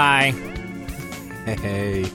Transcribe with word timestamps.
Hi, 0.00 0.30
Hey, 1.44 2.08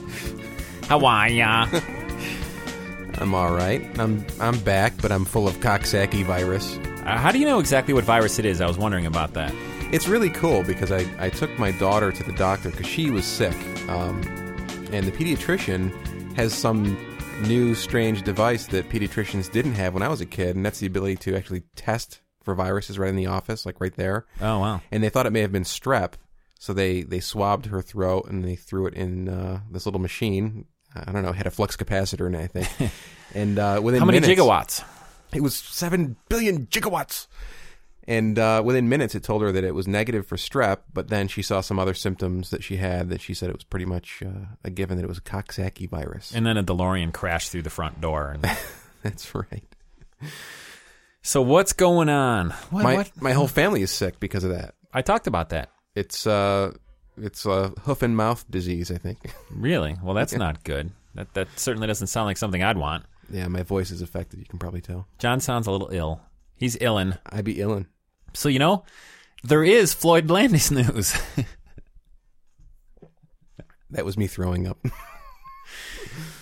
how 0.88 1.04
are 1.04 1.28
ya? 1.28 1.68
I'm 3.18 3.34
all 3.34 3.52
right. 3.52 3.86
I'm 4.00 4.24
I'm 4.40 4.58
back, 4.60 4.94
but 5.02 5.12
I'm 5.12 5.26
full 5.26 5.46
of 5.46 5.56
Coxsackie 5.56 6.24
virus. 6.24 6.78
Uh, 7.04 7.18
how 7.18 7.30
do 7.30 7.38
you 7.38 7.44
know 7.44 7.58
exactly 7.58 7.92
what 7.92 8.04
virus 8.04 8.38
it 8.38 8.46
is? 8.46 8.62
I 8.62 8.66
was 8.66 8.78
wondering 8.78 9.04
about 9.04 9.34
that. 9.34 9.52
It's 9.92 10.08
really 10.08 10.30
cool 10.30 10.62
because 10.62 10.90
I, 10.90 11.04
I 11.18 11.28
took 11.28 11.58
my 11.58 11.72
daughter 11.72 12.10
to 12.10 12.24
the 12.24 12.32
doctor 12.32 12.70
because 12.70 12.86
she 12.86 13.10
was 13.10 13.26
sick, 13.26 13.54
um, 13.90 14.22
and 14.90 15.06
the 15.06 15.12
pediatrician 15.12 15.92
has 16.38 16.54
some 16.54 16.96
new 17.42 17.74
strange 17.74 18.22
device 18.22 18.66
that 18.68 18.88
pediatricians 18.88 19.52
didn't 19.52 19.74
have 19.74 19.92
when 19.92 20.02
I 20.02 20.08
was 20.08 20.22
a 20.22 20.26
kid, 20.26 20.56
and 20.56 20.64
that's 20.64 20.80
the 20.80 20.86
ability 20.86 21.16
to 21.16 21.36
actually 21.36 21.64
test 21.76 22.22
for 22.42 22.54
viruses 22.54 22.98
right 22.98 23.10
in 23.10 23.16
the 23.16 23.26
office, 23.26 23.66
like 23.66 23.78
right 23.78 23.94
there. 23.94 24.24
Oh 24.40 24.60
wow. 24.60 24.80
And 24.90 25.02
they 25.02 25.10
thought 25.10 25.26
it 25.26 25.32
may 25.32 25.40
have 25.42 25.52
been 25.52 25.64
strep, 25.64 26.14
so 26.64 26.72
they 26.72 27.02
they 27.02 27.20
swabbed 27.20 27.66
her 27.66 27.82
throat 27.82 28.26
and 28.30 28.42
they 28.42 28.56
threw 28.56 28.86
it 28.86 28.94
in 28.94 29.28
uh, 29.28 29.60
this 29.70 29.84
little 29.84 30.00
machine. 30.00 30.64
I 30.94 31.12
don't 31.12 31.22
know, 31.22 31.32
had 31.32 31.46
a 31.46 31.50
flux 31.50 31.76
capacitor 31.76 32.26
in 32.26 32.34
it, 32.34 32.42
I 32.42 32.46
think. 32.46 32.90
and 33.34 33.58
uh, 33.58 33.80
within 33.82 34.00
How 34.00 34.06
many 34.06 34.20
minutes, 34.20 34.40
gigawatts? 34.40 34.82
It 35.34 35.42
was 35.42 35.54
seven 35.54 36.16
billion 36.30 36.64
gigawatts. 36.68 37.26
And 38.08 38.38
uh, 38.38 38.62
within 38.64 38.88
minutes, 38.88 39.14
it 39.14 39.22
told 39.22 39.42
her 39.42 39.52
that 39.52 39.62
it 39.62 39.74
was 39.74 39.86
negative 39.86 40.26
for 40.26 40.36
strep. 40.36 40.78
But 40.90 41.08
then 41.08 41.28
she 41.28 41.42
saw 41.42 41.60
some 41.60 41.78
other 41.78 41.92
symptoms 41.92 42.48
that 42.48 42.64
she 42.64 42.78
had 42.78 43.10
that 43.10 43.20
she 43.20 43.34
said 43.34 43.50
it 43.50 43.56
was 43.56 43.64
pretty 43.64 43.84
much 43.84 44.22
uh, 44.24 44.46
a 44.64 44.70
given 44.70 44.96
that 44.96 45.04
it 45.04 45.08
was 45.08 45.18
a 45.18 45.22
Coxsackie 45.22 45.90
virus. 45.90 46.34
And 46.34 46.46
then 46.46 46.56
a 46.56 46.64
DeLorean 46.64 47.12
crashed 47.12 47.52
through 47.52 47.62
the 47.62 47.70
front 47.70 48.00
door. 48.00 48.30
And... 48.30 48.42
That's 49.02 49.34
right. 49.34 49.68
so 51.20 51.42
what's 51.42 51.74
going 51.74 52.08
on? 52.08 52.52
What, 52.70 52.84
my 52.84 52.94
what? 52.94 53.10
my 53.20 53.32
whole 53.32 53.48
family 53.48 53.82
is 53.82 53.90
sick 53.90 54.18
because 54.18 54.44
of 54.44 54.50
that. 54.52 54.76
I 54.94 55.02
talked 55.02 55.26
about 55.26 55.50
that. 55.50 55.73
It's 55.94 56.26
uh, 56.26 56.72
it's 57.16 57.46
a 57.46 57.68
hoof 57.82 58.02
and 58.02 58.16
mouth 58.16 58.44
disease, 58.50 58.90
I 58.90 58.98
think. 58.98 59.18
Really? 59.50 59.96
Well, 60.02 60.14
that's 60.14 60.34
not 60.34 60.64
good. 60.64 60.90
That 61.14 61.32
that 61.34 61.48
certainly 61.56 61.86
doesn't 61.86 62.08
sound 62.08 62.26
like 62.26 62.36
something 62.36 62.62
I'd 62.62 62.76
want. 62.78 63.04
yeah, 63.30 63.46
my 63.48 63.62
voice 63.62 63.90
is 63.92 64.02
affected. 64.02 64.40
You 64.40 64.46
can 64.46 64.58
probably 64.58 64.80
tell. 64.80 65.06
John 65.18 65.40
sounds 65.40 65.66
a 65.66 65.70
little 65.70 65.90
ill. 65.92 66.20
He's 66.56 66.76
illin. 66.76 67.18
I 67.26 67.40
be 67.42 67.54
illin. 67.56 67.86
So 68.34 68.48
you 68.48 68.58
know, 68.58 68.84
there 69.44 69.62
is 69.62 69.94
Floyd 69.94 70.28
Landis 70.30 70.70
news. 70.72 71.14
That 73.90 74.04
was 74.04 74.16
me 74.18 74.26
throwing 74.26 74.66
up. 74.66 74.78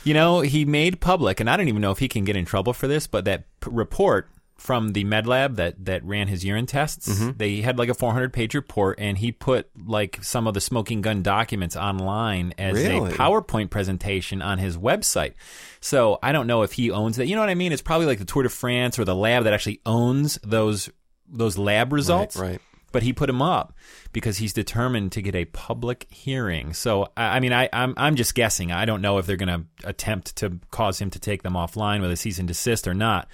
You 0.05 0.15
know, 0.15 0.41
he 0.41 0.65
made 0.65 1.01
public, 1.01 1.39
and 1.39 1.49
I 1.49 1.57
don't 1.57 1.69
even 1.69 1.81
know 1.81 1.93
if 1.93 2.01
he 2.01 2.09
can 2.09 2.25
get 2.25 2.35
in 2.35 2.45
trouble 2.45 2.73
for 2.73 2.89
this, 2.89 3.07
but 3.07 3.25
that 3.27 3.45
p- 3.61 3.71
report 3.71 4.29
from 4.63 4.91
the 4.93 5.03
med 5.03 5.27
lab 5.27 5.57
that, 5.57 5.85
that 5.87 6.05
ran 6.05 6.29
his 6.29 6.45
urine 6.45 6.67
tests, 6.67 7.09
Mm-hmm. 7.09 7.31
they 7.37 7.63
had 7.63 7.79
like 7.79 7.89
a 7.89 7.95
400 7.95 8.33
page 8.33 8.55
report, 8.55 8.99
and 9.01 9.19
he 9.19 9.33
put 9.33 9.69
like 9.87 10.23
some 10.23 10.47
of 10.47 10.55
the 10.55 10.61
smoking 10.61 11.01
gun 11.01 11.21
documents 11.23 11.75
online 11.77 12.55
as 12.59 12.75
Really? 12.75 13.11
a 13.11 13.15
PowerPoint 13.15 13.71
presentation 13.71 14.41
on 14.41 14.59
his 14.59 14.77
website. 14.79 15.35
So 15.81 16.21
I 16.23 16.31
don't 16.31 16.47
know 16.47 16.63
if 16.63 16.73
he 16.73 16.93
owns 16.93 17.17
that. 17.17 17.27
You 17.27 17.35
know 17.35 17.43
what 17.43 17.49
I 17.51 17.57
mean? 17.57 17.73
It's 17.73 17.83
probably 17.83 18.07
like 18.07 18.21
the 18.21 18.25
Tour 18.25 18.45
de 18.45 18.49
France 18.49 18.99
or 19.01 19.05
the 19.05 19.17
lab 19.17 19.43
that 19.45 19.53
actually 19.53 19.81
owns 19.85 20.39
those 20.45 20.89
those 21.29 21.57
lab 21.59 21.93
results 21.93 22.37
right. 22.37 22.61
but 22.93 23.03
he 23.03 23.13
put 23.15 23.27
them 23.27 23.41
up 23.41 23.75
because 24.13 24.37
he's 24.37 24.53
determined 24.53 25.11
to 25.13 25.23
get 25.23 25.35
a 25.35 25.47
public 25.47 26.07
hearing. 26.11 26.73
So 26.75 27.09
I 27.17 27.37
I 27.37 27.41
mean, 27.41 27.53
I, 27.53 27.69
I'm 27.73 27.95
I'm 27.97 28.15
just 28.17 28.35
guessing. 28.37 28.71
I 28.71 28.85
don't 28.85 29.01
know 29.03 29.19
if 29.19 29.27
they're 29.27 29.37
going 29.45 29.49
to 29.61 29.89
attempt 29.89 30.37
to 30.37 30.61
cause 30.71 31.01
him 31.01 31.11
to 31.11 31.19
take 31.19 31.43
them 31.43 31.55
offline 31.55 32.01
with 32.01 32.13
a 32.13 32.17
cease 32.17 32.39
and 32.39 32.47
desist 32.47 32.87
or 32.87 32.95
not. 32.95 33.29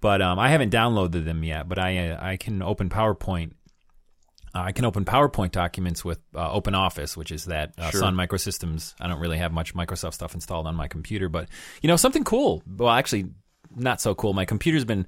But 0.00 0.22
um, 0.22 0.38
I 0.38 0.48
haven't 0.48 0.72
downloaded 0.72 1.24
them 1.24 1.42
yet. 1.44 1.68
But 1.68 1.78
I 1.78 2.10
uh, 2.10 2.18
I 2.20 2.36
can 2.36 2.62
open 2.62 2.88
PowerPoint. 2.88 3.52
Uh, 4.54 4.60
I 4.60 4.72
can 4.72 4.84
open 4.84 5.04
PowerPoint 5.04 5.52
documents 5.52 6.04
with 6.04 6.18
uh, 6.34 6.50
Open 6.50 6.74
Office, 6.74 7.16
which 7.16 7.30
is 7.30 7.46
that 7.46 7.72
uh, 7.78 7.90
Sure. 7.90 8.00
Sun 8.00 8.14
Microsystems. 8.14 8.94
I 9.00 9.08
don't 9.08 9.20
really 9.20 9.38
have 9.38 9.52
much 9.52 9.74
Microsoft 9.74 10.14
stuff 10.14 10.34
installed 10.34 10.66
on 10.66 10.74
my 10.74 10.88
computer, 10.88 11.28
but 11.28 11.48
you 11.82 11.88
know 11.88 11.96
something 11.96 12.24
cool. 12.24 12.62
Well, 12.66 12.90
actually, 12.90 13.26
not 13.74 14.00
so 14.00 14.14
cool. 14.14 14.32
My 14.32 14.44
computer's 14.44 14.84
been 14.84 15.06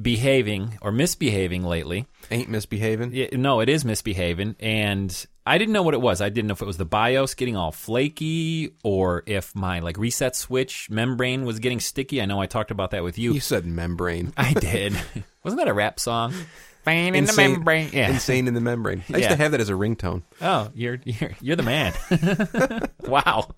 behaving 0.00 0.78
or 0.80 0.92
misbehaving 0.92 1.64
lately. 1.64 2.06
Ain't 2.30 2.48
misbehaving. 2.48 3.12
Yeah, 3.12 3.28
no, 3.32 3.60
it 3.60 3.68
is 3.68 3.84
misbehaving, 3.84 4.56
and 4.60 5.26
I 5.46 5.58
didn't 5.58 5.72
know 5.72 5.82
what 5.82 5.94
it 5.94 6.00
was. 6.00 6.20
I 6.20 6.28
didn't 6.28 6.48
know 6.48 6.52
if 6.52 6.62
it 6.62 6.66
was 6.66 6.76
the 6.76 6.84
BIOS 6.84 7.34
getting 7.34 7.56
all 7.56 7.72
flaky 7.72 8.74
or 8.82 9.22
if 9.26 9.54
my 9.54 9.80
like 9.80 9.96
reset 9.96 10.36
switch 10.36 10.90
membrane 10.90 11.44
was 11.44 11.58
getting 11.58 11.80
sticky. 11.80 12.20
I 12.20 12.26
know 12.26 12.40
I 12.40 12.46
talked 12.46 12.70
about 12.70 12.90
that 12.90 13.02
with 13.02 13.18
you. 13.18 13.32
You 13.32 13.40
said 13.40 13.64
membrane. 13.64 14.32
I 14.36 14.52
did. 14.60 14.94
Wasn't 15.42 15.58
that 15.58 15.68
a 15.68 15.72
rap 15.74 15.98
song? 15.98 16.34
Fan 16.84 17.14
in 17.14 17.24
the 17.26 17.32
membrane. 17.34 17.90
Yeah. 17.92 18.08
Insane 18.10 18.48
in 18.48 18.54
the 18.54 18.60
membrane. 18.60 19.04
I 19.08 19.18
used 19.18 19.22
Yeah. 19.22 19.28
to 19.28 19.36
have 19.36 19.50
that 19.52 19.60
as 19.60 19.68
a 19.68 19.74
ringtone. 19.74 20.22
Oh, 20.40 20.70
you're 20.74 20.98
you're 21.04 21.32
you're 21.40 21.56
the 21.56 21.62
man. 21.62 21.92
wow. 23.06 23.48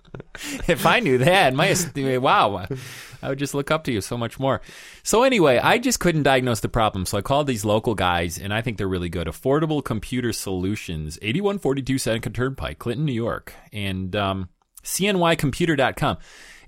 If 0.67 0.85
I 0.85 0.99
knew 0.99 1.17
that, 1.19 1.53
my 1.53 1.73
wow, 2.17 2.65
I 3.21 3.29
would 3.29 3.39
just 3.39 3.53
look 3.53 3.71
up 3.71 3.83
to 3.85 3.91
you 3.91 4.01
so 4.01 4.17
much 4.17 4.39
more. 4.39 4.61
So 5.03 5.23
anyway, 5.23 5.57
I 5.59 5.77
just 5.77 5.99
couldn't 5.99 6.23
diagnose 6.23 6.59
the 6.59 6.69
problem, 6.69 7.05
so 7.05 7.17
I 7.17 7.21
called 7.21 7.47
these 7.47 7.63
local 7.63 7.95
guys, 7.95 8.37
and 8.37 8.53
I 8.53 8.61
think 8.61 8.77
they're 8.77 8.87
really 8.87 9.09
good. 9.09 9.27
Affordable 9.27 9.83
Computer 9.83 10.33
Solutions, 10.33 11.17
eighty-one 11.21 11.59
forty-two 11.59 11.97
Seneca 11.97 12.29
Turnpike, 12.29 12.79
Clinton, 12.79 13.05
New 13.05 13.13
York, 13.13 13.53
and 13.71 14.15
um, 14.15 14.49
CNYComputer.com. 14.83 16.17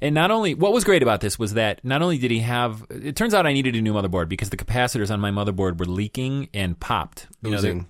And 0.01 0.13
not 0.13 0.31
only, 0.31 0.53
what 0.53 0.73
was 0.73 0.83
great 0.83 1.01
about 1.01 1.21
this 1.21 1.39
was 1.39 1.53
that 1.53 1.83
not 1.85 2.01
only 2.01 2.17
did 2.17 2.29
he 2.29 2.39
have, 2.39 2.85
it 2.89 3.15
turns 3.15 3.33
out 3.33 3.47
I 3.47 3.53
needed 3.53 3.75
a 3.75 3.81
new 3.81 3.93
motherboard 3.93 4.27
because 4.27 4.49
the 4.49 4.57
capacitors 4.57 5.09
on 5.09 5.21
my 5.21 5.31
motherboard 5.31 5.77
were 5.79 5.85
leaking 5.85 6.49
and 6.53 6.77
popped. 6.77 7.27
You 7.41 7.51
know, 7.51 7.61
they-. 7.61 7.85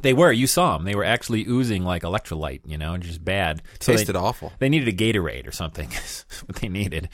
They 0.00 0.14
were. 0.14 0.32
You 0.32 0.46
saw 0.46 0.76
them. 0.76 0.86
They 0.86 0.94
were 0.94 1.04
actually 1.04 1.44
oozing 1.46 1.84
like 1.84 2.02
electrolyte. 2.02 2.62
You 2.64 2.78
know, 2.78 2.96
just 2.96 3.24
bad. 3.24 3.62
So 3.80 3.92
Tasted 3.92 4.14
they, 4.14 4.18
awful. 4.18 4.52
They 4.58 4.68
needed 4.68 4.88
a 4.88 4.92
Gatorade 4.92 5.46
or 5.46 5.52
something. 5.52 5.90
is 5.92 6.24
what 6.46 6.56
they 6.56 6.68
needed. 6.68 7.08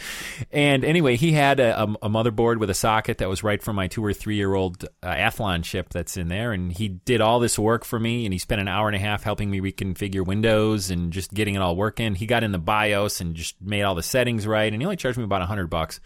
And 0.52 0.84
anyway, 0.84 1.16
he 1.16 1.32
had 1.32 1.58
a, 1.58 1.82
a, 1.82 1.84
a 2.02 2.08
motherboard 2.08 2.58
with 2.58 2.70
a 2.70 2.74
socket 2.74 3.18
that 3.18 3.28
was 3.28 3.42
right 3.42 3.62
for 3.62 3.72
my 3.72 3.88
two 3.88 4.04
or 4.04 4.12
three 4.12 4.36
year 4.36 4.54
old 4.54 4.84
uh, 5.02 5.08
Athlon 5.08 5.64
chip 5.64 5.88
that's 5.90 6.16
in 6.16 6.28
there. 6.28 6.52
And 6.52 6.72
he 6.72 6.88
did 6.88 7.20
all 7.20 7.40
this 7.40 7.58
work 7.58 7.84
for 7.84 7.98
me. 7.98 8.24
And 8.24 8.32
he 8.32 8.38
spent 8.38 8.60
an 8.60 8.68
hour 8.68 8.86
and 8.86 8.96
a 8.96 9.00
half 9.00 9.24
helping 9.24 9.50
me 9.50 9.60
reconfigure 9.60 10.24
Windows 10.24 10.90
and 10.90 11.12
just 11.12 11.34
getting 11.34 11.54
it 11.54 11.62
all 11.62 11.74
working. 11.74 12.14
He 12.14 12.26
got 12.26 12.44
in 12.44 12.52
the 12.52 12.58
BIOS 12.58 13.20
and 13.20 13.34
just 13.34 13.60
made 13.60 13.82
all 13.82 13.94
the 13.96 14.02
settings 14.02 14.46
right. 14.46 14.72
And 14.72 14.80
he 14.80 14.86
only 14.86 14.96
charged 14.96 15.18
me 15.18 15.24
about 15.24 15.42
a 15.42 15.46
hundred 15.46 15.68
bucks. 15.68 16.00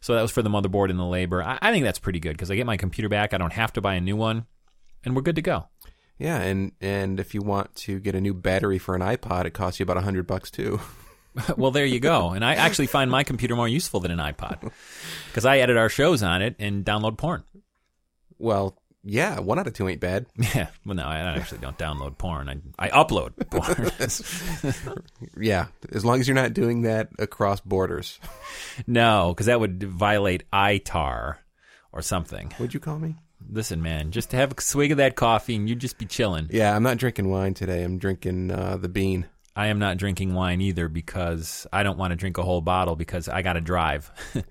So 0.00 0.16
that 0.16 0.22
was 0.22 0.32
for 0.32 0.42
the 0.42 0.50
motherboard 0.50 0.90
and 0.90 0.98
the 0.98 1.04
labor. 1.04 1.42
I, 1.42 1.58
I 1.62 1.72
think 1.72 1.84
that's 1.84 2.00
pretty 2.00 2.18
good 2.18 2.32
because 2.32 2.50
I 2.50 2.56
get 2.56 2.66
my 2.66 2.76
computer 2.76 3.08
back. 3.08 3.32
I 3.32 3.38
don't 3.38 3.52
have 3.52 3.72
to 3.74 3.80
buy 3.80 3.94
a 3.94 4.00
new 4.00 4.16
one, 4.16 4.46
and 5.04 5.14
we're 5.14 5.22
good 5.22 5.36
to 5.36 5.42
go. 5.42 5.68
Yeah, 6.18 6.38
and 6.38 6.72
and 6.80 7.18
if 7.18 7.34
you 7.34 7.42
want 7.42 7.74
to 7.76 7.98
get 7.98 8.14
a 8.14 8.20
new 8.20 8.34
battery 8.34 8.78
for 8.78 8.94
an 8.94 9.00
iPod, 9.00 9.44
it 9.44 9.50
costs 9.54 9.80
you 9.80 9.84
about 9.84 9.96
a 9.96 10.02
hundred 10.02 10.26
bucks 10.26 10.50
too. 10.50 10.80
well, 11.56 11.70
there 11.70 11.86
you 11.86 12.00
go. 12.00 12.30
And 12.30 12.44
I 12.44 12.54
actually 12.54 12.86
find 12.86 13.10
my 13.10 13.24
computer 13.24 13.56
more 13.56 13.68
useful 13.68 14.00
than 14.00 14.10
an 14.10 14.18
iPod 14.18 14.70
because 15.28 15.44
I 15.44 15.58
edit 15.58 15.76
our 15.76 15.88
shows 15.88 16.22
on 16.22 16.42
it 16.42 16.56
and 16.58 16.84
download 16.84 17.16
porn. 17.16 17.44
Well, 18.38 18.78
yeah, 19.04 19.40
one 19.40 19.58
out 19.58 19.66
of 19.66 19.72
two 19.72 19.88
ain't 19.88 20.00
bad. 20.00 20.26
Yeah, 20.36 20.68
well, 20.84 20.94
no, 20.94 21.04
I 21.04 21.18
actually 21.18 21.58
don't 21.58 21.78
download 21.78 22.18
porn. 22.18 22.48
I 22.48 22.86
I 22.86 22.88
upload 22.90 23.32
porn. 23.50 23.90
Yeah, 25.36 25.66
as 25.92 26.04
long 26.04 26.20
as 26.20 26.28
you're 26.28 26.34
not 26.34 26.54
doing 26.54 26.82
that 26.82 27.08
across 27.18 27.60
borders. 27.60 28.20
no, 28.86 29.32
because 29.32 29.46
that 29.46 29.58
would 29.58 29.82
violate 29.82 30.48
ITAR 30.52 31.36
or 31.92 32.02
something. 32.02 32.50
What'd 32.58 32.74
you 32.74 32.80
call 32.80 32.98
me? 32.98 33.16
Listen, 33.50 33.82
man, 33.82 34.10
just 34.10 34.32
have 34.32 34.52
a 34.56 34.60
swig 34.60 34.92
of 34.92 34.98
that 34.98 35.16
coffee 35.16 35.56
and 35.56 35.68
you'd 35.68 35.80
just 35.80 35.98
be 35.98 36.06
chilling. 36.06 36.48
Yeah, 36.50 36.74
I'm 36.74 36.82
not 36.82 36.98
drinking 36.98 37.28
wine 37.28 37.54
today. 37.54 37.82
I'm 37.82 37.98
drinking 37.98 38.50
uh, 38.50 38.76
the 38.76 38.88
bean. 38.88 39.26
I 39.54 39.66
am 39.66 39.78
not 39.78 39.98
drinking 39.98 40.34
wine 40.34 40.60
either 40.60 40.88
because 40.88 41.66
I 41.72 41.82
don't 41.82 41.98
want 41.98 42.12
to 42.12 42.16
drink 42.16 42.38
a 42.38 42.42
whole 42.42 42.62
bottle 42.62 42.96
because 42.96 43.28
I 43.28 43.42
got 43.42 43.54
to 43.54 43.60
drive. 43.60 44.10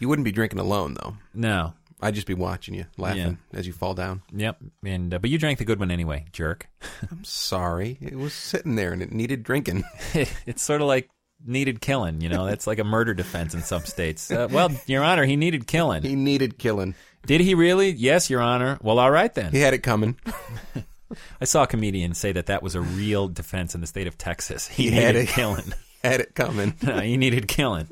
You 0.00 0.08
wouldn't 0.08 0.24
be 0.24 0.30
drinking 0.32 0.60
alone 0.60 0.94
though. 0.94 1.16
no. 1.34 1.74
I'd 2.00 2.14
just 2.14 2.28
be 2.28 2.34
watching 2.34 2.74
you, 2.74 2.84
laughing 2.96 3.38
as 3.52 3.66
you 3.66 3.72
fall 3.72 3.92
down. 3.92 4.22
Yep. 4.32 4.58
And 4.84 5.12
uh, 5.12 5.18
but 5.18 5.30
you 5.30 5.36
drank 5.36 5.58
the 5.58 5.64
good 5.64 5.80
one 5.80 5.90
anyway, 5.90 6.26
jerk. 6.30 6.68
I'm 7.10 7.24
sorry. 7.24 7.98
It 8.00 8.14
was 8.14 8.32
sitting 8.32 8.76
there 8.76 8.92
and 8.92 9.02
it 9.02 9.10
needed 9.10 9.42
drinking. 9.42 9.82
it's 10.46 10.62
sort 10.62 10.80
of 10.80 10.86
like 10.86 11.10
needed 11.44 11.80
killing. 11.80 12.20
You 12.20 12.28
know, 12.28 12.46
that's 12.46 12.68
like 12.68 12.78
a 12.78 12.84
murder 12.84 13.14
defense 13.14 13.52
in 13.52 13.62
some 13.62 13.82
states. 13.82 14.30
Uh, 14.30 14.46
well, 14.48 14.70
Your 14.86 15.02
Honor, 15.02 15.24
he 15.24 15.34
needed 15.34 15.66
killing. 15.66 16.04
He 16.04 16.14
needed 16.14 16.56
killing. 16.56 16.94
Did 17.26 17.40
he 17.40 17.54
really? 17.54 17.90
Yes, 17.90 18.30
Your 18.30 18.40
Honor. 18.40 18.78
Well, 18.82 18.98
all 18.98 19.10
right 19.10 19.32
then. 19.34 19.52
He 19.52 19.60
had 19.60 19.74
it 19.74 19.82
coming. 19.82 20.16
I 21.40 21.44
saw 21.44 21.62
a 21.62 21.66
comedian 21.66 22.14
say 22.14 22.32
that 22.32 22.46
that 22.46 22.62
was 22.62 22.74
a 22.74 22.80
real 22.80 23.28
defense 23.28 23.74
in 23.74 23.80
the 23.80 23.86
state 23.86 24.06
of 24.06 24.18
Texas. 24.18 24.68
He, 24.68 24.90
He 24.90 24.96
had 24.96 25.16
it. 25.16 25.28
killing. 25.28 25.72
had 26.04 26.20
it 26.20 26.34
coming. 26.34 26.74
No, 26.82 27.00
he 27.00 27.16
needed 27.16 27.48
killing. 27.48 27.88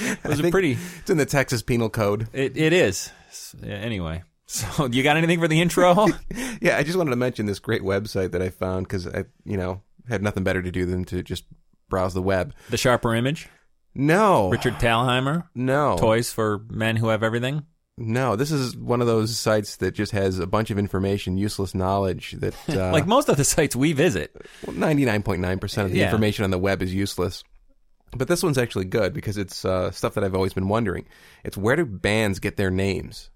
It 0.00 0.24
was 0.24 0.40
a 0.40 0.50
pretty. 0.50 0.78
It's 1.00 1.10
in 1.10 1.16
the 1.18 1.26
Texas 1.26 1.62
Penal 1.62 1.90
Code. 1.90 2.28
It, 2.32 2.56
it 2.56 2.72
is. 2.72 3.10
Yeah, 3.62 3.74
Anyway, 3.74 4.22
so 4.46 4.86
you 4.86 5.02
got 5.02 5.16
anything 5.16 5.40
for 5.40 5.48
the 5.48 5.60
intro? 5.60 6.06
Yeah, 6.60 6.76
I 6.76 6.82
just 6.84 6.96
wanted 6.96 7.10
to 7.10 7.16
mention 7.16 7.46
this 7.46 7.58
great 7.58 7.82
website 7.82 8.32
that 8.32 8.42
I 8.42 8.50
found 8.50 8.86
because 8.86 9.06
I, 9.08 9.24
you 9.44 9.56
know, 9.56 9.82
had 10.08 10.22
nothing 10.22 10.44
better 10.44 10.62
to 10.62 10.70
do 10.70 10.86
than 10.86 11.04
to 11.06 11.22
just 11.22 11.44
browse 11.88 12.14
the 12.14 12.22
web. 12.22 12.54
the 12.70 12.76
sharper 12.76 13.14
image. 13.14 13.48
No, 13.94 14.48
Richard 14.50 14.74
Thalheimer. 14.74 15.48
no, 15.54 15.96
Toys 15.98 16.32
for 16.32 16.64
men 16.70 16.96
who 16.96 17.08
have 17.08 17.22
everything. 17.22 17.66
No. 17.98 18.36
This 18.36 18.50
is 18.50 18.76
one 18.76 19.00
of 19.00 19.06
those 19.06 19.38
sites 19.38 19.76
that 19.76 19.92
just 19.94 20.12
has 20.12 20.38
a 20.38 20.46
bunch 20.46 20.70
of 20.70 20.78
information, 20.78 21.36
useless 21.36 21.74
knowledge 21.74 22.32
that, 22.38 22.54
uh, 22.68 22.90
like 22.92 23.06
most 23.06 23.28
of 23.28 23.36
the 23.36 23.44
sites 23.44 23.76
we 23.76 23.92
visit. 23.92 24.34
ninety 24.72 25.04
nine 25.04 25.22
point 25.22 25.40
nine 25.40 25.58
percent 25.58 25.86
of 25.86 25.92
the 25.92 25.98
Yeah. 25.98 26.04
information 26.06 26.44
on 26.44 26.50
the 26.50 26.58
web 26.58 26.82
is 26.82 26.94
useless. 26.94 27.44
But 28.14 28.28
this 28.28 28.42
one's 28.42 28.58
actually 28.58 28.84
good 28.84 29.14
because 29.14 29.38
it's 29.38 29.64
uh, 29.64 29.90
stuff 29.90 30.14
that 30.14 30.24
I've 30.24 30.34
always 30.34 30.52
been 30.52 30.68
wondering. 30.68 31.06
It's 31.44 31.56
where 31.56 31.76
do 31.76 31.86
bands 31.86 32.40
get 32.40 32.56
their 32.58 32.70
names? 32.70 33.30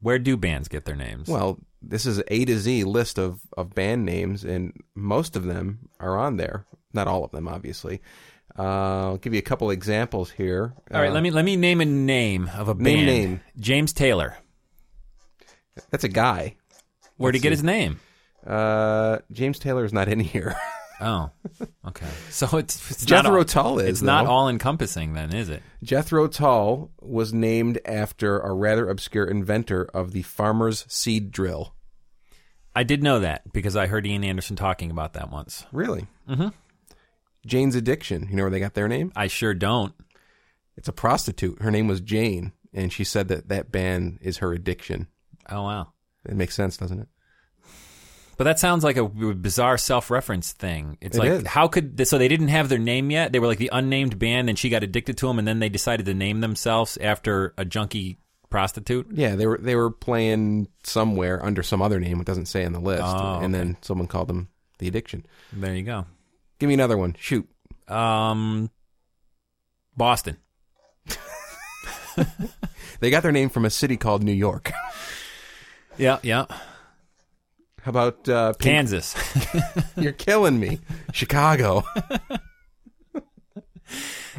Where 0.00 0.20
do 0.20 0.36
bands 0.36 0.68
get 0.68 0.84
their 0.84 0.94
names? 0.94 1.26
Well, 1.28 1.58
this 1.82 2.06
is 2.06 2.18
an 2.18 2.24
A 2.28 2.44
to 2.44 2.58
Z 2.58 2.84
list 2.84 3.18
of, 3.18 3.40
of 3.56 3.74
band 3.74 4.04
names, 4.04 4.44
and 4.44 4.72
most 4.94 5.34
of 5.34 5.42
them 5.44 5.88
are 5.98 6.16
on 6.16 6.36
there. 6.36 6.64
Not 6.92 7.08
all 7.08 7.24
of 7.24 7.32
them, 7.32 7.48
obviously. 7.48 8.00
Uh, 8.58 8.62
I'll 8.62 9.16
give 9.18 9.32
you 9.34 9.38
a 9.38 9.42
couple 9.42 9.70
examples 9.70 10.30
here. 10.30 10.74
all 10.92 11.00
right, 11.00 11.12
let 11.12 11.22
me 11.22 11.30
let 11.30 11.44
me 11.44 11.56
name 11.56 11.80
a 11.80 11.84
name 11.84 12.50
of 12.56 12.68
a 12.68 12.74
band. 12.74 12.84
Name 12.84 13.06
name. 13.06 13.40
James 13.58 13.92
Taylor. 13.92 14.36
That's 15.90 16.04
a 16.04 16.08
guy. 16.08 16.56
Where'd 17.16 17.34
he 17.34 17.40
get 17.40 17.52
his 17.52 17.62
name? 17.62 18.00
Uh, 18.46 19.18
James 19.32 19.58
Taylor 19.58 19.84
is 19.84 19.92
not 19.92 20.08
in 20.08 20.20
here. 20.20 20.56
Oh, 21.00 21.30
okay. 21.86 22.08
So 22.30 22.58
it's, 22.58 22.90
it's 22.90 23.08
not 23.08 23.22
Jethro 23.22 23.38
all, 23.38 23.44
Tull 23.44 23.78
is. 23.78 23.88
It's 23.88 24.02
not 24.02 24.26
all 24.26 24.48
encompassing, 24.48 25.12
then, 25.12 25.32
is 25.32 25.48
it? 25.48 25.62
Jethro 25.84 26.26
Tull 26.26 26.90
was 27.00 27.32
named 27.32 27.78
after 27.84 28.40
a 28.40 28.52
rather 28.52 28.88
obscure 28.88 29.24
inventor 29.24 29.84
of 29.94 30.10
the 30.10 30.22
farmer's 30.22 30.84
seed 30.88 31.30
drill. 31.30 31.72
I 32.74 32.82
did 32.82 33.04
know 33.04 33.20
that 33.20 33.52
because 33.52 33.76
I 33.76 33.86
heard 33.86 34.08
Ian 34.08 34.24
Anderson 34.24 34.56
talking 34.56 34.90
about 34.90 35.12
that 35.12 35.30
once. 35.30 35.64
Really? 35.70 36.08
Mm-hmm. 36.28 36.48
Jane's 37.46 37.74
Addiction. 37.74 38.26
You 38.30 38.36
know 38.36 38.42
where 38.44 38.50
they 38.50 38.60
got 38.60 38.74
their 38.74 38.88
name? 38.88 39.12
I 39.16 39.26
sure 39.26 39.54
don't. 39.54 39.94
It's 40.76 40.88
a 40.88 40.92
prostitute. 40.92 41.60
Her 41.62 41.70
name 41.70 41.88
was 41.88 42.00
Jane, 42.00 42.52
and 42.72 42.92
she 42.92 43.04
said 43.04 43.28
that 43.28 43.48
that 43.48 43.72
band 43.72 44.18
is 44.20 44.38
her 44.38 44.52
addiction. 44.52 45.08
Oh 45.50 45.62
wow. 45.64 45.88
It 46.28 46.36
makes 46.36 46.54
sense, 46.54 46.76
doesn't 46.76 47.00
it? 47.00 47.08
But 48.36 48.44
that 48.44 48.60
sounds 48.60 48.84
like 48.84 48.96
a 48.96 49.04
bizarre 49.08 49.76
self-reference 49.78 50.52
thing. 50.52 50.96
It's 51.00 51.16
It 51.16 51.20
like 51.20 51.30
is. 51.30 51.46
how 51.48 51.66
could 51.66 51.96
they, 51.96 52.04
so 52.04 52.18
they 52.18 52.28
didn't 52.28 52.48
have 52.48 52.68
their 52.68 52.78
name 52.78 53.10
yet? 53.10 53.32
They 53.32 53.40
were 53.40 53.48
like 53.48 53.58
the 53.58 53.70
unnamed 53.72 54.16
band, 54.18 54.48
and 54.48 54.56
she 54.56 54.68
got 54.68 54.84
addicted 54.84 55.16
to 55.18 55.26
them, 55.26 55.40
and 55.40 55.48
then 55.48 55.58
they 55.58 55.68
decided 55.68 56.06
to 56.06 56.14
name 56.14 56.40
themselves 56.40 56.96
after 57.00 57.52
a 57.58 57.64
junkie 57.64 58.18
prostitute. 58.48 59.08
Yeah, 59.12 59.34
they 59.34 59.46
were 59.46 59.58
they 59.58 59.74
were 59.74 59.90
playing 59.90 60.68
somewhere 60.84 61.44
under 61.44 61.64
some 61.64 61.82
other 61.82 61.98
name. 61.98 62.20
It 62.20 62.26
doesn't 62.26 62.46
say 62.46 62.64
on 62.64 62.72
the 62.72 62.80
list, 62.80 63.02
Oh, 63.04 63.40
and 63.40 63.52
then 63.52 63.76
someone 63.82 64.06
called 64.06 64.28
them 64.28 64.48
the 64.78 64.86
Addiction. 64.86 65.26
There 65.52 65.74
you 65.74 65.82
go. 65.82 66.06
Give 66.58 66.68
me 66.68 66.74
another 66.74 66.96
one. 66.96 67.14
Shoot. 67.18 67.48
Um, 67.88 68.70
Boston. 69.96 70.36
They 73.00 73.10
got 73.10 73.22
their 73.22 73.30
name 73.32 73.48
from 73.48 73.64
a 73.64 73.70
city 73.70 73.96
called 73.96 74.22
New 74.22 74.32
York. 74.32 74.72
Yeah, 75.96 76.20
yeah. 76.22 76.44
How 77.82 77.90
about 77.90 78.28
uh, 78.28 78.52
Pink- 78.52 78.60
Kansas. 78.60 79.16
You're 79.96 80.12
killing 80.12 80.60
me. 80.60 80.78
Chicago. 81.12 81.82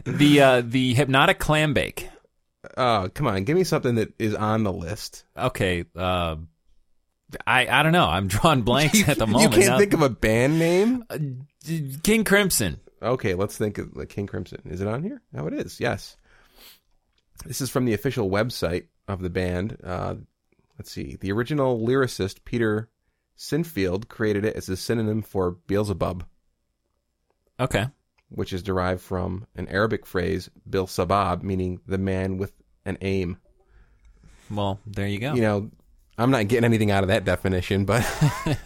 the 0.06 0.42
uh, 0.42 0.62
the 0.66 0.94
hypnotic 0.94 1.38
clam 1.38 1.74
bake. 1.74 2.08
Oh, 2.78 3.10
come 3.14 3.28
on. 3.28 3.44
Give 3.44 3.58
me 3.58 3.66
something 3.66 3.96
that 3.96 4.14
is 4.18 4.36
on 4.36 4.64
the 4.64 4.72
list. 4.72 5.26
Okay. 5.38 5.84
Uh, 5.94 6.38
I 7.46 7.68
I 7.68 7.84
don't 7.84 7.92
know. 7.92 8.06
I'm 8.08 8.28
drawing 8.28 8.62
blanks 8.64 9.02
at 9.08 9.18
the 9.18 9.28
moment. 9.28 9.54
you 9.54 9.60
can't 9.60 9.72
Now- 9.74 9.78
think 9.78 9.94
of 9.94 10.02
a 10.02 10.10
band 10.10 10.60
name? 10.60 11.04
King 12.04 12.24
Crimson. 12.24 12.80
Okay, 13.02 13.34
let's 13.34 13.58
think 13.58 13.78
of 13.78 13.96
like 13.96 14.10
King 14.10 14.28
Crimson. 14.28 14.62
Is 14.66 14.82
it 14.82 14.88
on 14.88 15.04
here? 15.04 15.22
Oh, 15.36 15.48
it 15.48 15.54
is. 15.54 15.80
Yes. 15.80 16.18
This 17.46 17.62
is 17.62 17.70
from 17.70 17.86
the 17.86 17.94
official 17.94 18.30
website 18.30 18.86
of 19.08 19.22
the 19.22 19.30
band. 19.30 19.78
Uh, 19.84 20.16
let's 20.78 20.92
see. 20.92 21.18
The 21.22 21.32
original 21.32 21.80
lyricist 21.80 22.44
Peter 22.44 22.90
Sinfield 23.38 24.10
created 24.10 24.44
it 24.44 24.56
as 24.58 24.68
a 24.68 24.76
synonym 24.76 25.22
for 25.22 25.52
Beelzebub, 25.52 26.26
Okay. 27.60 27.88
which 28.30 28.52
is 28.52 28.62
derived 28.64 29.02
from 29.02 29.46
an 29.56 29.68
Arabic 29.70 30.06
phrase 30.06 30.50
Bil 30.70 30.88
Sabab, 30.88 31.42
meaning 31.44 31.80
the 31.88 31.98
man 31.98 32.38
with 32.38 32.52
an 32.86 32.98
aim. 33.02 33.38
Well, 34.52 34.80
there 34.86 35.08
you 35.08 35.20
go. 35.20 35.34
You 35.36 35.42
know, 35.42 35.72
I'm 36.20 36.32
not 36.32 36.48
getting 36.48 36.66
anything 36.66 36.92
out 36.92 37.04
of 37.04 37.08
that 37.08 37.26
definition, 37.26 37.86
but 37.86 38.06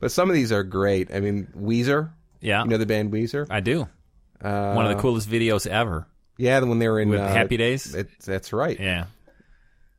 but 0.00 0.10
some 0.10 0.28
of 0.28 0.34
these 0.34 0.52
are 0.52 0.62
great. 0.64 1.14
I 1.14 1.20
mean, 1.20 1.48
Weezer. 1.56 2.10
yeah, 2.40 2.62
You 2.64 2.70
know 2.70 2.76
the 2.78 2.86
band 2.86 3.12
Weezer? 3.12 3.46
I 3.50 3.60
do. 3.60 3.88
Uh, 4.42 4.74
One 4.74 4.84
of 4.86 4.94
the 4.94 5.00
coolest 5.00 5.30
videos 5.30 5.66
ever 5.66 6.06
Yeah, 6.36 6.60
the 6.60 6.66
when 6.66 6.78
they 6.78 6.88
were 6.88 7.00
in 7.00 7.08
with 7.08 7.20
uh, 7.20 7.28
Happy 7.28 7.56
Days. 7.56 7.94
It, 7.94 8.08
that's 8.24 8.52
right. 8.52 8.78
yeah. 8.78 9.06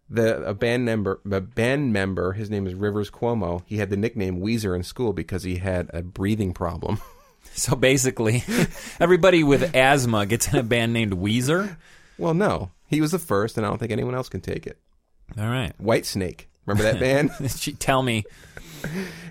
The 0.08 0.44
a 0.46 0.54
band 0.54 0.86
member, 0.86 1.20
a 1.32 1.42
band 1.42 1.92
member, 1.92 2.34
his 2.34 2.52
name 2.52 2.68
is 2.68 2.76
Rivers 2.76 3.10
Cuomo. 3.10 3.64
He 3.66 3.78
had 3.78 3.90
the 3.90 3.98
nickname 3.98 4.40
Weezer 4.40 4.76
in 4.76 4.84
school 4.84 5.14
because 5.14 5.42
he 5.42 5.56
had 5.56 5.90
a 5.94 6.02
breathing 6.04 6.54
problem. 6.54 7.00
So 7.54 7.76
basically, 7.76 8.44
everybody 9.00 9.44
with 9.44 9.76
asthma 9.76 10.26
gets 10.26 10.52
in 10.52 10.58
a 10.60 10.64
band 10.64 10.92
named 10.94 11.14
Weezer. 11.14 11.78
well, 12.18 12.34
no, 12.34 12.72
he 12.88 13.00
was 13.00 13.12
the 13.12 13.20
first, 13.20 13.56
and 13.56 13.66
I 13.66 13.70
don't 13.70 13.78
think 13.78 13.92
anyone 13.92 14.14
else 14.16 14.28
can 14.28 14.42
take 14.42 14.68
it. 14.68 14.78
All 15.38 15.48
right. 15.48 15.72
White 15.80 16.06
Snake, 16.06 16.50
remember 16.66 16.84
that 16.92 17.00
band? 17.00 17.32
She- 17.52 17.74
Tell 17.74 18.02
me. 18.04 18.24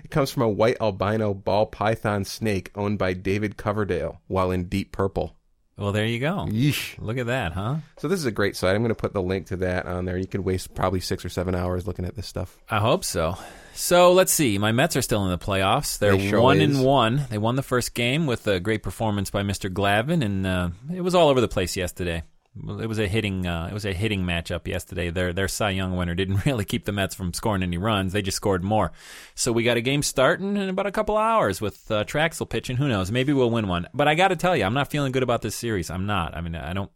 it 0.03 0.11
comes 0.11 0.31
from 0.31 0.43
a 0.43 0.49
white 0.49 0.77
albino 0.81 1.33
ball 1.33 1.65
python 1.65 2.25
snake 2.25 2.71
owned 2.75 2.97
by 2.97 3.13
David 3.13 3.57
Coverdale 3.57 4.21
while 4.27 4.51
in 4.51 4.65
Deep 4.65 4.91
Purple. 4.91 5.35
Well, 5.77 5.91
there 5.91 6.05
you 6.05 6.19
go. 6.19 6.47
Yeesh. 6.49 6.97
Look 6.99 7.17
at 7.17 7.25
that, 7.25 7.51
huh? 7.51 7.75
So 7.97 8.07
this 8.07 8.17
is 8.19 8.25
a 8.25 8.31
great 8.31 8.55
site. 8.55 8.75
I'm 8.75 8.81
going 8.81 8.89
to 8.89 8.95
put 8.95 9.11
the 9.11 9.21
link 9.21 9.47
to 9.47 9.57
that 9.57 9.85
on 9.85 10.05
there. 10.05 10.17
You 10.17 10.25
can 10.27 10.45
waste 10.45 10.73
probably 10.73 11.01
six 11.01 11.25
or 11.25 11.29
seven 11.29 11.53
hours 11.53 11.85
looking 11.85 12.05
at 12.05 12.15
this 12.15 12.27
stuff. 12.27 12.57
I 12.69 12.79
hope 12.79 13.03
so. 13.03 13.37
So 13.73 14.13
let's 14.13 14.31
see. 14.31 14.57
My 14.57 14.71
Mets 14.71 14.95
are 14.95 15.01
still 15.01 15.25
in 15.25 15.31
the 15.31 15.37
playoffs. 15.37 15.99
They're 15.99 16.15
They 16.15 16.29
sure 16.29 16.39
one 16.39 16.61
is. 16.61 16.77
and 16.77 16.85
one. 16.85 17.25
They 17.29 17.37
won 17.37 17.57
the 17.57 17.61
first 17.61 17.93
game 17.93 18.25
with 18.25 18.47
a 18.47 18.61
great 18.61 18.83
performance 18.83 19.29
by 19.29 19.41
Mr. 19.43 19.69
Glavine, 19.69 20.23
and 20.23 20.47
uh, 20.47 20.69
it 20.93 21.01
was 21.01 21.13
all 21.13 21.27
over 21.27 21.41
the 21.41 21.49
place 21.49 21.75
yesterday. 21.75 22.23
Well, 22.61 22.79
It 22.79 22.87
was 22.87 22.99
a 22.99 23.07
hitting. 23.07 23.45
Uh, 23.45 23.67
it 23.69 23.73
was 23.73 23.85
a 23.85 23.93
hitting 23.93 24.23
matchup 24.23 24.67
yesterday. 24.67 25.09
Their 25.09 25.33
their 25.33 25.47
Cy 25.47 25.71
Young 25.71 25.95
winner 25.95 26.15
didn't 26.15 26.45
really 26.45 26.65
keep 26.65 26.85
the 26.85 26.91
Mets 26.91 27.15
from 27.15 27.33
scoring 27.33 27.63
any 27.63 27.77
runs. 27.77 28.13
They 28.13 28.21
just 28.21 28.37
scored 28.37 28.63
more. 28.63 28.91
So 29.35 29.51
we 29.51 29.63
got 29.63 29.77
a 29.77 29.81
game 29.81 30.03
starting 30.03 30.55
in 30.57 30.69
about 30.69 30.85
a 30.85 30.91
couple 30.91 31.17
hours 31.17 31.59
with 31.61 31.89
uh, 31.91 32.05
Trachsel 32.05 32.49
pitching. 32.49 32.77
Who 32.77 32.87
knows? 32.87 33.11
Maybe 33.11 33.33
we'll 33.33 33.49
win 33.49 33.67
one. 33.67 33.87
But 33.93 34.07
I 34.07 34.15
got 34.15 34.29
to 34.29 34.35
tell 34.35 34.55
you, 34.55 34.63
I'm 34.63 34.73
not 34.73 34.89
feeling 34.91 35.11
good 35.11 35.23
about 35.23 35.41
this 35.41 35.55
series. 35.55 35.89
I'm 35.89 36.05
not. 36.05 36.35
I 36.35 36.41
mean, 36.41 36.55
I 36.55 36.73
don't. 36.73 36.91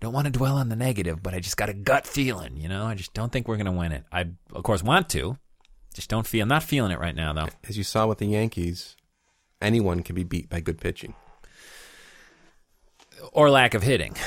Don't 0.00 0.12
want 0.12 0.24
to 0.26 0.32
dwell 0.32 0.56
on 0.56 0.68
the 0.68 0.74
negative, 0.74 1.22
but 1.22 1.32
I 1.32 1.38
just 1.38 1.56
got 1.56 1.68
a 1.68 1.74
gut 1.74 2.08
feeling, 2.08 2.56
you 2.56 2.68
know. 2.68 2.86
I 2.86 2.96
just 2.96 3.14
don't 3.14 3.30
think 3.30 3.46
we're 3.46 3.56
going 3.56 3.66
to 3.66 3.72
win 3.72 3.92
it. 3.92 4.02
I, 4.10 4.30
of 4.52 4.64
course, 4.64 4.82
want 4.82 5.08
to, 5.10 5.38
just 5.94 6.10
don't 6.10 6.26
feel. 6.26 6.42
I'm 6.42 6.48
not 6.48 6.64
feeling 6.64 6.90
it 6.90 6.98
right 6.98 7.14
now, 7.14 7.32
though. 7.32 7.46
As 7.68 7.78
you 7.78 7.84
saw 7.84 8.08
with 8.08 8.18
the 8.18 8.26
Yankees, 8.26 8.96
anyone 9.60 10.02
can 10.02 10.16
be 10.16 10.24
beat 10.24 10.48
by 10.48 10.58
good 10.58 10.80
pitching. 10.80 11.14
Or 13.32 13.50
lack 13.50 13.74
of 13.74 13.82
hitting. 13.82 14.14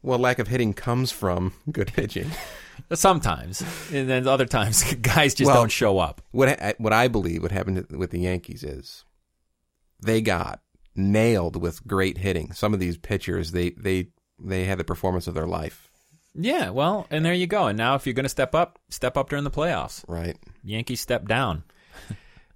Well, 0.00 0.20
lack 0.20 0.38
of 0.38 0.46
hitting 0.46 0.74
comes 0.74 1.10
from 1.10 1.52
good 1.72 1.92
pitching. 1.92 2.30
Sometimes, 2.94 3.62
and 3.92 4.08
then 4.08 4.28
other 4.28 4.46
times, 4.46 4.94
guys 5.02 5.34
just 5.34 5.48
Well- 5.48 5.56
don't 5.62 5.72
show 5.72 5.98
up. 5.98 6.22
what 6.30 6.48
I, 6.48 6.74
what 6.78 6.92
I 6.92 7.08
believe 7.08 7.42
what 7.42 7.50
happened 7.50 7.84
with 7.90 8.12
the 8.12 8.20
Yankees 8.20 8.62
is 8.62 9.04
they 10.00 10.20
got 10.22 10.60
nailed 10.94 11.60
with 11.60 11.84
great 11.86 12.16
hitting. 12.18 12.52
Some 12.52 12.72
of 12.72 12.80
these 12.80 12.96
pitchers 12.96 13.50
they 13.50 13.70
they 13.70 14.06
they 14.38 14.64
had 14.66 14.78
the 14.78 14.84
performance 14.84 15.26
of 15.26 15.34
their 15.34 15.48
life. 15.48 15.90
Yeah, 16.34 16.70
well, 16.70 17.08
and 17.10 17.24
there 17.24 17.34
you 17.34 17.48
go. 17.48 17.66
And 17.66 17.76
now, 17.76 17.96
if 17.96 18.06
you're 18.06 18.14
going 18.14 18.22
to 18.24 18.28
step 18.30 18.54
up, 18.54 18.78
step 18.90 19.16
up 19.16 19.28
during 19.28 19.44
the 19.44 19.50
playoffs. 19.50 20.04
Right. 20.06 20.36
Yankees 20.62 21.00
step 21.00 21.26
down. 21.26 21.64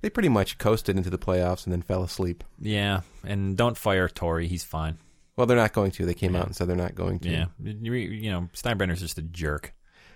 They 0.02 0.10
pretty 0.10 0.28
much 0.28 0.58
coasted 0.58 0.96
into 0.96 1.08
the 1.10 1.18
playoffs 1.18 1.64
and 1.64 1.72
then 1.72 1.80
fell 1.82 2.02
asleep. 2.02 2.44
Yeah, 2.60 3.00
and 3.24 3.56
don't 3.56 3.78
fire 3.78 4.08
Torre. 4.08 4.40
He's 4.40 4.64
fine. 4.64 4.98
Well, 5.36 5.46
they're 5.46 5.56
not 5.56 5.72
going 5.72 5.92
to. 5.92 6.04
They 6.04 6.12
came 6.14 6.36
out 6.36 6.46
and 6.46 6.54
said 6.54 6.68
they're 6.68 6.76
not 6.76 6.94
going 6.94 7.20
to. 7.20 7.28
Yeah, 7.30 7.46
you, 7.62 7.92
you 7.94 8.30
know, 8.30 8.48
Steinbrenner's 8.52 9.00
just 9.00 9.16
a 9.18 9.22
jerk. 9.22 9.72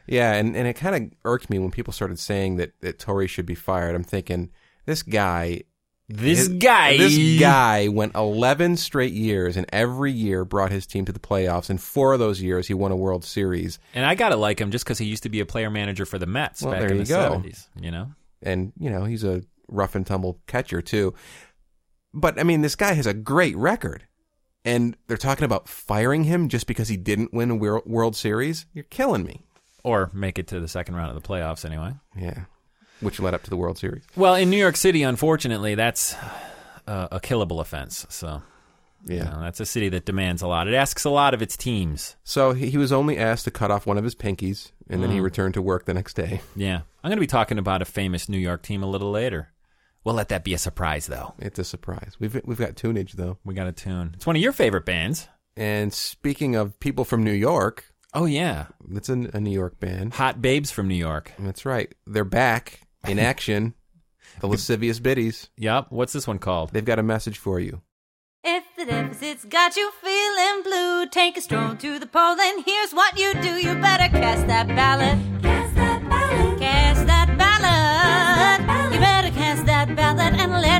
Yeah, 0.06 0.34
and, 0.34 0.54
and 0.56 0.68
it 0.68 0.74
kind 0.74 0.94
of 0.94 1.18
irked 1.24 1.48
me 1.50 1.58
when 1.58 1.70
people 1.70 1.92
started 1.92 2.18
saying 2.18 2.56
that, 2.56 2.72
that 2.80 2.98
Torre 2.98 3.26
should 3.26 3.46
be 3.46 3.54
fired. 3.56 3.94
I'm 3.96 4.04
thinking, 4.04 4.50
this 4.84 5.02
guy 5.02 5.62
This 6.08 6.38
His- 6.38 6.48
guy. 6.48 6.96
This 6.96 7.40
guy 7.40 7.88
went 7.88 8.14
11 8.14 8.76
straight 8.76 9.12
years, 9.14 9.56
and 9.56 9.66
every 9.72 10.12
year 10.12 10.44
brought 10.44 10.70
his 10.70 10.86
team 10.86 11.04
to 11.06 11.12
the 11.12 11.18
playoffs. 11.18 11.70
And 11.70 11.80
four 11.80 12.12
of 12.12 12.18
those 12.20 12.40
years, 12.42 12.68
he 12.68 12.74
won 12.74 12.92
a 12.92 12.96
World 12.96 13.24
Series. 13.24 13.78
And 13.94 14.04
I 14.04 14.14
gotta 14.14 14.36
like 14.36 14.60
him 14.60 14.70
just 14.70 14.84
because 14.84 14.98
he 14.98 15.06
used 15.06 15.24
to 15.24 15.28
be 15.28 15.40
a 15.40 15.46
player 15.46 15.70
manager 15.70 16.06
for 16.06 16.18
the 16.18 16.26
Mets 16.26 16.62
Well, 16.62 16.72
back 16.72 16.80
there 16.82 16.90
in 16.90 16.98
you 16.98 17.04
the 17.04 17.08
go. 17.08 17.22
seventies. 17.22 17.68
You 17.80 17.90
know, 17.90 18.12
And, 18.42 18.72
you 18.78 18.90
know, 18.90 19.04
he's 19.04 19.24
a 19.24 19.42
rough 19.68 19.94
and 19.94 20.06
tumble 20.06 20.40
catcher, 20.46 20.80
too. 20.82 21.14
But, 22.14 22.38
I 22.38 22.42
mean, 22.42 22.62
this 22.62 22.76
guy 22.76 22.92
has 22.94 23.06
a 23.06 23.14
great 23.14 23.56
record. 23.56 24.04
And 24.64 24.96
they're 25.06 25.16
talking 25.16 25.44
about 25.44 25.68
firing 25.68 26.24
him 26.24 26.48
just 26.48 26.66
because 26.66 26.88
he 26.88 26.96
didn't 26.96 27.32
win 27.32 27.50
a 27.52 27.54
World 27.54 28.16
Series? 28.16 28.66
You're 28.74 28.84
killing 28.84 29.22
me. 29.24 29.44
or 29.84 30.10
make 30.12 30.38
it 30.40 30.48
to 30.48 30.58
the 30.58 30.66
second 30.66 30.96
round 30.96 31.16
of 31.16 31.22
the 31.22 31.28
playoffs 31.28 31.64
anyway. 31.64 31.92
Yeah. 32.18 32.46
Which 33.00 33.20
led 33.20 33.32
up 33.34 33.44
to 33.44 33.50
the 33.50 33.56
World 33.56 33.78
Series. 33.78 34.02
Well, 34.16 34.34
in 34.34 34.50
New 34.50 34.56
York 34.56 34.74
City, 34.76 35.04
unfortunately, 35.04 35.76
that's 35.76 36.14
uh, 36.88 37.06
a 37.12 37.20
killable 37.20 37.60
offense. 37.60 38.06
So, 38.08 38.42
Yeah. 39.06 39.16
you 39.18 39.24
know, 39.30 39.40
that's 39.42 39.60
a 39.60 39.66
city 39.66 39.88
that 39.90 40.04
demands 40.04 40.42
a 40.42 40.48
lot. 40.48 40.66
It 40.66 40.74
asks 40.74 41.04
a 41.04 41.10
lot 41.10 41.32
of 41.34 41.42
its 41.42 41.56
teams. 41.56 42.16
So 42.24 42.52
he, 42.52 42.70
he 42.70 42.78
was 42.78 42.90
only 42.90 43.16
asked 43.18 43.44
to 43.44 43.52
cut 43.52 43.70
off 43.70 43.86
one 43.86 43.98
of 43.98 44.02
his 44.02 44.16
pinkies, 44.16 44.72
and 44.90 45.00
then 45.00 45.12
he 45.12 45.20
returned 45.20 45.54
to 45.54 45.62
work 45.62 45.84
the 45.84 45.94
next 45.94 46.14
day. 46.14 46.40
Yeah, 46.56 46.80
I'm 47.04 47.10
going 47.10 47.18
to 47.18 47.20
be 47.20 47.26
talking 47.28 47.58
about 47.58 47.82
a 47.82 47.84
famous 47.84 48.28
New 48.28 48.38
York 48.38 48.62
team 48.62 48.82
a 48.82 48.90
little 48.90 49.12
later. 49.12 49.52
We'll 50.06 50.14
let 50.14 50.28
that 50.28 50.44
be 50.44 50.54
a 50.54 50.58
surprise, 50.58 51.08
though. 51.08 51.34
It's 51.40 51.58
a 51.58 51.64
surprise. 51.64 52.12
We've 52.20 52.40
we've 52.44 52.56
got 52.56 52.76
tunage 52.76 53.14
though. 53.14 53.38
We 53.44 53.54
got 53.54 53.66
a 53.66 53.72
tune. 53.72 54.12
It's 54.14 54.24
one 54.24 54.36
of 54.36 54.42
your 54.42 54.52
favorite 54.52 54.84
bands. 54.84 55.26
And 55.56 55.92
speaking 55.92 56.54
of 56.54 56.78
people 56.78 57.04
from 57.04 57.24
New 57.24 57.32
York, 57.32 57.92
Oh 58.14 58.24
yeah, 58.24 58.66
it's 58.92 59.08
a, 59.08 59.14
a 59.34 59.40
New 59.40 59.50
York 59.50 59.80
band. 59.80 60.14
Hot 60.14 60.40
Babes 60.40 60.70
from 60.70 60.86
New 60.86 60.94
York. 60.94 61.32
That's 61.40 61.66
right. 61.66 61.92
They're 62.06 62.24
back 62.24 62.82
in 63.08 63.18
action. 63.32 63.74
the 64.38 64.46
lascivious 64.46 65.00
biddies. 65.00 65.48
Yep. 65.56 65.86
What's 65.90 66.12
this 66.12 66.28
one 66.28 66.38
called? 66.38 66.70
They've 66.72 66.84
got 66.84 67.00
a 67.00 67.02
message 67.02 67.38
for 67.38 67.58
you. 67.58 67.82
If 68.44 68.62
the 68.76 68.84
deficit's 68.84 69.44
got 69.44 69.76
you 69.76 69.90
feeling 70.00 70.62
blue, 70.62 71.08
take 71.08 71.36
a 71.36 71.40
stroll 71.40 71.74
to 71.74 71.98
the 71.98 72.06
poll, 72.06 72.38
and 72.40 72.64
here's 72.64 72.92
what 72.92 73.18
you 73.18 73.34
do. 73.42 73.56
You 73.56 73.74
better 73.74 74.08
cast 74.16 74.46
that 74.46 74.68
ballot. 74.68 75.18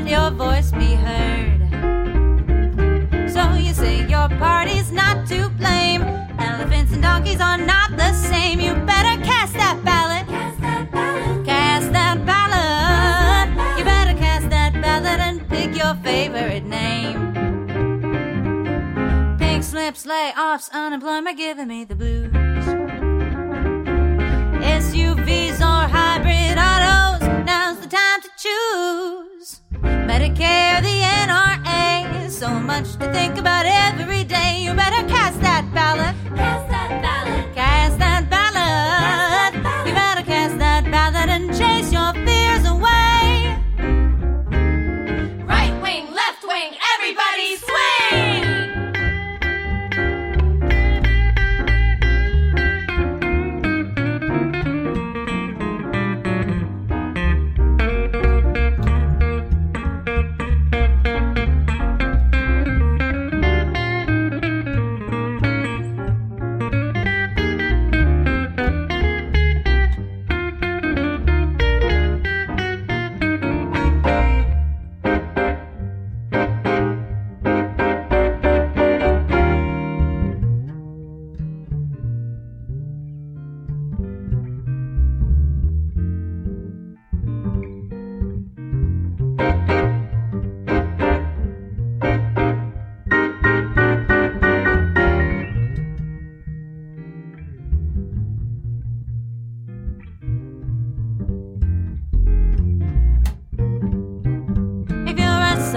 And 0.07 0.11
your 0.11 0.31
voice 0.31 0.71
be 0.71 0.95
heard. 0.95 1.59
So 3.29 3.53
you 3.53 3.73
say 3.73 4.07
your 4.07 4.29
party's 4.39 4.91
not 4.91 5.27
to 5.27 5.49
blame. 5.49 6.01
Elephants 6.39 6.93
and 6.93 7.01
donkeys 7.01 7.41
are 7.41 7.57
not 7.57 7.91
the 7.97 8.13
same. 8.13 8.59
You 8.59 8.73
better 8.73 9.21
cast 9.23 9.53
that 9.53 9.83
ballot. 9.83 10.27
Cast 10.27 10.61
that 10.61 10.91
ballot. 10.91 11.45
Cast 11.45 11.91
that 11.91 12.25
ballot. 12.25 13.77
You 13.77 13.83
better 13.83 14.17
cast 14.17 14.49
that 14.49 14.73
ballot 14.73 15.19
and 15.19 15.47
pick 15.49 15.75
your 15.75 15.95
favorite 15.95 16.63
name. 16.63 17.33
Pink 19.37 19.63
slips, 19.63 20.05
layoffs, 20.05 20.71
unemployment 20.71 21.37
giving 21.37 21.67
me 21.67 21.83
the 21.83 21.95
blues. 21.95 22.46
Medicare, 30.17 30.81
the 30.81 30.99
NRA, 31.27 32.27
so 32.27 32.49
much 32.49 32.95
to 32.95 33.13
think 33.13 33.37
about 33.37 33.67
every 33.67 34.23
day. 34.23 34.63
You 34.63 34.73
better 34.73 35.07
cast 35.07 35.39
that 35.41 35.63
ballot. 35.75 36.15
Cast 36.35 36.67
that 36.69 36.89
ballot. 37.03 37.26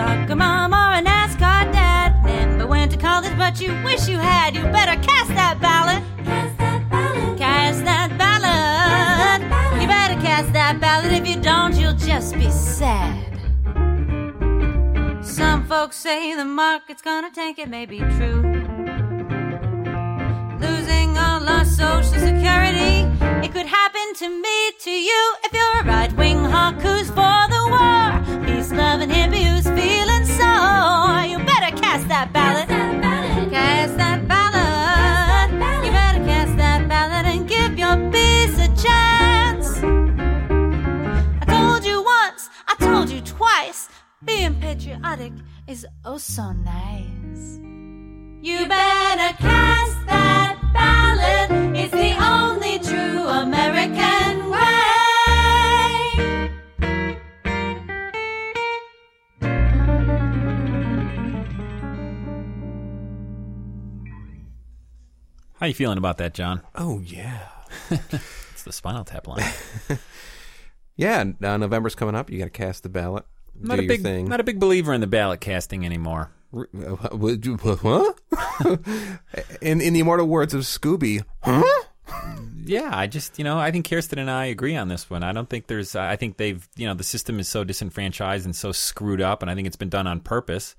Soccer 0.00 0.34
mom 0.34 0.72
or 0.72 0.90
a 0.98 1.02
NASCAR 1.02 1.64
dad, 1.72 2.08
never 2.24 2.66
went 2.66 2.90
to 2.90 2.96
college 2.96 3.36
but 3.36 3.60
you 3.60 3.70
wish 3.84 4.08
you 4.08 4.18
had, 4.18 4.56
you 4.56 4.62
better 4.78 4.96
cast 5.02 5.28
that 5.40 5.60
ballot. 5.60 6.02
Cast 6.24 6.56
that 6.58 6.80
ballot. 6.88 7.38
Cast 7.38 7.84
that 7.84 8.08
ballot. 8.22 9.40
You 9.80 9.86
better 9.86 10.18
cast 10.26 10.54
that 10.54 10.80
ballot. 10.80 11.12
If 11.12 11.28
you 11.28 11.38
don't, 11.50 11.74
you'll 11.78 12.00
just 12.10 12.34
be 12.34 12.50
sad. 12.50 13.26
Some 15.22 15.66
folks 15.66 15.96
say 15.96 16.34
the 16.34 16.46
market's 16.46 17.02
gonna 17.02 17.30
tank, 17.30 17.58
it 17.58 17.68
may 17.68 17.84
be 17.84 17.98
true. 18.16 18.40
Losing 20.64 21.10
all 21.24 21.42
our 21.56 21.66
social 21.66 22.20
security, 22.28 22.96
it 23.44 23.52
could 23.52 23.66
happen 23.66 24.06
to 24.22 24.28
me, 24.44 24.58
to 24.86 24.94
you, 25.08 25.22
if 25.44 25.52
you're 25.52 25.80
a 25.82 25.84
right 25.84 26.12
wing 26.16 26.42
hawk 26.54 26.76
who's 26.86 27.08
for 27.08 27.40
the 27.54 27.62
war. 27.74 28.46
Peace, 28.46 28.72
love, 28.72 29.00
and 29.02 29.12
hippie 29.12 29.49
that 32.20 32.32
ballot. 32.34 32.68
Cast 33.50 33.96
that 33.96 34.28
ballot. 34.28 35.50
You 35.84 35.90
better 35.90 36.24
cast 36.24 36.56
that 36.58 36.86
ballot 36.86 37.24
and 37.24 37.48
give 37.48 37.78
your 37.78 37.96
peace 38.10 38.58
a 38.58 38.68
chance. 38.84 39.78
I 41.40 41.44
told 41.46 41.84
you 41.84 42.02
once, 42.02 42.50
I 42.68 42.74
told 42.78 43.08
you 43.08 43.22
twice. 43.22 43.88
Being 44.24 44.54
patriotic 44.60 45.32
is 45.66 45.86
oh 46.04 46.18
so 46.18 46.52
nice. 46.52 47.58
You 48.42 48.68
better 48.68 49.34
cast 49.38 50.06
that 50.06 50.58
ballot. 50.74 51.74
It's 51.74 51.92
the 51.92 52.12
only 52.22 52.78
true 52.80 53.28
American 53.28 54.50
way. 54.50 55.09
How 65.60 65.66
you 65.66 65.74
feeling 65.74 65.98
about 65.98 66.18
that, 66.18 66.34
John? 66.34 66.62
Oh 66.74 67.00
yeah. 67.00 67.48
It's 68.52 68.64
the 68.66 68.72
Spinal 68.72 69.04
Tap 69.04 69.26
line. 69.26 69.42
Yeah, 70.96 71.24
uh, 71.42 71.56
November's 71.56 71.94
coming 71.94 72.14
up. 72.14 72.28
You 72.28 72.38
got 72.38 72.44
to 72.44 72.50
cast 72.50 72.82
the 72.82 72.90
ballot. 72.90 73.24
not 73.58 73.78
a 73.78 73.86
big, 73.86 74.02
thing. 74.02 74.28
not 74.28 74.38
a 74.38 74.44
big 74.44 74.60
believer 74.60 74.92
in 74.92 75.00
the 75.00 75.06
ballot 75.06 75.40
casting 75.40 75.86
anymore. 75.86 76.30
Uh, 76.54 76.96
would 77.12 77.46
you- 77.46 77.56
Huh? 77.56 78.12
in 79.62 79.80
in 79.80 79.94
the 79.94 80.00
immortal 80.00 80.26
words 80.26 80.52
of 80.52 80.62
Scooby, 80.62 81.24
huh? 81.42 81.62
Yeah, 82.70 82.90
I 82.92 83.08
just 83.08 83.36
you 83.36 83.42
know 83.42 83.58
I 83.58 83.72
think 83.72 83.90
Kirsten 83.90 84.20
and 84.20 84.30
I 84.30 84.44
agree 84.44 84.76
on 84.76 84.86
this 84.86 85.10
one. 85.10 85.24
I 85.24 85.32
don't 85.32 85.50
think 85.50 85.66
there's. 85.66 85.96
I 85.96 86.14
think 86.14 86.36
they've 86.36 86.68
you 86.76 86.86
know 86.86 86.94
the 86.94 87.02
system 87.02 87.40
is 87.40 87.48
so 87.48 87.64
disenfranchised 87.64 88.44
and 88.44 88.54
so 88.54 88.70
screwed 88.70 89.20
up, 89.20 89.42
and 89.42 89.50
I 89.50 89.56
think 89.56 89.66
it's 89.66 89.74
been 89.74 89.88
done 89.88 90.06
on 90.06 90.20
purpose. 90.20 90.76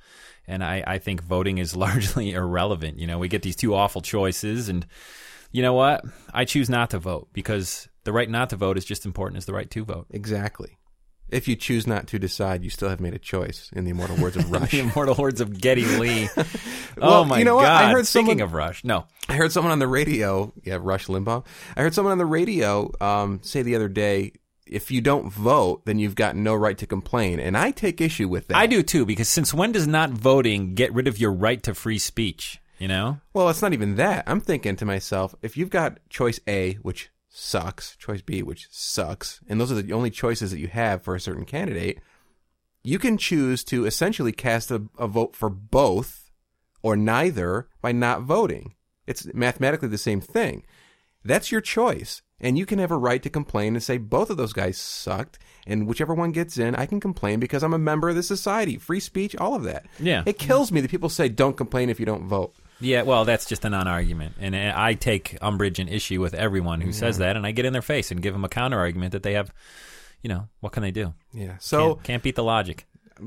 And 0.48 0.64
I, 0.64 0.86
I 0.88 1.00
think 1.00 1.22
voting 1.22 1.58
is 1.58 1.76
largely 1.86 2.32
irrelevant. 2.32 2.98
You 2.98 3.08
know, 3.08 3.20
we 3.20 3.28
get 3.28 3.42
these 3.42 3.58
two 3.58 3.76
awful 3.76 4.02
choices, 4.02 4.70
and 4.70 4.88
you 5.52 5.62
know 5.62 5.74
what? 5.74 6.06
I 6.34 6.46
choose 6.46 6.70
not 6.70 6.92
to 6.92 7.00
vote 7.00 7.28
because 7.34 7.90
the 8.06 8.14
right 8.14 8.30
not 8.30 8.52
to 8.52 8.56
vote 8.56 8.78
is 8.78 8.86
just 8.86 9.06
important 9.06 9.40
as 9.40 9.46
the 9.46 9.54
right 9.54 9.70
to 9.72 9.84
vote. 9.84 10.08
Exactly. 10.12 10.78
If 11.32 11.48
you 11.48 11.56
choose 11.56 11.88
not 11.88 12.08
to 12.08 12.20
decide, 12.20 12.64
you 12.64 12.70
still 12.70 12.90
have 12.90 13.00
made 13.00 13.14
a 13.14 13.20
choice. 13.20 13.70
In 13.74 13.86
the 13.86 13.92
immortal 13.92 14.18
words 14.18 14.36
of 14.36 14.52
Rush. 14.52 14.72
the 14.72 14.80
immortal 14.82 15.16
hordes 15.16 15.42
of 15.42 15.60
Geddy 15.60 15.86
Lee. 15.86 16.30
Well, 16.98 17.22
oh 17.22 17.26
my 17.26 17.40
you 17.40 17.46
know 17.46 17.56
what? 17.56 17.64
god! 17.64 17.86
I 17.86 17.92
heard 17.92 18.06
Speaking 18.06 18.28
someone- 18.32 18.42
of 18.44 18.54
Rush, 18.54 18.84
no, 18.84 19.06
I 19.30 19.34
heard 19.36 19.52
someone 19.54 19.72
on 19.72 19.80
the 19.80 19.88
radio, 19.88 20.52
yeah, 20.64 20.78
Rush 20.80 21.08
Limbaugh. 21.08 21.46
I 21.78 21.82
heard 21.82 21.94
someone 21.94 22.12
on 22.12 22.18
the 22.18 22.26
radio 22.26 22.92
um, 23.00 23.40
say 23.44 23.62
the 23.62 23.76
other 23.76 23.88
day, 23.88 24.34
if 24.68 24.92
you 24.92 25.00
don't 25.00 25.32
vote, 25.32 25.86
then 25.86 26.00
you've 26.00 26.16
got 26.16 26.36
no 26.36 26.54
right 26.54 26.78
to 26.80 26.86
complain. 26.86 27.40
And 27.40 27.58
I 27.58 27.72
take 27.72 28.02
issue 28.02 28.28
with 28.28 28.48
that. 28.50 28.58
I 28.58 28.68
do 28.68 28.84
too, 28.84 29.06
because 29.06 29.30
since 29.30 29.54
when 29.54 29.72
does 29.72 29.88
not 29.88 30.10
voting 30.10 30.76
get 30.76 30.94
rid 30.94 31.08
of 31.08 31.18
your 31.18 31.32
right 31.32 31.64
to 31.64 31.74
free 31.74 31.98
speech? 31.98 32.60
You 32.78 32.88
know? 32.90 33.20
Well, 33.34 33.50
it's 33.50 33.62
not 33.62 33.74
even 33.74 33.96
that. 33.96 34.24
I'm 34.28 34.42
thinking 34.42 34.76
to 34.78 34.86
myself, 34.86 35.36
if 35.44 35.56
you've 35.56 35.70
got 35.70 36.00
choice 36.10 36.40
A, 36.48 36.74
which 36.82 37.10
sucks, 37.32 37.96
choice 37.96 38.22
B, 38.22 38.44
which 38.44 38.68
sucks, 38.70 39.40
and 39.48 39.60
those 39.60 39.72
are 39.72 39.82
the 39.82 39.94
only 39.94 40.12
choices 40.12 40.52
that 40.52 40.60
you 40.60 40.68
have 40.68 41.02
for 41.02 41.16
a 41.16 41.20
certain 41.20 41.46
candidate, 41.46 42.00
you 42.84 43.00
can 43.00 43.18
choose 43.18 43.64
to 43.66 43.86
essentially 43.86 44.32
cast 44.32 44.70
a, 44.70 44.84
a 44.98 45.08
vote 45.08 45.36
for 45.36 45.50
both 45.50 46.30
or 46.82 46.96
neither 46.98 47.70
by 47.82 47.92
not 47.92 48.24
voting. 48.24 48.76
It's 49.08 49.32
mathematically 49.34 49.88
the 49.88 49.98
same 49.98 50.20
thing. 50.20 50.64
That's 51.24 51.52
your 51.52 51.62
choice. 51.62 52.22
And 52.40 52.58
you 52.58 52.66
can 52.66 52.80
have 52.80 52.92
a 52.92 52.98
right 52.98 53.22
to 53.22 53.30
complain 53.30 53.76
and 53.76 53.84
say 53.84 53.98
both 54.00 54.32
of 54.32 54.38
those 54.38 54.52
guys 54.52 54.78
sucked, 54.78 55.38
and 55.68 55.88
whichever 55.88 56.16
one 56.16 56.32
gets 56.32 56.58
in, 56.58 56.74
I 56.76 56.88
can 56.88 57.00
complain 57.00 57.40
because 57.40 57.64
I'm 57.64 57.74
a 57.74 57.78
member 57.78 58.10
of 58.10 58.16
the 58.16 58.24
society. 58.24 58.78
Free 58.78 59.00
speech, 59.00 59.36
all 59.36 59.54
of 59.54 59.64
that. 59.64 59.86
Yeah. 60.00 60.24
It 60.26 60.40
kills 60.40 60.72
me 60.72 60.82
that 60.82 60.90
people 60.90 61.10
say 61.10 61.30
don't 61.30 61.56
complain 61.56 61.90
if 61.90 62.00
you 62.00 62.06
don't 62.06 62.28
vote. 62.28 62.56
Yeah, 62.82 63.04
well, 63.04 63.26
that's 63.26 63.46
just 63.46 63.64
a 63.64 63.70
non-argument, 63.70 64.36
and 64.40 64.56
I 64.56 64.96
take 64.96 65.38
umbrage 65.42 65.80
and 65.80 65.88
issue 65.90 66.20
with 66.20 66.34
everyone 66.34 66.82
who 66.82 66.92
says 66.92 67.20
that, 67.20 67.36
and 67.38 67.46
I 67.46 67.52
get 67.52 67.66
in 67.66 67.74
their 67.74 67.82
face 67.82 68.12
and 68.12 68.22
give 68.22 68.34
them 68.34 68.44
a 68.44 68.50
counter 68.50 68.78
argument 68.80 69.12
that 69.14 69.24
they 69.24 69.34
have. 69.34 69.54
You 70.24 70.30
know, 70.30 70.48
what 70.60 70.72
can 70.74 70.84
they 70.84 70.92
do? 70.92 71.14
Yeah. 71.34 71.56
So 71.60 71.96
Can't, 71.96 72.04
can't 72.04 72.24
beat 72.24 72.36
the 72.36 72.44
logic. 72.44 72.86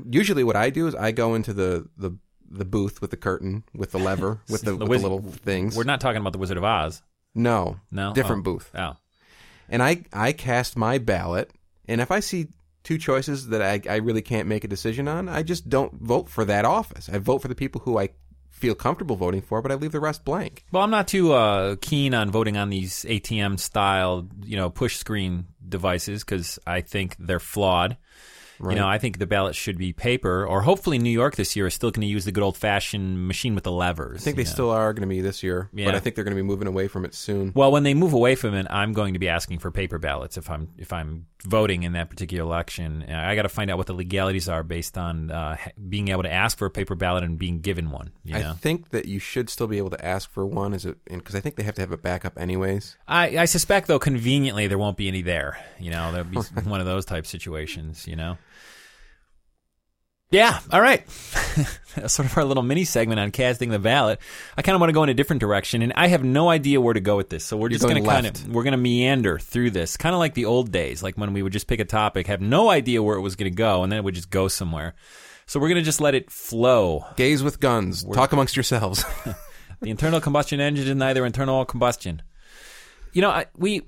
usually 0.09 0.43
what 0.43 0.55
I 0.55 0.69
do 0.69 0.87
is 0.87 0.95
I 0.95 1.11
go 1.11 1.35
into 1.35 1.51
the 1.53 1.87
the, 1.97 2.11
the 2.49 2.63
booth 2.65 3.01
with 3.01 3.11
the 3.11 3.17
curtain 3.17 3.63
with 3.73 3.91
the 3.91 3.99
lever 3.99 4.39
with 4.49 4.61
the, 4.61 4.75
with 4.77 4.87
the 5.01 5.09
little 5.09 5.21
things. 5.21 5.75
We're 5.75 5.83
not 5.83 5.99
talking 5.99 6.21
about 6.21 6.31
the 6.33 6.39
Wizard 6.39 6.57
of 6.57 6.63
Oz. 6.63 7.01
no, 7.33 7.79
No, 7.91 8.13
different 8.13 8.41
Oh. 8.47 8.51
booth. 8.53 8.71
Oh, 8.75 8.95
And 9.67 9.81
I 9.83 10.03
I 10.13 10.31
cast 10.31 10.77
my 10.77 10.97
ballot, 10.99 11.51
and 11.87 11.99
if 12.01 12.11
I 12.11 12.19
see 12.21 12.47
two 12.83 12.97
choices 12.97 13.47
that 13.49 13.61
I 13.61 13.81
I 13.91 13.97
really 13.97 14.21
can't 14.21 14.47
make 14.47 14.63
a 14.63 14.67
decision 14.69 15.07
on, 15.09 15.27
I 15.27 15.43
just 15.43 15.67
don't 15.69 15.93
vote 16.01 16.29
for 16.29 16.45
that 16.45 16.63
office. 16.65 17.09
I 17.11 17.17
vote 17.17 17.41
for 17.41 17.47
the 17.49 17.55
people 17.55 17.81
who 17.81 17.97
I 17.99 18.09
feel 18.55 18.73
comfortable 18.75 19.15
voting 19.15 19.41
for, 19.41 19.61
but 19.61 19.71
I 19.71 19.75
leave 19.75 19.91
the 19.91 19.99
rest 19.99 20.23
blank. 20.25 20.65
well, 20.71 20.81
I'm 20.83 20.89
not 20.89 21.07
too 21.07 21.33
uh, 21.33 21.75
keen 21.81 22.13
on 22.13 22.31
voting 22.31 22.57
on 22.57 22.69
these 22.69 23.05
ATM 23.07 23.59
style, 23.59 24.27
you 24.43 24.55
know, 24.57 24.69
push 24.69 24.97
screen 24.97 25.45
devices 25.67 26.23
because 26.23 26.57
I 26.65 26.81
think 26.81 27.15
they're 27.19 27.39
flawed. 27.39 27.97
You 28.57 28.73
know, 28.75 28.87
I 28.87 28.99
think 28.99 29.19
the 29.19 29.27
ballot 29.27 29.53
should 29.53 29.77
be 29.77 29.91
paper, 29.91 30.45
or 30.47 30.61
hopefully 30.61 30.97
New 30.97 31.09
York 31.09 31.35
this 31.35 31.57
year 31.57 31.67
is 31.67 31.73
still 31.73 31.91
going 31.91 32.07
to 32.07 32.07
use 32.07 32.23
the 32.23 32.31
good 32.31 32.41
old 32.41 32.55
fashioned 32.55 33.27
machine 33.27 33.53
with 33.53 33.65
the 33.65 33.71
levers. 33.71 34.21
I 34.21 34.23
think 34.23 34.37
they 34.37 34.45
still 34.45 34.69
are 34.71 34.93
going 34.93 35.01
to 35.01 35.13
be 35.13 35.19
this 35.19 35.43
year, 35.43 35.69
Yeah. 35.73 35.87
but 35.87 35.95
I 35.95 35.99
think 35.99 36.15
they're 36.15 36.23
going 36.23 36.37
to 36.37 36.41
be 36.41 36.47
moving 36.47 36.65
away 36.69 36.87
from 36.87 37.03
it 37.03 37.13
soon. 37.13 37.51
Well, 37.53 37.73
when 37.73 37.83
they 37.83 37.93
move 37.93 38.13
away 38.13 38.35
from 38.35 38.53
it, 38.53 38.65
I'm 38.69 38.93
going 38.93 39.11
to 39.11 39.19
be 39.19 39.27
asking 39.27 39.59
for 39.59 39.71
paper 39.71 39.97
ballots 39.99 40.37
if 40.37 40.49
I'm 40.49 40.69
if 40.77 40.93
I'm 40.93 41.25
voting 41.45 41.83
in 41.83 41.93
that 41.93 42.09
particular 42.09 42.43
election. 42.43 43.03
I 43.03 43.35
got 43.35 43.43
to 43.43 43.49
find 43.49 43.71
out 43.71 43.77
what 43.77 43.87
the 43.87 43.93
legalities 43.93 44.49
are 44.49 44.63
based 44.63 44.97
on 44.97 45.31
uh, 45.31 45.57
being 45.89 46.09
able 46.09 46.23
to 46.23 46.31
ask 46.31 46.57
for 46.57 46.65
a 46.65 46.69
paper 46.69 46.95
ballot 46.95 47.23
and 47.23 47.37
being 47.37 47.61
given 47.61 47.91
one. 47.91 48.11
You 48.23 48.39
know, 48.39 48.51
I 48.51 48.53
think 48.53 48.89
that 48.89 49.05
you 49.05 49.19
should 49.19 49.49
still 49.49 49.67
be 49.67 49.77
able 49.77 49.91
to 49.91 50.05
ask 50.05 50.29
for 50.29 50.45
one, 50.45 50.73
is 50.73 50.85
it? 50.85 50.97
Because 51.05 51.35
I 51.35 51.39
think 51.39 51.55
they 51.55 51.63
have 51.63 51.75
to 51.75 51.81
have 51.81 51.91
a 51.91 51.97
backup 51.97 52.37
anyways. 52.37 52.97
I, 53.07 53.37
I 53.37 53.45
suspect 53.45 53.87
though 53.87 53.99
conveniently 53.99 54.67
there 54.67 54.77
won't 54.77 54.97
be 54.97 55.07
any 55.07 55.21
there. 55.21 55.63
You 55.79 55.91
know, 55.91 56.11
there'll 56.11 56.27
be 56.27 56.37
one 56.63 56.79
of 56.79 56.85
those 56.85 57.05
type 57.05 57.25
situations. 57.25 58.07
You 58.07 58.15
know. 58.15 58.37
Yeah. 60.31 60.59
All 60.71 60.81
right. 60.81 61.05
That's 61.95 62.13
sort 62.13 62.27
of 62.27 62.37
our 62.37 62.43
little 62.43 62.63
mini 62.63 62.83
segment 62.83 63.19
on 63.19 63.31
casting 63.31 63.69
the 63.69 63.79
ballot. 63.79 64.19
I 64.57 64.61
kind 64.61 64.75
of 64.75 64.81
want 64.81 64.89
to 64.89 64.93
go 64.93 65.03
in 65.03 65.09
a 65.09 65.13
different 65.13 65.39
direction, 65.39 65.81
and 65.81 65.93
I 65.93 66.07
have 66.07 66.23
no 66.23 66.49
idea 66.49 66.81
where 66.81 66.93
to 66.93 66.99
go 66.99 67.15
with 67.15 67.29
this. 67.29 67.45
So 67.45 67.55
we're 67.55 67.69
just 67.69 67.83
going 67.83 68.03
to 68.03 68.09
kind 68.09 68.25
of 68.25 68.47
we're 68.49 68.63
going 68.63 68.73
to 68.73 68.77
meander 68.77 69.39
through 69.39 69.71
this, 69.71 69.95
kind 69.95 70.13
of 70.13 70.19
like 70.19 70.33
the 70.33 70.45
old 70.45 70.71
days, 70.71 71.01
like 71.01 71.15
when 71.15 71.31
we 71.31 71.41
would 71.41 71.53
just 71.53 71.67
pick 71.67 71.79
a 71.79 71.85
topic, 71.85 72.27
have 72.27 72.41
no 72.41 72.69
idea 72.69 73.01
where 73.01 73.15
it 73.15 73.21
was 73.21 73.35
going 73.35 73.49
to 73.51 73.55
go, 73.55 73.83
and 73.83 73.91
then 73.91 73.99
it 73.99 74.03
would 74.03 74.15
just 74.15 74.29
go 74.29 74.47
somewhere. 74.47 74.93
So 75.45 75.59
we're 75.59 75.69
going 75.69 75.81
to 75.81 75.85
just 75.85 76.01
let 76.01 76.15
it 76.15 76.31
flow. 76.31 77.05
Gaze 77.15 77.41
with 77.43 77.59
guns, 77.59 78.03
talk 78.03 78.33
amongst 78.33 78.55
yourselves. 78.55 79.05
The 79.81 79.89
internal 79.89 80.21
combustion 80.21 80.59
engine 80.59 80.87
is 80.87 80.95
neither 80.95 81.25
internal 81.25 81.57
or 81.57 81.65
combustion. 81.65 82.21
You 83.13 83.21
know, 83.21 83.29
I, 83.29 83.45
we 83.55 83.83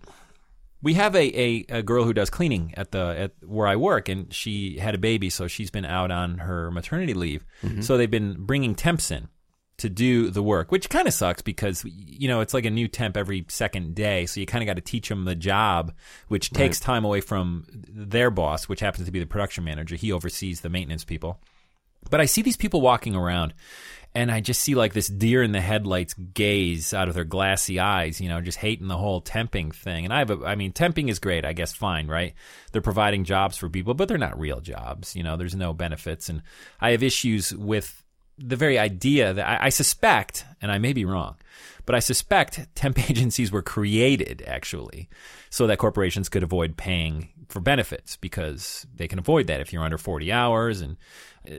we 0.81 0.93
have 0.93 1.15
a, 1.15 1.39
a, 1.39 1.65
a 1.69 1.84
girl 1.84 2.04
who 2.04 2.13
does 2.13 2.30
cleaning 2.30 2.73
at 2.78 2.91
the 2.91 3.15
at 3.17 3.32
where 3.43 3.67
I 3.67 3.75
work, 3.75 4.10
and 4.10 4.32
she 4.34 4.78
had 4.78 4.95
a 4.95 4.99
baby, 4.99 5.30
so 5.30 5.47
she's 5.47 5.71
been 5.71 5.86
out 5.86 6.12
on 6.12 6.39
her 6.39 6.71
maternity 6.71 7.13
leave. 7.13 7.45
Mm-hmm. 7.63 7.82
So 7.82 7.97
they've 7.97 8.10
been 8.10 8.45
bringing 8.45 8.75
temps 8.75 9.12
in 9.12 9.30
to 9.78 9.89
do 9.89 10.32
the 10.32 10.41
work, 10.41 10.71
which 10.71 10.89
kind 10.89 11.08
of 11.08 11.13
sucks 11.13 11.41
because 11.41 11.84
you 11.86 12.28
know 12.28 12.41
it's 12.41 12.54
like 12.54 12.65
a 12.65 12.69
new 12.69 12.88
temp 12.88 13.17
every 13.17 13.45
second 13.47 13.95
day, 13.95 14.25
so 14.25 14.39
you 14.39 14.45
kind 14.45 14.63
of 14.63 14.67
got 14.67 14.75
to 14.75 14.82
teach 14.82 15.10
them 15.10 15.25
the 15.25 15.36
job, 15.36 15.93
which 16.28 16.51
takes 16.51 16.80
time 16.80 17.06
away 17.06 17.21
from 17.21 17.65
their 17.71 18.30
boss, 18.30 18.69
which 18.69 18.80
happens 18.80 19.06
to 19.06 19.12
be 19.12 19.19
the 19.19 19.25
production 19.25 19.63
manager. 19.63 19.95
He 19.95 20.12
oversees 20.12 20.62
the 20.62 20.69
maintenance 20.69 21.04
people. 21.04 21.39
But 22.10 22.21
I 22.21 22.25
see 22.25 22.41
these 22.41 22.58
people 22.58 22.82
walking 22.82 23.15
around 23.15 23.54
and 24.17 24.32
I 24.32 24.39
just 24.41 24.62
see 24.62 24.73
like 24.73 24.93
this 24.93 25.08
deer 25.08 25.43
in 25.43 25.51
the 25.51 25.62
headlights 25.62 26.15
gaze 26.15 26.91
out 26.91 27.08
of 27.08 27.13
their 27.13 27.23
glassy 27.23 27.80
eyes, 27.80 28.19
you 28.19 28.30
know, 28.30 28.41
just 28.41 28.58
hating 28.58 28.88
the 28.88 28.97
whole 28.97 29.21
temping 29.21 29.71
thing. 29.75 30.06
And 30.06 30.13
I 30.13 30.17
have 30.17 30.32
a, 30.32 30.43
I 30.43 30.56
mean, 30.56 30.73
temping 30.73 31.08
is 31.08 31.19
great, 31.19 31.45
I 31.45 31.53
guess, 31.53 31.71
fine, 31.71 32.08
right? 32.08 32.34
They're 32.71 32.82
providing 32.82 33.25
jobs 33.25 33.58
for 33.58 33.69
people, 33.69 33.93
but 33.93 34.08
they're 34.08 34.17
not 34.17 34.39
real 34.39 34.60
jobs, 34.60 35.15
you 35.15 35.21
know, 35.21 35.38
there's 35.38 35.53
no 35.53 35.71
benefits. 35.71 36.30
And 36.30 36.41
I 36.82 36.91
have 36.91 37.03
issues 37.03 37.53
with 37.53 38.03
the 38.39 38.56
very 38.56 38.80
idea 38.80 39.34
that 39.34 39.47
I, 39.47 39.67
I 39.67 39.69
suspect, 39.69 40.45
and 40.63 40.71
I 40.71 40.80
may 40.80 40.93
be 40.93 41.06
wrong, 41.06 41.36
but 41.86 41.93
I 41.93 41.99
suspect 41.99 42.73
temp 42.73 42.97
agencies 43.12 43.51
were 43.51 43.62
created 43.62 44.43
actually 44.47 45.10
so 45.51 45.67
that 45.67 45.77
corporations 45.77 46.27
could 46.27 46.41
avoid 46.41 46.75
paying 46.75 47.30
for 47.49 47.60
benefits 47.60 48.17
because 48.17 48.86
they 48.95 49.08
can 49.08 49.19
avoid 49.19 49.47
that 49.47 49.62
if 49.62 49.71
you're 49.71 49.84
under 49.84 49.97
40 49.97 50.32
hours. 50.32 50.82
And 50.82 50.97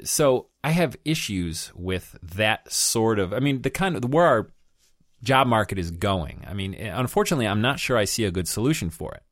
so 0.04 0.46
I 0.62 0.70
have 0.70 0.96
issues 1.04 1.72
with 1.74 2.16
that 2.22 2.70
sort 2.72 3.18
of, 3.18 3.32
I 3.32 3.40
mean, 3.40 3.62
the 3.62 3.70
kind 3.70 3.96
of 3.96 4.04
where 4.12 4.26
our 4.26 4.50
job 5.22 5.46
market 5.46 5.78
is 5.78 5.90
going. 5.90 6.44
I 6.46 6.54
mean, 6.54 6.74
unfortunately, 6.74 7.46
I'm 7.46 7.60
not 7.60 7.80
sure 7.80 7.96
I 7.96 8.04
see 8.04 8.24
a 8.24 8.30
good 8.30 8.48
solution 8.48 8.90
for 8.90 9.12
it. 9.14 9.22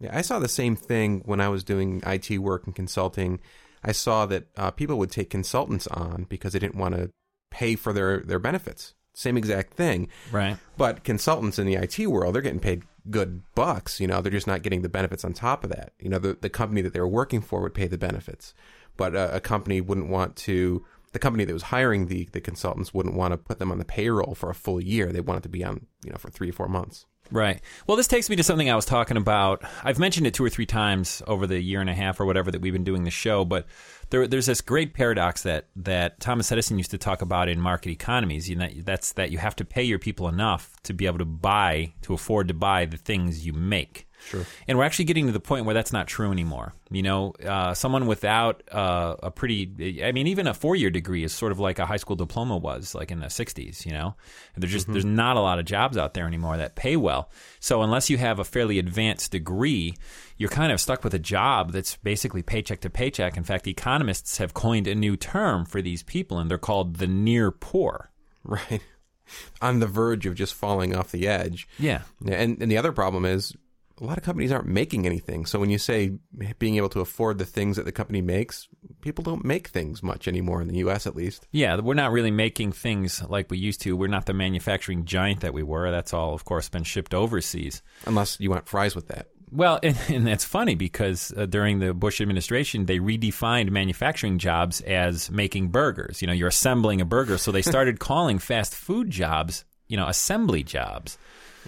Yeah, 0.00 0.16
I 0.16 0.22
saw 0.22 0.38
the 0.38 0.48
same 0.48 0.76
thing 0.76 1.22
when 1.24 1.40
I 1.40 1.48
was 1.48 1.64
doing 1.64 2.02
IT 2.06 2.38
work 2.38 2.66
and 2.66 2.74
consulting. 2.74 3.40
I 3.82 3.92
saw 3.92 4.26
that 4.26 4.46
uh, 4.56 4.70
people 4.70 4.98
would 4.98 5.10
take 5.10 5.30
consultants 5.30 5.86
on 5.88 6.26
because 6.28 6.52
they 6.52 6.58
didn't 6.58 6.76
want 6.76 6.94
to 6.94 7.10
pay 7.50 7.76
for 7.76 7.92
their, 7.92 8.20
their 8.20 8.38
benefits. 8.38 8.94
Same 9.14 9.36
exact 9.36 9.74
thing. 9.74 10.08
Right. 10.32 10.56
But 10.76 11.04
consultants 11.04 11.58
in 11.58 11.66
the 11.66 11.74
IT 11.74 12.06
world, 12.06 12.34
they're 12.34 12.42
getting 12.42 12.60
paid 12.60 12.82
good 13.10 13.42
bucks. 13.54 14.00
You 14.00 14.08
know, 14.08 14.20
they're 14.20 14.32
just 14.32 14.46
not 14.46 14.62
getting 14.62 14.82
the 14.82 14.88
benefits 14.88 15.24
on 15.24 15.32
top 15.32 15.62
of 15.62 15.70
that. 15.70 15.92
You 16.00 16.08
know, 16.08 16.18
the, 16.18 16.36
the 16.40 16.50
company 16.50 16.82
that 16.82 16.92
they 16.92 17.00
were 17.00 17.08
working 17.08 17.40
for 17.40 17.60
would 17.62 17.74
pay 17.74 17.86
the 17.86 17.98
benefits, 17.98 18.54
but 18.96 19.14
uh, 19.14 19.30
a 19.32 19.40
company 19.40 19.80
wouldn't 19.80 20.08
want 20.08 20.36
to. 20.36 20.84
The 21.12 21.18
company 21.20 21.44
that 21.44 21.52
was 21.52 21.64
hiring 21.64 22.06
the 22.06 22.28
the 22.32 22.40
consultants 22.40 22.92
wouldn't 22.92 23.14
want 23.14 23.32
to 23.32 23.38
put 23.38 23.58
them 23.58 23.70
on 23.70 23.78
the 23.78 23.84
payroll 23.84 24.34
for 24.34 24.50
a 24.50 24.54
full 24.54 24.80
year. 24.80 25.12
They 25.12 25.20
want 25.20 25.38
it 25.38 25.42
to 25.44 25.48
be 25.48 25.64
on, 25.64 25.86
you 26.04 26.10
know, 26.10 26.18
for 26.18 26.30
three 26.30 26.50
or 26.50 26.52
four 26.52 26.68
months. 26.68 27.06
Right. 27.30 27.60
Well, 27.86 27.96
this 27.96 28.06
takes 28.06 28.28
me 28.28 28.36
to 28.36 28.42
something 28.42 28.70
I 28.70 28.76
was 28.76 28.84
talking 28.84 29.16
about. 29.16 29.64
I've 29.82 29.98
mentioned 29.98 30.26
it 30.26 30.34
two 30.34 30.44
or 30.44 30.50
three 30.50 30.66
times 30.66 31.22
over 31.26 31.46
the 31.46 31.58
year 31.58 31.80
and 31.80 31.88
a 31.88 31.94
half 31.94 32.20
or 32.20 32.26
whatever 32.26 32.50
that 32.50 32.60
we've 32.60 32.72
been 32.72 32.84
doing 32.84 33.04
the 33.04 33.10
show, 33.10 33.44
but 33.44 33.66
there, 34.10 34.26
there's 34.26 34.46
this 34.46 34.60
great 34.60 34.94
paradox 34.94 35.42
that, 35.44 35.68
that 35.76 36.20
Thomas 36.20 36.52
Edison 36.52 36.76
used 36.76 36.90
to 36.90 36.98
talk 36.98 37.22
about 37.22 37.48
in 37.48 37.60
market 37.60 37.90
economies. 37.90 38.48
You 38.48 38.56
know, 38.56 38.68
that's 38.82 39.12
that 39.12 39.30
you 39.30 39.38
have 39.38 39.56
to 39.56 39.64
pay 39.64 39.82
your 39.82 39.98
people 39.98 40.28
enough 40.28 40.76
to 40.82 40.92
be 40.92 41.06
able 41.06 41.18
to 41.18 41.24
buy, 41.24 41.94
to 42.02 42.12
afford 42.14 42.48
to 42.48 42.54
buy 42.54 42.84
the 42.84 42.98
things 42.98 43.46
you 43.46 43.52
make. 43.52 44.06
Sure. 44.26 44.46
And 44.66 44.78
we're 44.78 44.84
actually 44.84 45.04
getting 45.04 45.26
to 45.26 45.32
the 45.32 45.40
point 45.40 45.66
where 45.66 45.74
that's 45.74 45.92
not 45.92 46.06
true 46.06 46.32
anymore. 46.32 46.72
You 46.90 47.02
know, 47.02 47.32
uh, 47.44 47.74
someone 47.74 48.06
without 48.06 48.62
uh, 48.72 49.16
a 49.22 49.30
pretty, 49.30 50.02
I 50.04 50.12
mean, 50.12 50.26
even 50.28 50.46
a 50.46 50.54
four 50.54 50.76
year 50.76 50.90
degree 50.90 51.24
is 51.24 51.32
sort 51.32 51.52
of 51.52 51.58
like 51.58 51.78
a 51.78 51.86
high 51.86 51.96
school 51.96 52.16
diploma 52.16 52.56
was, 52.56 52.94
like 52.94 53.10
in 53.10 53.20
the 53.20 53.26
60s, 53.26 53.84
you 53.84 53.92
know? 53.92 54.14
There's 54.56 54.72
just, 54.72 54.90
there's 54.90 55.04
not 55.04 55.36
a 55.36 55.40
lot 55.40 55.58
of 55.58 55.64
jobs 55.64 55.96
out 55.96 56.14
there 56.14 56.26
anymore 56.26 56.56
that 56.56 56.74
pay 56.74 56.96
well. 56.96 57.30
So 57.60 57.82
unless 57.82 58.10
you 58.10 58.18
have 58.18 58.38
a 58.38 58.44
fairly 58.44 58.78
advanced 58.78 59.32
degree, 59.32 59.94
you're 60.36 60.50
kind 60.50 60.72
of 60.72 60.80
stuck 60.80 61.04
with 61.04 61.14
a 61.14 61.18
job 61.18 61.72
that's 61.72 61.96
basically 61.96 62.42
paycheck 62.42 62.80
to 62.80 62.90
paycheck. 62.90 63.36
In 63.36 63.44
fact, 63.44 63.66
economists 63.66 64.38
have 64.38 64.54
coined 64.54 64.86
a 64.86 64.94
new 64.94 65.16
term 65.16 65.64
for 65.64 65.80
these 65.82 66.02
people, 66.02 66.38
and 66.38 66.50
they're 66.50 66.58
called 66.58 66.96
the 66.96 67.06
near 67.06 67.50
poor. 67.50 68.10
Right. 68.42 68.82
On 69.62 69.80
the 69.80 69.86
verge 69.86 70.26
of 70.26 70.34
just 70.34 70.54
falling 70.54 70.94
off 70.94 71.10
the 71.10 71.26
edge. 71.26 71.66
Yeah. 71.78 72.02
Yeah, 72.20 72.34
And, 72.34 72.60
and 72.60 72.70
the 72.70 72.76
other 72.76 72.92
problem 72.92 73.24
is 73.24 73.54
a 74.00 74.04
lot 74.04 74.18
of 74.18 74.24
companies 74.24 74.50
aren't 74.50 74.66
making 74.66 75.06
anything. 75.06 75.46
So 75.46 75.58
when 75.58 75.70
you 75.70 75.78
say 75.78 76.12
being 76.58 76.76
able 76.76 76.88
to 76.90 77.00
afford 77.00 77.38
the 77.38 77.44
things 77.44 77.76
that 77.76 77.84
the 77.84 77.92
company 77.92 78.22
makes, 78.22 78.68
people 79.00 79.22
don't 79.22 79.44
make 79.44 79.68
things 79.68 80.02
much 80.02 80.26
anymore 80.26 80.60
in 80.60 80.68
the 80.68 80.78
U.S. 80.78 81.06
at 81.06 81.14
least. 81.14 81.46
Yeah, 81.52 81.76
we're 81.76 81.94
not 81.94 82.12
really 82.12 82.30
making 82.30 82.72
things 82.72 83.22
like 83.28 83.50
we 83.50 83.58
used 83.58 83.80
to. 83.82 83.96
We're 83.96 84.08
not 84.08 84.26
the 84.26 84.34
manufacturing 84.34 85.04
giant 85.04 85.40
that 85.40 85.54
we 85.54 85.62
were. 85.62 85.90
That's 85.90 86.12
all, 86.12 86.34
of 86.34 86.44
course, 86.44 86.68
been 86.68 86.84
shipped 86.84 87.14
overseas. 87.14 87.82
Unless 88.06 88.40
you 88.40 88.50
want 88.50 88.68
fries 88.68 88.96
with 88.96 89.08
that. 89.08 89.28
Well, 89.54 89.78
and, 89.82 89.96
and 90.08 90.26
that's 90.26 90.44
funny 90.44 90.74
because 90.74 91.32
uh, 91.36 91.46
during 91.46 91.78
the 91.78 91.94
Bush 91.94 92.20
administration, 92.20 92.86
they 92.86 92.98
redefined 92.98 93.70
manufacturing 93.70 94.38
jobs 94.38 94.80
as 94.80 95.30
making 95.30 95.68
burgers. 95.68 96.20
You 96.20 96.26
know, 96.26 96.34
you're 96.34 96.48
assembling 96.48 97.00
a 97.00 97.04
burger. 97.04 97.38
So 97.38 97.52
they 97.52 97.62
started 97.62 98.00
calling 98.00 98.38
fast 98.38 98.74
food 98.74 99.10
jobs, 99.10 99.64
you 99.86 99.96
know, 99.96 100.08
assembly 100.08 100.64
jobs. 100.64 101.16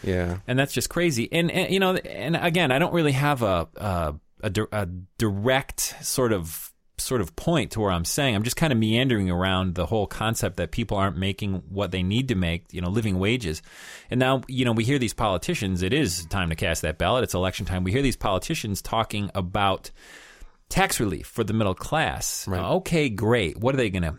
Yeah. 0.03 0.39
And 0.47 0.59
that's 0.59 0.73
just 0.73 0.91
crazy. 0.91 1.29
And, 1.33 1.51
and 1.51 1.73
you 1.73 1.81
know, 1.81 1.95
and 1.97 2.37
again, 2.37 2.71
I 2.71 2.79
don't 2.79 2.93
really 2.93 3.13
have 3.13 3.43
a, 3.43 3.69
a 3.77 4.15
a, 4.43 4.51
di- 4.51 4.67
a 4.73 4.87
direct 5.19 5.81
sort 6.03 6.33
of 6.33 6.73
sort 6.99 7.21
of 7.21 7.37
point 7.37 7.73
to 7.73 7.81
where 7.81 7.91
I'm 7.91 8.07
saying 8.07 8.35
I'm 8.35 8.43
just 8.43 8.57
kind 8.57 8.73
of 8.73 8.79
meandering 8.79 9.31
around 9.31 9.75
the 9.75 9.85
whole 9.85 10.07
concept 10.07 10.57
that 10.57 10.71
people 10.71 10.97
aren't 10.97 11.19
making 11.19 11.63
what 11.69 11.91
they 11.91 12.03
need 12.03 12.29
to 12.29 12.35
make, 12.35 12.65
you 12.73 12.81
know, 12.81 12.89
living 12.89 13.19
wages. 13.19 13.61
And 14.11 14.19
now, 14.19 14.41
you 14.49 14.65
know, 14.65 14.73
we 14.73 14.85
hear 14.85 14.99
these 14.99 15.13
politicians, 15.13 15.83
it 15.83 15.93
is 15.93 16.25
time 16.27 16.49
to 16.49 16.55
cast 16.55 16.83
that 16.83 16.97
ballot. 16.97 17.25
It's 17.25 17.35
election 17.35 17.67
time. 17.67 17.85
We 17.85 17.93
hear 17.93 18.01
these 18.01 18.17
politicians 18.17 18.81
talking 18.81 19.31
about 19.35 19.91
tax 20.71 20.99
relief 20.99 21.27
for 21.27 21.45
the 21.45 21.53
middle 21.53 21.75
class. 21.75 22.49
Right. 22.49 22.65
Okay, 22.65 23.11
great. 23.11 23.59
What 23.59 23.75
are 23.75 23.79
they 23.79 23.91
going 23.91 24.03
to 24.03 24.15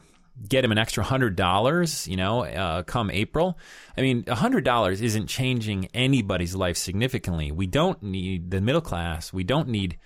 get 0.47 0.63
him 0.63 0.71
an 0.71 0.77
extra 0.77 1.03
hundred 1.03 1.35
dollars? 1.35 2.07
You 2.07 2.17
know, 2.17 2.43
uh, 2.43 2.83
come 2.83 3.09
April. 3.11 3.57
I 3.97 4.01
mean, 4.01 4.25
hundred 4.27 4.63
dollars 4.63 5.01
isn't 5.01 5.27
changing 5.27 5.89
anybody's 5.93 6.55
life 6.55 6.77
significantly. 6.77 7.51
We 7.51 7.67
don't 7.67 8.01
need 8.03 8.51
the 8.51 8.61
middle 8.61 8.81
class. 8.81 9.31
We 9.33 9.43
don't 9.43 9.69
need. 9.69 9.97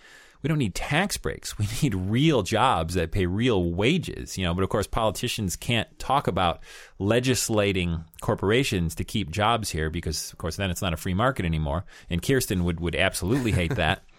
We 0.43 0.47
don't 0.47 0.57
need 0.57 0.73
tax 0.73 1.17
breaks. 1.17 1.55
We 1.59 1.67
need 1.83 1.93
real 1.93 2.41
jobs 2.41 2.95
that 2.95 3.11
pay 3.11 3.27
real 3.27 3.71
wages, 3.73 4.39
you 4.39 4.43
know. 4.43 4.55
But 4.55 4.63
of 4.63 4.69
course, 4.69 4.87
politicians 4.87 5.55
can't 5.55 5.87
talk 5.99 6.27
about 6.27 6.61
legislating 6.97 8.05
corporations 8.21 8.95
to 8.95 9.03
keep 9.03 9.29
jobs 9.29 9.69
here 9.69 9.91
because, 9.91 10.31
of 10.31 10.39
course, 10.39 10.55
then 10.55 10.71
it's 10.71 10.81
not 10.81 10.93
a 10.93 10.97
free 10.97 11.13
market 11.13 11.45
anymore. 11.45 11.85
And 12.09 12.23
Kirsten 12.23 12.63
would, 12.63 12.79
would 12.79 12.95
absolutely 12.95 13.51
hate 13.51 13.75
that. 13.75 14.03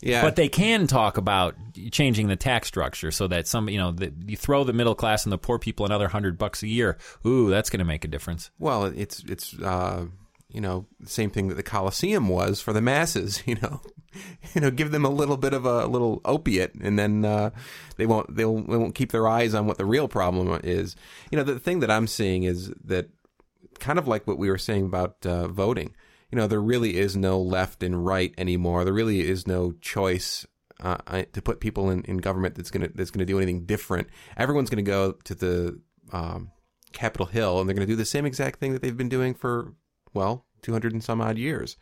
Yeah, 0.00 0.22
But 0.22 0.36
they 0.36 0.48
can 0.48 0.86
talk 0.86 1.16
about 1.16 1.56
changing 1.90 2.28
the 2.28 2.36
tax 2.36 2.68
structure 2.68 3.10
so 3.10 3.26
that 3.28 3.48
some, 3.48 3.68
you 3.68 3.78
know, 3.78 3.90
the, 3.90 4.12
you 4.26 4.36
throw 4.36 4.62
the 4.62 4.72
middle 4.72 4.94
class 4.94 5.24
and 5.24 5.32
the 5.32 5.38
poor 5.38 5.58
people 5.58 5.86
another 5.86 6.08
hundred 6.08 6.38
bucks 6.38 6.62
a 6.62 6.68
year. 6.68 6.98
Ooh, 7.26 7.50
that's 7.50 7.68
going 7.68 7.80
to 7.80 7.84
make 7.84 8.04
a 8.04 8.08
difference. 8.08 8.50
Well, 8.58 8.84
it's 8.84 9.24
it's 9.24 9.58
uh, 9.58 10.06
you 10.50 10.60
know 10.60 10.86
the 11.00 11.10
same 11.10 11.30
thing 11.30 11.48
that 11.48 11.56
the 11.56 11.62
Colosseum 11.62 12.28
was 12.28 12.60
for 12.60 12.72
the 12.72 12.82
masses. 12.82 13.42
You 13.46 13.56
know, 13.56 13.80
you 14.54 14.60
know, 14.60 14.70
give 14.70 14.90
them 14.90 15.04
a 15.04 15.10
little 15.10 15.36
bit 15.36 15.52
of 15.52 15.64
a, 15.64 15.86
little 15.86 16.20
opiate, 16.24 16.74
and 16.74 16.98
then 16.98 17.24
uh, 17.24 17.50
they 17.96 18.06
won't 18.06 18.34
they'll 18.34 18.62
they 18.62 18.76
won't 18.76 18.94
keep 18.94 19.10
their 19.10 19.26
eyes 19.26 19.54
on 19.54 19.66
what 19.66 19.78
the 19.78 19.84
real 19.84 20.06
problem 20.06 20.60
is. 20.62 20.96
You 21.30 21.38
know, 21.38 21.44
the 21.44 21.58
thing 21.58 21.80
that 21.80 21.90
I'm 21.90 22.06
seeing 22.06 22.44
is 22.44 22.72
that 22.84 23.08
kind 23.78 23.98
of 23.98 24.06
like 24.06 24.26
what 24.26 24.38
we 24.38 24.50
were 24.50 24.58
saying 24.58 24.84
about 24.84 25.24
uh, 25.24 25.48
voting. 25.48 25.94
You 26.30 26.36
know, 26.36 26.46
there 26.46 26.60
really 26.60 26.96
is 26.96 27.16
no 27.16 27.40
left 27.40 27.82
and 27.82 28.04
right 28.04 28.34
anymore. 28.36 28.84
There 28.84 28.92
really 28.92 29.20
is 29.26 29.46
no 29.46 29.72
choice 29.80 30.46
uh, 30.80 30.98
I- 31.06 31.22
to 31.32 31.42
put 31.42 31.60
people 31.60 31.90
in, 31.90 32.02
in 32.04 32.18
government 32.18 32.54
that's 32.54 32.70
gonna 32.70 32.88
that's 32.94 33.10
gonna 33.10 33.24
do 33.24 33.38
anything 33.38 33.64
different. 33.64 34.08
Everyone's 34.36 34.70
gonna 34.70 34.82
go 34.82 35.12
to 35.12 35.34
the 35.34 35.80
um, 36.12 36.50
Capitol 36.92 37.26
Hill 37.26 37.60
and 37.60 37.68
they're 37.68 37.74
gonna 37.74 37.86
do 37.86 37.96
the 37.96 38.04
same 38.04 38.26
exact 38.26 38.60
thing 38.60 38.72
that 38.72 38.82
they've 38.82 38.96
been 38.96 39.08
doing 39.08 39.34
for 39.34 39.72
well, 40.14 40.44
two 40.62 40.72
hundred 40.72 40.92
and 40.92 41.02
some 41.02 41.20
odd 41.20 41.38
years. 41.38 41.76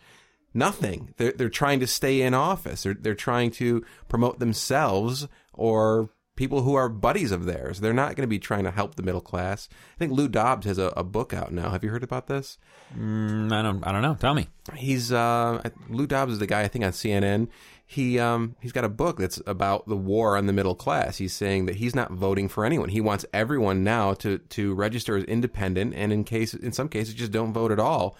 Nothing. 0.54 1.12
They're 1.18 1.32
they're 1.32 1.48
trying 1.50 1.80
to 1.80 1.86
stay 1.86 2.22
in 2.22 2.32
office. 2.32 2.84
They're 2.84 2.94
they're 2.94 3.14
trying 3.14 3.50
to 3.52 3.84
promote 4.08 4.38
themselves 4.38 5.28
or 5.52 6.08
people 6.36 6.62
who 6.62 6.74
are 6.74 6.88
buddies 6.88 7.32
of 7.32 7.46
theirs. 7.46 7.80
They're 7.80 7.92
not 7.92 8.14
going 8.14 8.22
to 8.22 8.28
be 8.28 8.38
trying 8.38 8.64
to 8.64 8.70
help 8.70 8.94
the 8.94 9.02
middle 9.02 9.20
class. 9.20 9.68
I 9.96 9.98
think 9.98 10.12
Lou 10.12 10.28
Dobbs 10.28 10.66
has 10.66 10.78
a, 10.78 10.92
a 10.96 11.02
book 11.02 11.34
out 11.34 11.52
now. 11.52 11.70
Have 11.70 11.82
you 11.82 11.90
heard 11.90 12.04
about 12.04 12.28
this? 12.28 12.58
Mm, 12.96 13.52
I 13.52 13.62
don't, 13.62 13.86
I 13.86 13.92
don't 13.92 14.02
know. 14.02 14.14
Tell 14.14 14.34
me. 14.34 14.48
He's 14.74 15.12
uh, 15.12 15.62
Lou 15.88 16.06
Dobbs 16.06 16.34
is 16.34 16.38
the 16.38 16.46
guy 16.46 16.62
I 16.62 16.68
think 16.68 16.84
on 16.84 16.92
CNN. 16.92 17.48
He 17.88 18.18
um, 18.18 18.56
he's 18.60 18.72
got 18.72 18.84
a 18.84 18.88
book 18.88 19.18
that's 19.18 19.40
about 19.46 19.86
the 19.86 19.96
war 19.96 20.36
on 20.36 20.46
the 20.46 20.52
middle 20.52 20.74
class. 20.74 21.18
He's 21.18 21.32
saying 21.32 21.66
that 21.66 21.76
he's 21.76 21.94
not 21.94 22.10
voting 22.10 22.48
for 22.48 22.64
anyone. 22.64 22.88
He 22.88 23.00
wants 23.00 23.24
everyone 23.32 23.84
now 23.84 24.12
to 24.14 24.38
to 24.38 24.74
register 24.74 25.16
as 25.16 25.24
independent, 25.24 25.94
and 25.94 26.12
in 26.12 26.24
case 26.24 26.52
in 26.52 26.72
some 26.72 26.88
cases 26.88 27.14
just 27.14 27.30
don't 27.30 27.52
vote 27.52 27.70
at 27.70 27.78
all. 27.78 28.16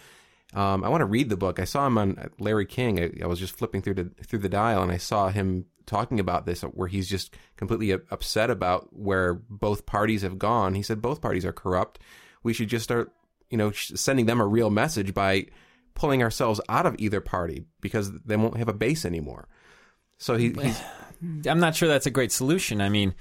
Um, 0.55 0.85
I 0.85 0.89
want 0.89 1.01
to 1.01 1.07
read 1.07 1.29
the 1.29 1.37
book. 1.37 1.59
I 1.59 1.65
saw 1.65 1.85
him 1.87 1.99
on 1.99 2.31
Larry 2.39 2.65
King. 2.65 3.01
I, 3.01 3.25
I 3.25 3.27
was 3.27 3.41
just 3.41 3.59
flipping 3.59 3.83
through 3.83 3.95
the 3.95 4.11
through 4.25 4.39
the 4.39 4.49
dial, 4.49 4.83
and 4.83 4.93
I 4.93 4.99
saw 4.99 5.31
him 5.31 5.67
talking 5.87 6.21
about 6.21 6.47
this, 6.47 6.63
where 6.63 6.89
he's 6.89 7.09
just 7.09 7.35
completely 7.57 7.93
upset 7.93 8.51
about 8.51 8.89
where 8.93 9.35
both 9.35 9.87
parties 9.87 10.23
have 10.23 10.39
gone. 10.39 10.75
He 10.75 10.83
said 10.83 11.01
both 11.01 11.21
parties 11.21 11.45
are 11.45 11.53
corrupt. 11.53 11.99
We 12.43 12.53
should 12.53 12.69
just 12.69 12.85
start, 12.85 13.13
you 13.51 13.57
know, 13.57 13.71
sending 13.73 14.27
them 14.27 14.41
a 14.41 14.47
real 14.47 14.71
message 14.71 15.15
by 15.15 15.47
pulling 15.95 16.23
ourselves 16.23 16.61
out 16.69 16.87
of 16.87 16.95
either 16.99 17.21
party 17.21 17.65
because 17.81 18.13
they 18.25 18.37
won't 18.37 18.59
have 18.59 18.69
a 18.69 18.75
base 18.75 19.05
anymore. 19.05 19.49
So 20.19 20.37
he, 20.37 20.53
he's 20.53 20.81
I'm 21.47 21.61
not 21.61 21.75
sure 21.75 21.89
that's 21.89 22.07
a 22.07 22.11
great 22.11 22.33
solution. 22.33 22.81
I 22.81 22.89
mean, 22.89 23.15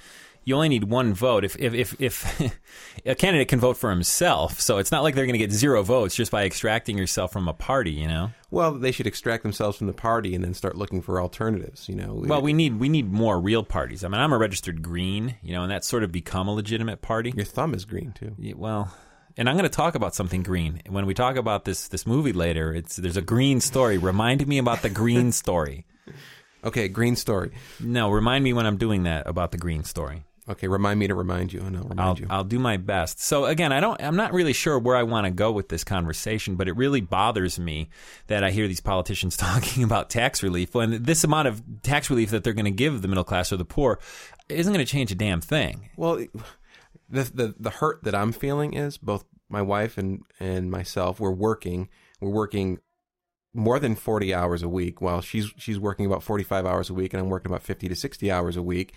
you 0.45 0.55
only 0.55 0.69
need 0.69 0.85
one 0.85 1.13
vote. 1.13 1.43
If 1.43 1.57
if 1.59 1.73
if, 1.73 1.99
if 1.99 2.53
a 3.05 3.15
candidate 3.15 3.47
can 3.47 3.59
vote 3.59 3.77
for 3.77 3.89
himself, 3.89 4.61
so 4.61 4.77
it's 4.77 4.91
not 4.91 5.03
like 5.03 5.15
they're 5.15 5.25
going 5.25 5.33
to 5.33 5.39
get 5.39 5.51
zero 5.51 5.83
votes 5.83 6.15
just 6.15 6.31
by 6.31 6.45
extracting 6.45 6.97
yourself 6.97 7.33
from 7.33 7.47
a 7.47 7.53
party. 7.53 7.91
You 7.91 8.07
know. 8.07 8.31
well, 8.51 8.71
they 8.71 8.91
should 8.91 9.07
extract 9.07 9.43
themselves 9.43 9.77
from 9.77 9.87
the 9.87 9.93
party 9.93 10.35
and 10.35 10.43
then 10.43 10.53
start 10.53 10.77
looking 10.77 11.01
for 11.01 11.19
alternatives. 11.19 11.89
You 11.89 11.95
know, 11.95 12.23
Well, 12.25 12.41
we 12.41 12.53
need 12.53 12.79
we 12.79 12.87
need 12.87 13.11
more 13.11 13.39
real 13.39 13.63
parties. 13.63 14.03
I 14.03 14.07
mean, 14.07 14.21
I'm 14.21 14.31
a 14.31 14.37
registered 14.37 14.81
Green, 14.81 15.35
you 15.41 15.53
know, 15.53 15.63
and 15.63 15.71
that's 15.71 15.87
sort 15.87 16.03
of 16.03 16.11
become 16.11 16.47
a 16.47 16.53
legitimate 16.53 17.01
party. 17.01 17.33
your 17.35 17.45
thumb 17.45 17.73
is 17.73 17.83
green 17.83 18.13
too. 18.13 18.35
Yeah, 18.37 18.53
well, 18.55 18.95
and 19.37 19.49
I'm 19.49 19.55
going 19.57 19.69
to 19.69 19.75
talk 19.75 19.95
about 19.95 20.13
something 20.13 20.43
green 20.43 20.81
when 20.87 21.07
we 21.07 21.15
talk 21.15 21.35
about 21.37 21.65
this 21.65 21.87
this 21.87 22.05
movie 22.05 22.33
later. 22.33 22.71
It's 22.73 22.97
there's 22.97 23.17
a 23.17 23.21
green 23.21 23.61
story. 23.61 23.97
Remind 23.97 24.45
me 24.47 24.59
about 24.59 24.83
the 24.83 24.89
green 24.91 25.31
story. 25.31 25.85
Okay, 26.63 26.87
green 26.87 27.15
story. 27.15 27.51
No, 27.79 28.09
remind 28.09 28.43
me 28.43 28.51
when 28.51 28.65
I'm 28.65 28.77
doing 28.77 29.03
that 29.03 29.27
about 29.27 29.51
the 29.51 29.57
green 29.59 29.83
story. 29.83 30.23
Okay, 30.47 30.67
remind 30.67 30.99
me 30.99 31.07
to 31.07 31.15
remind 31.15 31.51
you, 31.51 31.61
and 31.61 31.75
I'll 31.75 31.83
remind 31.83 31.99
I'll, 31.99 32.19
you. 32.19 32.27
I'll 32.29 32.43
do 32.43 32.59
my 32.59 32.77
best. 32.77 33.19
So 33.19 33.45
again, 33.45 33.71
I 33.71 33.79
don't. 33.79 33.99
I'm 34.01 34.15
not 34.15 34.31
really 34.31 34.53
sure 34.53 34.77
where 34.77 34.95
I 34.95 35.01
want 35.01 35.25
to 35.25 35.31
go 35.31 35.51
with 35.51 35.69
this 35.69 35.83
conversation, 35.83 36.55
but 36.55 36.67
it 36.67 36.75
really 36.75 37.01
bothers 37.01 37.57
me 37.57 37.89
that 38.27 38.43
I 38.43 38.51
hear 38.51 38.67
these 38.67 38.81
politicians 38.81 39.35
talking 39.37 39.83
about 39.83 40.09
tax 40.09 40.43
relief 40.43 40.75
when 40.75 41.01
this 41.03 41.23
amount 41.23 41.47
of 41.47 41.63
tax 41.81 42.09
relief 42.09 42.29
that 42.29 42.43
they're 42.43 42.53
going 42.53 42.65
to 42.65 42.71
give 42.71 43.01
the 43.01 43.07
middle 43.07 43.23
class 43.23 43.51
or 43.51 43.57
the 43.57 43.65
poor 43.65 43.99
isn't 44.47 44.71
going 44.71 44.85
to 44.85 44.91
change 44.91 45.11
a 45.11 45.15
damn 45.15 45.41
thing. 45.41 45.89
Well, 45.97 46.23
the, 47.09 47.23
the 47.23 47.55
the 47.59 47.69
hurt 47.71 48.03
that 48.03 48.13
I'm 48.13 48.31
feeling 48.31 48.73
is 48.73 48.97
both 48.97 49.25
my 49.49 49.61
wife 49.61 49.97
and 49.97 50.21
and 50.39 50.69
myself. 50.69 51.19
We're 51.19 51.31
working. 51.31 51.89
We're 52.21 52.29
working 52.29 52.79
more 53.53 53.79
than 53.79 53.95
40 53.95 54.33
hours 54.33 54.63
a 54.63 54.69
week, 54.69 55.01
while 55.01 55.21
she's 55.21 55.51
she's 55.57 55.79
working 55.79 56.05
about 56.05 56.23
45 56.23 56.65
hours 56.65 56.89
a 56.89 56.93
week, 56.93 57.13
and 57.13 57.21
I'm 57.21 57.29
working 57.29 57.51
about 57.51 57.63
50 57.63 57.87
to 57.87 57.95
60 57.95 58.31
hours 58.31 58.57
a 58.57 58.61
week, 58.61 58.93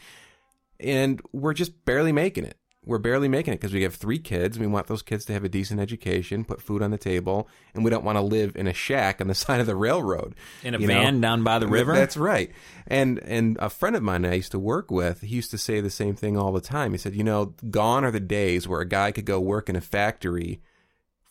and 0.81 1.21
we're 1.33 1.55
just 1.55 1.85
barely 1.85 2.13
making 2.13 2.45
it. 2.45 2.57
We're 2.85 2.99
barely 2.99 3.29
making 3.29 3.53
it 3.53 3.61
because 3.61 3.75
we 3.75 3.83
have 3.83 3.97
three 3.97 4.19
kids. 4.19 4.59
We 4.59 4.67
want 4.67 4.87
those 4.87 5.03
kids 5.03 5.27
to 5.27 5.35
have 5.35 5.45
a 5.45 5.49
decent 5.49 5.79
education, 5.79 6.45
put 6.45 6.63
food 6.63 6.81
on 6.81 6.91
the 6.91 6.97
table, 6.97 7.47
and 7.75 7.85
we 7.85 7.91
don't 7.91 8.05
want 8.05 8.17
to 8.17 8.23
live 8.23 8.57
in 8.57 8.67
a 8.67 8.73
shack 8.73 9.21
on 9.21 9.27
the 9.27 9.35
side 9.35 9.61
of 9.61 9.67
the 9.67 9.77
railroad. 9.77 10.35
In 10.63 10.75
a 10.75 10.79
you 10.79 10.87
know? 10.87 10.95
van 10.95 11.21
down 11.21 11.45
by 11.45 11.59
the 11.59 11.67
river. 11.67 11.93
That's 11.93 12.17
right. 12.17 12.51
And 12.87 13.19
and 13.21 13.59
a 13.61 13.69
friend 13.69 13.95
of 13.95 14.03
mine 14.03 14.25
I 14.25 14.35
used 14.35 14.53
to 14.53 14.59
work 14.59 14.91
with, 14.91 15.21
he 15.21 15.37
used 15.37 15.51
to 15.51 15.59
say 15.59 15.81
the 15.81 15.91
same 15.91 16.15
thing 16.15 16.39
all 16.39 16.53
the 16.53 16.63
time. 16.63 16.93
He 16.93 16.99
said, 16.99 17.15
"You 17.15 17.25
know, 17.25 17.55
gone 17.71 18.05
are 18.05 18.11
the 18.11 18.21
days 18.21 18.67
where 18.67 18.81
a 18.81 18.89
guy 18.89 19.13
could 19.13 19.27
go 19.27 19.39
work 19.39 19.69
in 19.69 19.77
a 19.77 19.83
factory 19.83 20.63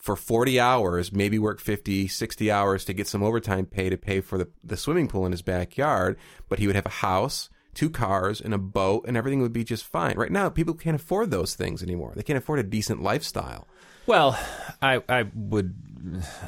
for 0.08 0.16
40 0.16 0.58
hours, 0.58 1.12
maybe 1.12 1.38
work 1.38 1.60
50, 1.60 2.08
60 2.08 2.50
hours 2.50 2.86
to 2.86 2.94
get 2.94 3.08
some 3.08 3.22
overtime 3.22 3.66
pay 3.66 3.90
to 3.90 3.98
pay 3.98 4.22
for 4.22 4.38
the, 4.38 4.48
the 4.64 4.78
swimming 4.78 5.10
pool 5.10 5.26
in 5.26 5.34
his 5.34 5.42
backyard, 5.42 6.18
but 6.48 6.60
he 6.60 6.68
would 6.68 6.78
have 6.78 6.86
a 6.86 6.90
house, 6.90 7.50
two 7.78 7.90
cars, 7.92 8.42
and 8.42 8.56
a 8.56 8.58
boat, 8.58 9.06
and 9.08 9.16
everything 9.16 9.40
would 9.40 9.54
be 9.54 9.64
just 9.64 9.86
fine. 9.86 10.18
Right 10.18 10.32
now, 10.32 10.50
people 10.50 10.74
can't 10.74 10.96
afford 10.96 11.30
those 11.30 11.54
things 11.54 11.84
anymore. 11.84 12.14
They 12.16 12.24
can't 12.24 12.38
afford 12.38 12.58
a 12.58 12.64
decent 12.64 13.04
lifestyle. 13.04 13.68
Well, 14.08 14.40
I 14.82 15.02
I 15.08 15.26
would 15.36 15.76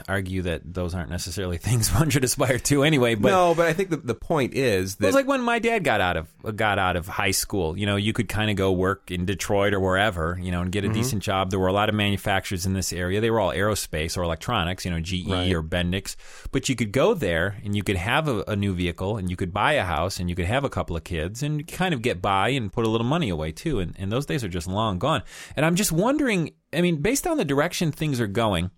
argue 0.08 0.44
that 0.44 0.62
those 0.74 0.96
aren't 0.96 1.10
necessarily 1.10 1.58
things 1.68 1.94
one 1.94 2.10
should 2.10 2.24
aspire 2.24 2.60
to 2.60 2.84
anyway. 2.84 3.16
But 3.16 3.30
no, 3.30 3.54
but 3.56 3.66
I 3.68 3.74
think 3.74 3.90
the, 3.90 3.98
the 3.98 4.16
point 4.16 4.54
is 4.54 4.94
It 5.00 5.02
was 5.06 5.16
like 5.16 5.28
when 5.28 5.42
my 5.42 5.60
dad 5.60 5.84
got 5.84 6.00
out 6.00 6.16
of 6.16 6.56
got 6.56 6.80
out 6.80 6.96
of 6.96 7.08
high 7.08 7.32
school. 7.32 7.78
You 7.78 7.86
know, 7.86 7.98
you 7.98 8.14
could 8.14 8.30
kind 8.30 8.50
of 8.50 8.56
go 8.56 8.72
work 8.72 9.12
in 9.12 9.26
Detroit 9.26 9.74
or 9.74 9.80
wherever, 9.82 10.40
you 10.42 10.52
know, 10.52 10.62
and 10.62 10.72
get 10.72 10.86
a 10.86 10.88
Mm-hmm. 10.88 10.94
decent 10.94 11.24
job. 11.24 11.50
There 11.50 11.60
were 11.60 11.68
a 11.68 11.74
lot 11.74 11.90
of 11.90 11.96
manufacturers 11.96 12.66
in 12.66 12.72
this 12.74 12.94
area. 12.94 13.20
They 13.20 13.30
were 13.32 13.40
all 13.42 13.52
aerospace 13.52 14.18
or 14.18 14.24
electronics, 14.24 14.86
you 14.86 14.92
know, 14.92 15.00
GE 15.02 15.28
Right. 15.28 15.52
or 15.54 15.62
Bendix. 15.62 16.16
But 16.52 16.70
you 16.70 16.76
could 16.78 16.94
go 16.94 17.14
there 17.14 17.58
and 17.64 17.76
you 17.76 17.84
could 17.84 17.98
have 17.98 18.28
a, 18.30 18.44
a 18.48 18.56
new 18.56 18.74
vehicle 18.74 19.18
and 19.18 19.30
you 19.30 19.36
could 19.36 19.52
buy 19.54 19.74
a 19.74 19.84
house 19.84 20.20
and 20.22 20.30
you 20.30 20.36
could 20.36 20.46
have 20.46 20.64
a 20.64 20.70
couple 20.70 20.96
of 20.96 21.04
kids 21.04 21.44
and 21.44 21.68
kind 21.68 21.94
of 21.94 22.02
get 22.02 22.22
by 22.22 22.50
and 22.50 22.72
put 22.72 22.86
a 22.86 22.90
little 22.90 23.06
money 23.08 23.28
away 23.30 23.52
too. 23.52 23.80
And, 23.80 23.94
and 24.00 24.10
those 24.12 24.26
days 24.26 24.44
are 24.44 24.48
just 24.50 24.68
long 24.68 25.00
gone. 25.00 25.22
And 25.58 25.66
I'm 25.66 25.76
just 25.76 25.92
wondering. 25.92 26.52
I 26.74 26.82
mean, 26.82 27.02
based 27.02 27.28
on 27.28 27.38
the 27.38 27.46
direction 27.46 27.92
things 27.92 28.20
are 28.20 28.28
going, 28.28 28.72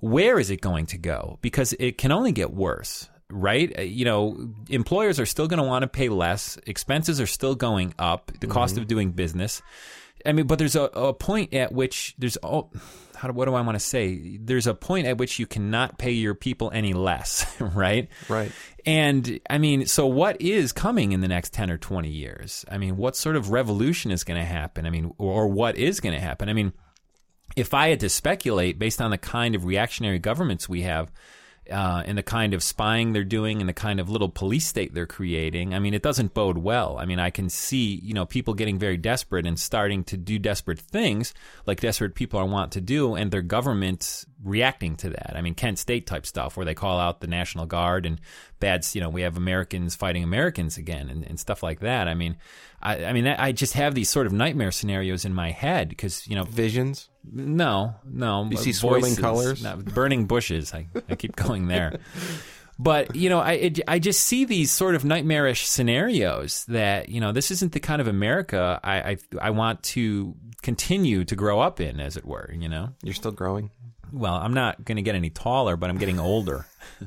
where 0.00 0.38
is 0.38 0.50
it 0.50 0.60
going 0.60 0.86
to 0.86 0.98
go? 0.98 1.38
Because 1.40 1.72
it 1.78 1.98
can 1.98 2.12
only 2.12 2.32
get 2.32 2.52
worse, 2.52 3.08
right? 3.30 3.72
Uh, 3.78 3.82
You 3.82 4.04
know, 4.04 4.52
employers 4.68 5.18
are 5.18 5.26
still 5.26 5.48
going 5.48 5.58
to 5.62 5.66
want 5.66 5.82
to 5.82 5.88
pay 5.88 6.08
less. 6.08 6.58
Expenses 6.66 7.20
are 7.20 7.26
still 7.26 7.54
going 7.54 7.94
up. 7.98 8.32
The 8.40 8.46
cost 8.46 8.76
of 8.76 8.86
doing 8.86 9.12
business. 9.12 9.62
I 10.24 10.32
mean, 10.32 10.46
but 10.46 10.58
there's 10.58 10.76
a, 10.76 10.82
a 10.82 11.14
point 11.14 11.54
at 11.54 11.72
which 11.72 12.14
there's 12.18 12.36
oh, 12.42 12.70
how 13.14 13.28
do, 13.28 13.34
what 13.34 13.46
do 13.46 13.54
I 13.54 13.60
want 13.60 13.76
to 13.76 13.80
say? 13.80 14.38
There's 14.38 14.66
a 14.66 14.74
point 14.74 15.06
at 15.06 15.18
which 15.18 15.38
you 15.38 15.46
cannot 15.46 15.98
pay 15.98 16.12
your 16.12 16.34
people 16.34 16.70
any 16.72 16.92
less, 16.92 17.46
right? 17.60 18.08
Right. 18.28 18.50
And 18.84 19.40
I 19.48 19.58
mean, 19.58 19.86
so 19.86 20.06
what 20.06 20.40
is 20.40 20.72
coming 20.72 21.12
in 21.12 21.20
the 21.20 21.28
next 21.28 21.52
10 21.52 21.70
or 21.70 21.78
20 21.78 22.08
years? 22.10 22.64
I 22.70 22.78
mean, 22.78 22.96
what 22.96 23.16
sort 23.16 23.36
of 23.36 23.50
revolution 23.50 24.10
is 24.10 24.24
going 24.24 24.38
to 24.40 24.44
happen? 24.46 24.86
I 24.86 24.90
mean, 24.90 25.12
or 25.18 25.46
what 25.48 25.76
is 25.76 26.00
going 26.00 26.14
to 26.14 26.20
happen? 26.20 26.48
I 26.48 26.52
mean, 26.52 26.72
if 27.54 27.72
I 27.74 27.88
had 27.88 28.00
to 28.00 28.08
speculate 28.08 28.78
based 28.78 29.00
on 29.00 29.10
the 29.10 29.18
kind 29.18 29.54
of 29.54 29.64
reactionary 29.64 30.18
governments 30.18 30.68
we 30.68 30.82
have, 30.82 31.10
uh, 31.70 32.02
and 32.06 32.16
the 32.16 32.22
kind 32.22 32.54
of 32.54 32.62
spying 32.62 33.12
they're 33.12 33.24
doing 33.24 33.60
and 33.60 33.68
the 33.68 33.74
kind 33.74 33.98
of 33.98 34.08
little 34.08 34.28
police 34.28 34.66
state 34.66 34.94
they're 34.94 35.06
creating, 35.06 35.74
I 35.74 35.78
mean, 35.78 35.94
it 35.94 36.02
doesn't 36.02 36.34
bode 36.34 36.58
well. 36.58 36.96
I 36.98 37.06
mean, 37.06 37.18
I 37.18 37.30
can 37.30 37.48
see, 37.48 38.00
you 38.02 38.14
know, 38.14 38.24
people 38.24 38.54
getting 38.54 38.78
very 38.78 38.96
desperate 38.96 39.46
and 39.46 39.58
starting 39.58 40.04
to 40.04 40.16
do 40.16 40.38
desperate 40.38 40.78
things 40.78 41.34
like 41.66 41.80
desperate 41.80 42.14
people 42.14 42.38
are 42.38 42.46
want 42.46 42.72
to 42.72 42.80
do, 42.80 43.14
and 43.14 43.30
their 43.30 43.42
government 43.42 44.24
reacting 44.44 44.96
to 44.96 45.10
that. 45.10 45.34
I 45.34 45.42
mean, 45.42 45.54
Kent 45.54 45.78
State 45.78 46.06
type 46.06 46.26
stuff 46.26 46.56
where 46.56 46.64
they 46.64 46.74
call 46.74 47.00
out 47.00 47.20
the 47.20 47.26
National 47.26 47.66
Guard 47.66 48.06
and 48.06 48.20
bad, 48.60 48.86
you 48.94 49.00
know, 49.00 49.08
we 49.08 49.22
have 49.22 49.36
Americans 49.36 49.96
fighting 49.96 50.22
Americans 50.22 50.76
again 50.76 51.08
and, 51.08 51.24
and 51.24 51.40
stuff 51.40 51.62
like 51.62 51.80
that. 51.80 52.06
I 52.06 52.14
mean, 52.14 52.36
I, 52.86 53.06
I 53.06 53.12
mean, 53.12 53.26
I 53.26 53.50
just 53.50 53.74
have 53.74 53.94
these 53.94 54.08
sort 54.08 54.26
of 54.26 54.32
nightmare 54.32 54.70
scenarios 54.70 55.24
in 55.24 55.34
my 55.34 55.50
head 55.50 55.88
because, 55.88 56.26
you 56.28 56.36
know, 56.36 56.44
Visions. 56.44 57.08
no, 57.24 57.96
no. 58.04 58.46
You 58.48 58.56
uh, 58.56 58.60
see 58.60 58.72
swirling 58.72 59.16
colors? 59.16 59.60
no, 59.62 59.76
burning 59.76 60.26
bushes. 60.26 60.72
I, 60.72 60.86
I 61.08 61.16
keep 61.16 61.34
going 61.34 61.66
there. 61.66 61.98
But 62.78 63.16
you 63.16 63.30
know, 63.30 63.40
I 63.40 63.52
it, 63.52 63.80
I 63.88 63.98
just 63.98 64.20
see 64.20 64.44
these 64.44 64.70
sort 64.70 64.96
of 64.96 65.02
nightmarish 65.02 65.66
scenarios 65.66 66.66
that 66.66 67.08
you 67.08 67.22
know 67.22 67.32
this 67.32 67.50
isn't 67.50 67.72
the 67.72 67.80
kind 67.80 68.02
of 68.02 68.06
America 68.06 68.78
I 68.84 68.98
I, 68.98 69.16
I 69.40 69.50
want 69.50 69.82
to 69.94 70.34
continue 70.60 71.24
to 71.24 71.34
grow 71.34 71.58
up 71.58 71.80
in, 71.80 72.00
as 72.00 72.18
it 72.18 72.26
were. 72.26 72.52
You 72.52 72.68
know, 72.68 72.90
You're 73.02 73.14
still 73.14 73.32
growing. 73.32 73.70
well, 74.12 74.34
I'm 74.34 74.52
not 74.52 74.84
going 74.84 74.96
to 74.96 75.02
get 75.02 75.14
any 75.14 75.30
taller, 75.30 75.78
but 75.78 75.88
I'm 75.88 75.96
getting 75.96 76.20
older. 76.20 76.66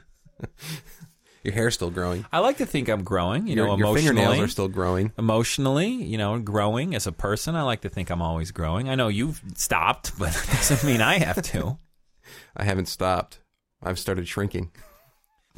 Your 1.44 1.54
hair's 1.54 1.76
still 1.76 1.90
growing. 1.90 2.26
I 2.32 2.40
like 2.40 2.58
to 2.58 2.66
think 2.66 2.90
I'm 2.90 3.04
growing. 3.04 3.48
You 3.48 3.56
Your, 3.56 3.68
know, 3.68 3.78
your 3.78 3.96
fingernails 3.96 4.40
are 4.40 4.48
still 4.48 4.68
growing. 4.68 5.14
emotionally, 5.18 5.88
you 5.88 6.18
know, 6.18 6.38
growing 6.40 6.94
as 6.96 7.08
a 7.08 7.12
person. 7.12 7.56
I 7.56 7.62
like 7.62 7.82
to 7.82 7.90
think 7.90 8.10
I'm 8.10 8.22
always 8.22 8.52
growing. 8.52 8.90
I 8.90 8.96
know 8.96 9.08
you've 9.08 9.42
stopped, 9.56 10.12
but 10.20 10.34
that 10.34 10.46
doesn't 10.48 10.86
mean 10.90 11.02
I 11.02 11.20
have 11.20 11.42
to. 11.44 11.78
I 12.58 12.64
haven't 12.66 12.88
stopped. 12.88 13.40
I've 13.82 14.00
started 14.00 14.28
shrinking. 14.28 14.72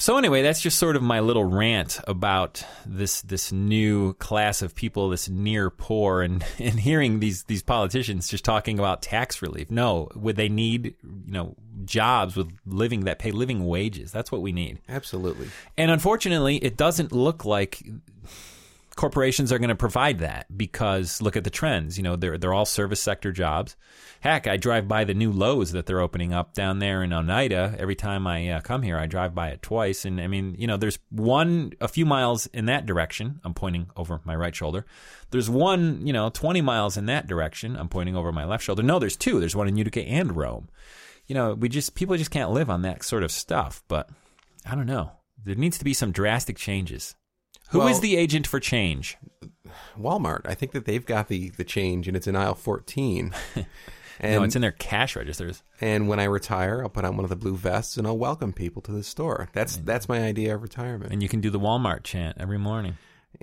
So 0.01 0.17
anyway, 0.17 0.41
that's 0.41 0.59
just 0.59 0.79
sort 0.79 0.95
of 0.95 1.03
my 1.03 1.19
little 1.19 1.45
rant 1.45 1.99
about 2.07 2.65
this 2.87 3.21
this 3.21 3.51
new 3.51 4.13
class 4.13 4.63
of 4.63 4.73
people, 4.73 5.09
this 5.09 5.29
near 5.29 5.69
poor, 5.69 6.23
and 6.23 6.43
and 6.59 6.79
hearing 6.79 7.19
these 7.19 7.43
these 7.43 7.61
politicians 7.61 8.27
just 8.27 8.43
talking 8.43 8.79
about 8.79 9.03
tax 9.03 9.43
relief. 9.43 9.69
No, 9.69 10.09
would 10.15 10.37
they 10.37 10.49
need 10.49 10.95
you 11.03 11.31
know 11.31 11.55
jobs 11.85 12.35
with 12.35 12.51
living 12.65 13.01
that 13.01 13.19
pay 13.19 13.29
living 13.29 13.67
wages? 13.67 14.11
That's 14.11 14.31
what 14.31 14.41
we 14.41 14.51
need. 14.51 14.79
Absolutely. 14.89 15.49
And 15.77 15.91
unfortunately, 15.91 16.57
it 16.57 16.77
doesn't 16.77 17.11
look 17.11 17.45
like 17.45 17.83
corporations 18.95 19.51
are 19.51 19.59
going 19.59 19.69
to 19.69 19.75
provide 19.75 20.19
that 20.19 20.45
because 20.55 21.21
look 21.21 21.35
at 21.35 21.43
the 21.43 21.49
trends. 21.49 21.97
You 21.97 22.03
know, 22.03 22.15
they're 22.15 22.37
they're 22.37 22.53
all 22.53 22.65
service 22.65 23.01
sector 23.01 23.31
jobs. 23.31 23.75
Heck, 24.19 24.47
I 24.47 24.57
drive 24.57 24.87
by 24.87 25.03
the 25.03 25.13
new 25.13 25.31
Lowe's 25.31 25.71
that 25.71 25.85
they're 25.85 25.99
opening 25.99 26.33
up 26.33 26.53
down 26.53 26.79
there 26.79 27.01
in 27.01 27.13
Oneida. 27.13 27.75
Every 27.79 27.95
time 27.95 28.27
I 28.27 28.49
uh, 28.49 28.61
come 28.61 28.83
here, 28.83 28.97
I 28.97 29.07
drive 29.07 29.33
by 29.33 29.49
it 29.49 29.61
twice. 29.61 30.05
And 30.05 30.21
I 30.21 30.27
mean, 30.27 30.55
you 30.57 30.67
know, 30.67 30.77
there's 30.77 30.99
one 31.09 31.73
a 31.79 31.87
few 31.87 32.05
miles 32.05 32.45
in 32.47 32.65
that 32.65 32.85
direction. 32.85 33.39
I'm 33.43 33.53
pointing 33.53 33.89
over 33.95 34.21
my 34.25 34.35
right 34.35 34.55
shoulder. 34.55 34.85
There's 35.31 35.49
one, 35.49 36.05
you 36.05 36.13
know, 36.13 36.29
20 36.29 36.61
miles 36.61 36.97
in 36.97 37.05
that 37.07 37.27
direction. 37.27 37.75
I'm 37.75 37.89
pointing 37.89 38.15
over 38.15 38.31
my 38.31 38.45
left 38.45 38.63
shoulder. 38.63 38.83
No, 38.83 38.99
there's 38.99 39.17
two. 39.17 39.39
There's 39.39 39.55
one 39.55 39.67
in 39.67 39.77
Utica 39.77 40.01
and 40.01 40.35
Rome. 40.35 40.69
You 41.25 41.35
know, 41.35 41.53
we 41.53 41.69
just 41.69 41.95
people 41.95 42.17
just 42.17 42.31
can't 42.31 42.51
live 42.51 42.69
on 42.69 42.81
that 42.81 43.03
sort 43.03 43.23
of 43.23 43.31
stuff. 43.31 43.83
But 43.87 44.09
I 44.65 44.75
don't 44.75 44.85
know. 44.85 45.11
There 45.43 45.55
needs 45.55 45.77
to 45.79 45.85
be 45.85 45.93
some 45.93 46.11
drastic 46.11 46.57
changes. 46.57 47.15
Who 47.71 47.81
is 47.87 47.93
Well- 47.93 48.01
the 48.01 48.15
agent 48.15 48.47
for 48.47 48.59
change? 48.59 49.17
Walmart. 49.97 50.41
I 50.45 50.53
think 50.55 50.71
that 50.73 50.85
they've 50.85 51.05
got 51.05 51.27
the 51.27 51.49
the 51.49 51.63
change, 51.63 52.07
and 52.07 52.15
it's 52.15 52.27
in 52.27 52.35
aisle 52.35 52.55
14. 52.55 53.33
And, 54.23 54.35
no, 54.35 54.43
it's 54.43 54.55
in 54.55 54.61
their 54.61 54.71
cash 54.71 55.15
registers. 55.15 55.63
and 55.79 56.07
when 56.07 56.19
I 56.19 56.25
retire, 56.25 56.83
I'll 56.83 56.89
put 56.89 57.05
on 57.05 57.15
one 57.15 57.23
of 57.23 57.31
the 57.31 57.35
blue 57.35 57.55
vests 57.55 57.97
and 57.97 58.05
I'll 58.05 58.19
welcome 58.19 58.53
people 58.53 58.79
to 58.83 58.91
the 58.91 59.01
store. 59.01 59.49
That's 59.53 59.77
mm. 59.77 59.85
that's 59.85 60.07
my 60.07 60.21
idea 60.21 60.53
of 60.53 60.61
retirement. 60.61 61.11
And 61.11 61.23
you 61.23 61.29
can 61.29 61.41
do 61.41 61.49
the 61.49 61.59
Walmart 61.59 62.03
chant 62.03 62.37
every 62.39 62.59
morning, 62.59 62.97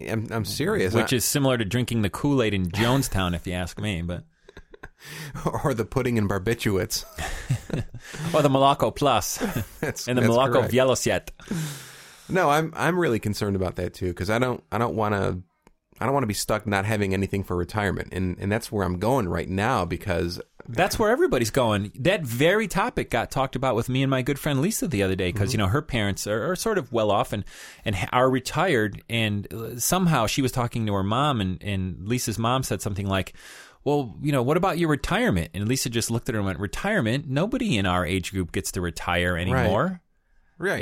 I'm, 0.08 0.28
I'm 0.30 0.44
serious. 0.44 0.94
which 0.94 1.12
I- 1.12 1.16
is 1.16 1.24
similar 1.24 1.58
to 1.58 1.64
drinking 1.64 2.02
the 2.02 2.10
Kool 2.10 2.44
Aid 2.44 2.54
in 2.54 2.70
Jonestown, 2.70 3.34
if 3.34 3.44
you 3.44 3.54
ask 3.54 3.80
me. 3.80 4.02
But 4.02 4.22
or 5.64 5.74
the 5.74 5.84
pudding 5.84 6.16
and 6.16 6.30
barbiturates. 6.30 7.04
or 8.32 8.42
the 8.42 8.48
Moloko 8.48 8.94
Plus 8.94 9.40
and 10.06 10.16
the 10.16 10.22
correct. 10.22 10.72
Vellocet. 10.72 11.30
No, 12.28 12.50
I'm 12.50 12.72
I'm 12.76 12.98
really 12.98 13.18
concerned 13.18 13.56
about 13.56 13.76
that 13.76 13.94
too 13.94 14.08
because 14.08 14.30
I 14.30 14.38
don't 14.38 14.62
I 14.70 14.78
don't 14.78 14.94
want 14.94 15.14
to 15.14 15.42
I 16.00 16.04
don't 16.04 16.14
want 16.14 16.22
to 16.22 16.28
be 16.28 16.34
stuck 16.34 16.66
not 16.66 16.84
having 16.84 17.12
anything 17.12 17.42
for 17.42 17.56
retirement, 17.56 18.12
and 18.12 18.36
and 18.38 18.50
that's 18.52 18.70
where 18.70 18.84
I'm 18.84 18.98
going 18.98 19.28
right 19.28 19.48
now 19.48 19.84
because 19.84 20.40
That's 20.68 20.98
where 20.98 21.10
everybody's 21.10 21.50
going. 21.50 21.92
That 21.98 22.22
very 22.22 22.68
topic 22.68 23.10
got 23.10 23.30
talked 23.30 23.56
about 23.56 23.74
with 23.74 23.88
me 23.88 24.02
and 24.02 24.10
my 24.10 24.22
good 24.22 24.38
friend 24.38 24.60
Lisa 24.60 24.86
the 24.86 25.02
other 25.02 25.16
day 25.16 25.32
because 25.32 25.52
you 25.52 25.58
know 25.58 25.66
her 25.66 25.82
parents 25.82 26.26
are, 26.26 26.52
are 26.52 26.56
sort 26.56 26.78
of 26.78 26.92
well 26.92 27.10
off 27.10 27.32
and 27.32 27.44
and 27.84 27.96
are 28.12 28.30
retired, 28.30 29.02
and 29.08 29.52
uh, 29.52 29.78
somehow 29.80 30.26
she 30.26 30.42
was 30.42 30.52
talking 30.52 30.86
to 30.86 30.94
her 30.94 31.02
mom, 31.02 31.40
and 31.40 31.62
and 31.64 32.06
Lisa's 32.06 32.38
mom 32.38 32.62
said 32.62 32.82
something 32.82 33.06
like. 33.06 33.34
Well, 33.84 34.16
you 34.20 34.32
know, 34.32 34.42
what 34.42 34.58
about 34.58 34.76
your 34.76 34.90
retirement? 34.90 35.52
And 35.54 35.66
Lisa 35.66 35.88
just 35.88 36.10
looked 36.10 36.28
at 36.28 36.34
her 36.34 36.40
and 36.40 36.46
went, 36.46 36.58
"Retirement? 36.58 37.26
Nobody 37.26 37.78
in 37.78 37.86
our 37.86 38.04
age 38.04 38.32
group 38.32 38.52
gets 38.52 38.72
to 38.72 38.82
retire 38.82 39.38
anymore. 39.38 39.84
right, 39.84 39.98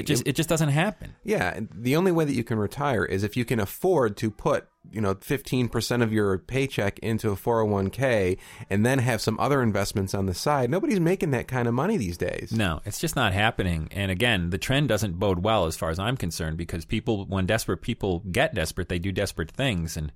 It 0.01 0.07
just 0.07 0.27
it 0.27 0.35
just 0.35 0.49
doesn't 0.49 0.71
happen." 0.71 1.15
yeah, 1.23 1.61
the 1.75 1.97
only 1.97 2.13
way 2.13 2.25
that 2.25 2.35
you 2.35 2.45
can 2.45 2.59
retire 2.59 3.05
is 3.05 3.23
if 3.23 3.37
you 3.37 3.45
can 3.45 3.61
afford 3.61 4.17
to 4.19 4.31
put 4.31 4.69
you 4.91 5.01
know 5.01 5.15
15 5.15 5.69
percent 5.69 6.03
of 6.03 6.13
your 6.13 6.39
paycheck 6.39 6.99
into 7.01 7.31
a 7.31 7.37
401k 7.37 8.39
and 8.71 8.87
then 8.87 9.01
have 9.01 9.21
some 9.21 9.39
other 9.39 9.63
investments 9.63 10.15
on 10.15 10.27
the 10.27 10.35
side. 10.35 10.71
Nobody's 10.71 11.01
making 11.01 11.31
that 11.33 11.49
kind 11.49 11.69
of 11.69 11.75
money 11.75 11.97
these 11.97 12.17
days. 12.17 12.53
No, 12.53 12.81
it's 12.85 13.01
just 13.01 13.17
not 13.17 13.33
happening. 13.33 13.89
And 13.91 14.11
again, 14.11 14.51
the 14.51 14.59
trend 14.59 14.89
doesn't 14.89 15.19
bode 15.19 15.41
well 15.41 15.67
as 15.67 15.77
far 15.77 15.91
as 15.91 15.99
I'm 15.99 16.17
concerned 16.17 16.57
because 16.57 16.85
people, 16.85 17.25
when 17.27 17.47
desperate 17.47 17.83
people 17.83 18.21
get 18.31 18.55
desperate, 18.55 18.89
they 18.89 18.99
do 18.99 19.13
desperate 19.13 19.51
things. 19.51 19.97
And 19.97 20.13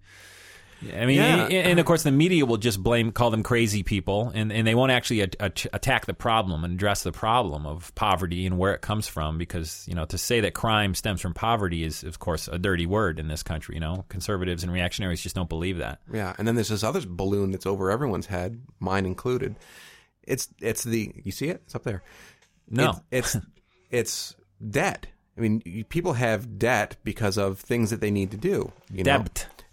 I 0.82 1.04
mean, 1.06 1.16
Yeah. 1.18 1.46
and, 1.46 1.78
of 1.78 1.84
course, 1.84 2.02
the 2.02 2.10
media 2.10 2.46
will 2.46 2.56
just 2.56 2.82
blame, 2.82 3.12
call 3.12 3.30
them 3.30 3.42
crazy 3.42 3.82
people, 3.82 4.30
and, 4.34 4.50
and 4.50 4.66
they 4.66 4.74
won't 4.74 4.92
actually 4.92 5.20
at, 5.22 5.36
at, 5.38 5.66
attack 5.72 6.06
the 6.06 6.14
problem 6.14 6.64
and 6.64 6.74
address 6.74 7.02
the 7.02 7.12
problem 7.12 7.66
of 7.66 7.94
poverty 7.94 8.46
and 8.46 8.56
where 8.56 8.72
it 8.74 8.80
comes 8.80 9.06
from. 9.06 9.36
Because 9.36 9.84
you 9.86 9.94
know, 9.94 10.06
to 10.06 10.16
say 10.16 10.40
that 10.40 10.54
crime 10.54 10.94
stems 10.94 11.20
from 11.20 11.34
poverty 11.34 11.84
is, 11.84 12.02
of 12.02 12.18
course, 12.18 12.48
a 12.48 12.58
dirty 12.58 12.86
word 12.86 13.18
in 13.18 13.28
this 13.28 13.42
country. 13.42 13.74
You 13.76 13.80
know, 13.80 14.04
conservatives 14.08 14.62
and 14.62 14.72
reactionaries 14.72 15.20
just 15.20 15.34
don't 15.34 15.48
believe 15.48 15.78
that. 15.78 16.00
Yeah, 16.12 16.34
and 16.38 16.48
then 16.48 16.54
there's 16.54 16.68
this 16.70 16.82
other 16.82 17.02
balloon 17.06 17.50
that's 17.50 17.66
over 17.66 17.90
everyone's 17.90 18.26
head, 18.26 18.60
mine 18.78 19.04
included. 19.06 19.56
It's 20.22 20.48
it's 20.60 20.84
the 20.84 21.12
you 21.24 21.32
see 21.32 21.48
it? 21.48 21.62
It's 21.66 21.74
up 21.74 21.82
there. 21.84 22.02
No, 22.68 23.00
It's 23.10 23.34
it's, 23.34 23.46
it's 23.90 24.36
debt. 24.70 25.06
I 25.36 25.40
mean, 25.42 25.84
people 25.88 26.12
have 26.14 26.58
debt 26.58 26.96
because 27.02 27.38
of 27.38 27.58
things 27.60 27.90
that 27.90 28.00
they 28.00 28.10
need 28.10 28.30
to 28.32 28.36
do. 28.36 28.72
You 28.92 29.04
know? 29.04 29.24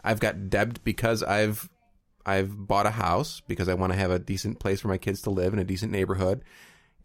I've 0.03 0.19
got 0.19 0.49
debt 0.49 0.83
because 0.83 1.23
I've 1.23 1.69
I've 2.25 2.67
bought 2.67 2.85
a 2.85 2.91
house 2.91 3.41
because 3.47 3.69
I 3.69 3.73
want 3.73 3.93
to 3.93 3.99
have 3.99 4.11
a 4.11 4.19
decent 4.19 4.59
place 4.59 4.81
for 4.81 4.89
my 4.89 4.97
kids 4.97 5.21
to 5.23 5.29
live 5.29 5.53
in 5.53 5.59
a 5.59 5.63
decent 5.63 5.91
neighborhood, 5.91 6.43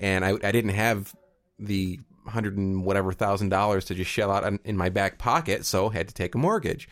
and 0.00 0.24
I 0.24 0.32
I 0.42 0.52
didn't 0.52 0.70
have 0.70 1.14
the 1.58 2.00
hundred 2.26 2.56
and 2.56 2.84
whatever 2.84 3.12
thousand 3.12 3.48
dollars 3.48 3.84
to 3.86 3.94
just 3.94 4.10
shell 4.10 4.30
out 4.30 4.44
on, 4.44 4.58
in 4.64 4.76
my 4.76 4.88
back 4.88 5.18
pocket, 5.18 5.64
so 5.64 5.88
had 5.88 6.08
to 6.08 6.14
take 6.14 6.34
a 6.34 6.38
mortgage. 6.38 6.88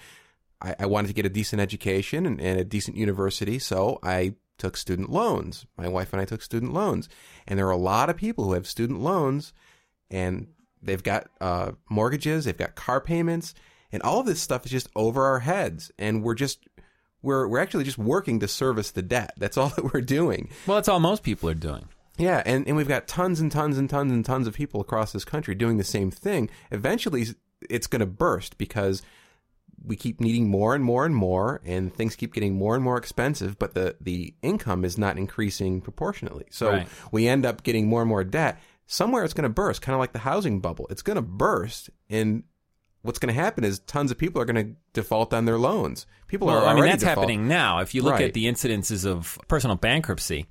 I, 0.61 0.75
I 0.81 0.87
wanted 0.87 1.09
to 1.09 1.15
get 1.15 1.27
a 1.27 1.31
decent 1.31 1.61
education 1.61 2.27
and, 2.27 2.41
and 2.41 2.59
a 2.59 2.65
decent 2.65 2.97
university, 2.97 3.59
so 3.59 3.99
I 4.03 4.35
took 4.59 4.77
student 4.77 5.11
loans. 5.11 5.67
My 5.77 5.89
wife 5.89 6.13
and 6.13 6.21
I 6.21 6.25
took 6.25 6.43
student 6.43 6.73
loans, 6.73 7.09
and 7.47 7.59
there 7.59 7.67
are 7.67 7.73
a 7.73 7.77
lot 7.77 8.11
of 8.11 8.17
people 8.17 8.45
who 8.45 8.53
have 8.53 8.67
student 8.67 9.01
loans, 9.01 9.53
and 10.11 10.49
they've 10.83 11.03
got 11.03 11.29
uh, 11.41 11.73
mortgages, 11.89 12.45
they've 12.45 12.57
got 12.57 12.75
car 12.75 13.01
payments, 13.01 13.55
and 13.93 14.03
all 14.03 14.21
of 14.21 14.27
this 14.27 14.41
stuff 14.41 14.65
is 14.67 14.73
just 14.73 14.89
over 14.97 15.25
our 15.25 15.41
heads, 15.41 15.91
and 15.99 16.23
we're 16.23 16.35
just 16.35 16.67
we're 17.23 17.47
we're 17.49 17.59
actually 17.61 17.85
just 17.85 17.99
working 17.99 18.41
to 18.41 18.49
service 18.49 18.91
the 18.91 19.03
debt. 19.03 19.33
That's 19.37 19.57
all 19.57 19.69
that 19.77 19.93
we're 19.93 20.01
doing. 20.01 20.49
well, 20.67 20.77
that's 20.77 20.89
all 20.89 21.01
most 21.01 21.23
people 21.23 21.49
are 21.49 21.55
doing. 21.55 21.89
Yeah, 22.19 22.43
and, 22.45 22.67
and 22.67 22.77
we've 22.77 22.89
got 22.89 23.07
tons 23.09 23.41
and 23.41 23.51
tons 23.51 23.79
and 23.79 23.89
tons 23.89 24.13
and 24.13 24.23
tons 24.25 24.47
of 24.47 24.53
people 24.55 24.81
across 24.83 25.11
this 25.13 25.25
country 25.25 25.55
doing 25.55 25.79
the 25.79 25.85
same 25.85 26.11
thing. 26.11 26.51
Eventually, 26.71 27.25
it's 27.71 27.87
going 27.87 28.01
to 28.01 28.07
burst 28.07 28.59
because 28.59 29.01
we 29.83 29.97
keep 29.97 30.21
needing 30.21 30.51
more 30.51 30.75
and 30.75 30.85
more 30.85 31.07
and 31.07 31.15
more, 31.17 31.63
and 31.65 31.95
things 31.95 32.17
keep 32.17 32.35
getting 32.35 32.55
more 32.57 32.75
and 32.75 32.85
more 32.85 32.99
expensive, 32.99 33.59
but 33.59 33.73
the, 33.73 33.97
the 34.03 34.35
income 34.43 34.85
is 34.85 34.99
not 34.99 35.17
increasing 35.17 35.81
proportionately. 35.81 36.45
So 36.51 36.71
Right. 36.71 36.89
we 37.11 37.27
end 37.27 37.47
up 37.47 37.63
getting 37.63 37.87
more 37.89 38.03
and 38.03 38.09
more 38.11 38.23
debt. 38.25 38.61
Somewhere 38.87 39.25
it's 39.25 39.33
going 39.33 39.45
to 39.45 39.49
burst, 39.49 39.81
kind 39.81 39.95
of 39.95 40.01
like 40.01 40.13
the 40.13 40.19
housing 40.19 40.61
bubble. 40.61 40.87
It's 40.91 41.01
going 41.01 41.17
to 41.17 41.23
burst, 41.23 41.89
and 42.11 42.43
what's 43.03 43.19
going 43.19 43.35
to 43.35 43.41
happen 43.41 43.65
is 43.65 43.79
tons 43.81 44.11
of 44.11 44.19
people 44.19 44.41
are 44.41 44.45
going 44.45 44.65
to 44.67 44.75
default 44.93 45.33
on 45.33 45.45
their 45.45 45.59
loans. 45.59 46.07
People 46.29 46.47
Well, 46.49 46.59
are 46.65 46.67
I 46.69 46.75
mean, 46.75 46.85
that's 46.85 47.01
default- 47.01 47.19
happening 47.19 47.49
now. 47.49 47.79
If 47.81 47.95
you 47.95 48.03
look 48.03 48.15
Right. 48.15 48.25
at 48.25 48.35
the 48.35 48.47
incidences 48.47 49.07
of 49.07 49.39
personal 49.49 49.77
bankruptcy, 49.77 50.47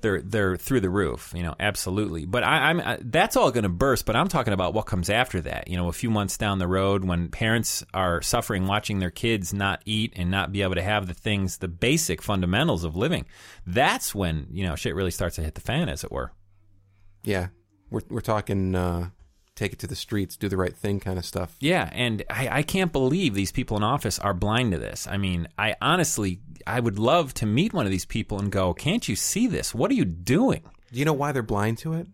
they're 0.00 0.20
they're 0.20 0.56
through 0.56 0.80
the 0.80 0.90
roof. 0.90 1.32
You 1.34 1.42
know, 1.42 1.54
absolutely. 1.58 2.26
But 2.26 2.44
I, 2.44 2.68
I'm 2.68 2.80
I, 2.80 2.98
that's 3.00 3.36
all 3.36 3.50
going 3.50 3.62
to 3.62 3.70
burst. 3.70 4.04
But 4.04 4.16
I'm 4.16 4.28
talking 4.28 4.52
about 4.52 4.74
what 4.74 4.82
comes 4.84 5.08
after 5.08 5.40
that. 5.42 5.68
You 5.68 5.78
know, 5.78 5.88
a 5.88 5.92
few 5.94 6.10
months 6.10 6.36
down 6.36 6.58
the 6.58 6.66
road, 6.68 7.04
when 7.06 7.28
parents 7.28 7.82
are 7.94 8.20
suffering 8.20 8.66
watching 8.66 8.98
their 8.98 9.10
kids 9.10 9.54
not 9.54 9.80
eat 9.86 10.12
and 10.14 10.30
not 10.30 10.52
be 10.52 10.60
able 10.60 10.74
to 10.74 10.82
have 10.82 11.06
the 11.06 11.14
things, 11.14 11.56
the 11.58 11.68
basic 11.68 12.20
fundamentals 12.20 12.84
of 12.84 12.96
living. 12.96 13.24
That's 13.66 14.14
when 14.14 14.48
you 14.50 14.64
know 14.66 14.76
shit 14.76 14.94
really 14.94 15.10
starts 15.10 15.36
to 15.36 15.42
hit 15.42 15.54
the 15.54 15.62
fan, 15.62 15.88
as 15.88 16.04
it 16.04 16.12
were. 16.12 16.32
Yeah, 17.22 17.46
we're 17.88 18.02
we're 18.10 18.20
talking 18.20 18.74
uh, 18.74 19.08
take 19.56 19.72
it 19.72 19.78
to 19.80 19.86
the 19.86 19.96
streets, 19.96 20.36
do 20.36 20.48
the 20.48 20.56
right 20.56 20.76
thing 20.76 21.00
kind 21.00 21.18
of 21.18 21.24
stuff. 21.24 21.56
Yeah, 21.60 21.88
and 21.92 22.24
I, 22.28 22.48
I 22.58 22.62
can't 22.62 22.92
believe 22.92 23.34
these 23.34 23.52
people 23.52 23.76
in 23.76 23.82
office 23.82 24.18
are 24.18 24.34
blind 24.34 24.72
to 24.72 24.78
this. 24.78 25.06
I 25.06 25.16
mean, 25.16 25.48
I 25.58 25.76
honestly, 25.80 26.40
I 26.66 26.80
would 26.80 26.98
love 26.98 27.34
to 27.34 27.46
meet 27.46 27.72
one 27.72 27.86
of 27.86 27.92
these 27.92 28.04
people 28.04 28.38
and 28.38 28.50
go, 28.50 28.74
"Can't 28.74 29.08
you 29.08 29.16
see 29.16 29.46
this? 29.46 29.74
What 29.74 29.90
are 29.90 29.94
you 29.94 30.04
doing?" 30.04 30.62
Do 30.92 30.98
you 30.98 31.04
know 31.04 31.12
why 31.12 31.32
they're 31.32 31.42
blind 31.42 31.78
to 31.78 31.94
it? 31.94 32.06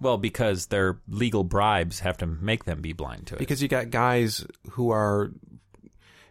Well, 0.00 0.16
because 0.16 0.66
their 0.66 1.00
legal 1.08 1.44
bribes 1.44 2.00
have 2.00 2.18
to 2.18 2.26
make 2.26 2.64
them 2.64 2.80
be 2.80 2.92
blind 2.92 3.26
to 3.28 3.34
it. 3.34 3.38
Because 3.38 3.60
you 3.62 3.68
got 3.68 3.90
guys 3.90 4.46
who 4.70 4.90
are 4.90 5.32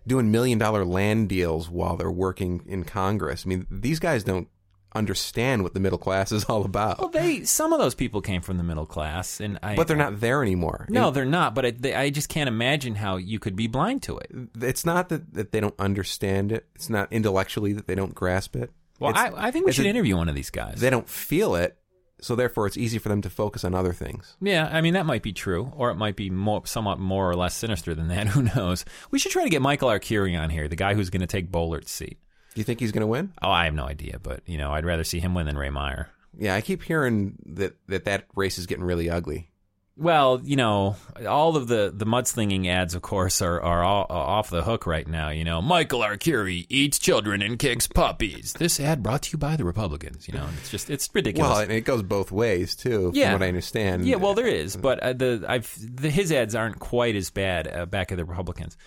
doing 0.06 0.32
million 0.32 0.58
dollar 0.58 0.86
land 0.86 1.28
deals 1.28 1.70
while 1.70 1.98
they're 1.98 2.10
working 2.10 2.64
in 2.66 2.84
Congress. 2.86 3.44
I 3.46 3.50
mean, 3.50 3.68
these 3.70 4.00
guys 4.00 4.24
don't 4.24 4.48
understand 4.96 5.64
what 5.64 5.74
the 5.74 5.80
middle 5.80 5.98
class 5.98 6.32
is 6.32 6.44
all 6.50 6.66
about. 6.66 7.00
well, 7.00 7.10
they 7.10 7.44
some 7.44 7.74
of 7.74 7.80
those 7.80 7.96
people 7.96 8.22
came 8.22 8.42
from 8.42 8.58
the 8.58 8.64
middle 8.64 8.86
class, 8.86 9.40
and 9.40 9.60
I. 9.62 9.76
but 9.76 9.88
they're 9.88 9.98
not 9.98 10.20
there 10.20 10.42
anymore. 10.42 10.88
No, 10.90 11.08
And 11.08 11.16
they're 11.16 11.26
not. 11.26 11.54
But 11.56 11.66
I, 11.66 11.72
they, 11.72 11.94
I 11.94 12.10
just 12.10 12.30
can't 12.30 12.48
imagine 12.48 12.96
how 12.96 13.18
you 13.18 13.40
could 13.40 13.56
be 13.56 13.68
blind 13.68 14.04
to 14.04 14.18
it. 14.18 14.32
it's 14.62 14.86
not 14.86 15.10
that, 15.10 15.34
that 15.34 15.52
they 15.52 15.60
don't 15.60 15.76
understand 15.80 16.52
it. 16.52 16.66
It's 16.76 16.90
not 16.90 17.12
intellectually 17.12 17.74
that 17.74 17.88
they 17.88 17.96
don't 17.96 18.16
grasp 18.16 18.56
it. 18.56 18.72
Well, 19.00 19.14
I, 19.16 19.32
I 19.36 19.52
think 19.52 19.66
we 19.66 19.72
should 19.72 19.86
a- 19.86 19.90
interview 19.90 20.18
one 20.18 20.30
of 20.30 20.36
these 20.36 20.50
guys. 20.50 20.80
They 20.80 20.90
don't 20.90 21.08
feel 21.08 21.54
it, 21.54 21.78
so 22.20 22.36
therefore 22.36 22.66
it's 22.66 22.78
easy 22.78 22.98
for 22.98 23.10
them 23.10 23.22
to 23.22 23.30
focus 23.30 23.64
on 23.64 23.76
other 23.76 23.94
things. 23.94 24.36
Yeah, 24.42 24.68
I 24.72 24.82
mean 24.82 24.96
that 24.96 25.06
might 25.06 25.22
be 25.22 25.34
true, 25.34 25.72
or 25.76 25.92
it 25.92 25.96
might 25.96 26.16
be 26.16 26.32
more, 26.32 26.66
somewhat 26.66 26.98
more 26.98 27.30
or 27.30 27.36
less 27.36 27.54
sinister 27.54 27.94
than 27.94 28.08
that. 28.08 28.28
Who 28.30 28.42
knows? 28.56 28.86
We 29.12 29.20
should 29.20 29.32
try 29.32 29.44
to 29.44 29.50
get 29.52 29.62
Michael 29.62 29.90
Arcuri 29.90 30.40
on 30.40 30.50
here, 30.50 30.68
the 30.68 30.76
guy 30.76 30.96
who's 30.96 31.12
going 31.12 31.22
to 31.22 31.28
take 31.28 31.52
Boehlert's 31.52 31.92
seat. 31.92 32.18
Do 32.58 32.62
you 32.62 32.66
think 32.66 32.80
he's 32.80 32.92
going 32.92 33.02
to 33.02 33.06
win? 33.08 33.34
Oh, 33.40 33.52
I 33.52 33.66
have 33.66 33.76
no 33.76 33.86
idea, 33.86 34.18
but 34.18 34.42
you 34.48 34.58
know, 34.58 34.72
I'd 34.72 34.84
rather 34.84 35.04
see 35.04 35.20
him 35.20 35.36
win 35.36 35.46
than 35.46 35.56
Ray 35.60 35.70
Meier. 35.70 36.10
Yeah, 36.36 36.56
I 36.56 36.62
keep 36.62 36.82
hearing 36.82 37.36
that 37.46 37.78
that, 37.86 38.06
that 38.06 38.26
race 38.36 38.58
is 38.58 38.66
getting 38.66 38.84
really 38.84 39.12
ugly. 39.12 39.52
Well, 39.96 40.42
you 40.44 40.56
know, 40.56 40.96
all 41.30 41.56
of 41.56 41.68
the 41.68 41.94
the 41.96 42.08
mudslinging 42.08 42.66
ads, 42.66 42.96
of 42.96 43.04
course, 43.04 43.44
are 43.44 43.62
are 43.62 43.84
all, 43.84 44.08
off 44.10 44.50
the 44.50 44.64
hook 44.64 44.88
right 44.88 45.08
now. 45.08 45.30
You 45.30 45.44
know, 45.44 45.62
Michael 45.62 46.00
Arcuri 46.00 46.66
eats 46.68 46.98
children 46.98 47.44
and 47.44 47.60
kicks 47.60 47.86
puppies. 47.86 48.54
This 48.54 48.80
ad 48.80 49.04
brought 49.04 49.22
to 49.22 49.34
you 49.34 49.38
by 49.38 49.56
the 49.56 49.64
Republicans. 49.64 50.28
You 50.28 50.40
know, 50.40 50.48
it's 50.60 50.72
just 50.72 50.90
it's 50.90 51.08
ridiculous. 51.14 51.52
Well, 51.52 51.60
and 51.60 51.72
it 51.72 51.82
goes 51.82 52.02
both 52.02 52.32
ways 52.32 52.76
too, 52.76 53.12
Yeah. 53.14 53.26
from 53.34 53.42
what 53.42 53.46
I 53.46 53.50
understand. 53.50 54.08
Yeah, 54.08 54.16
well, 54.16 54.34
there 54.34 54.48
is, 54.48 54.76
but 54.76 55.00
uh, 55.02 55.14
the 55.14 55.46
I've 55.48 55.72
the, 55.80 56.10
his 56.10 56.32
ads 56.32 56.56
aren't 56.56 56.80
quite 56.80 57.16
as 57.16 57.30
bad 57.30 57.68
uh, 57.68 57.86
back 57.86 58.12
at 58.12 58.18
the 58.18 58.26
Republicans. 58.26 58.78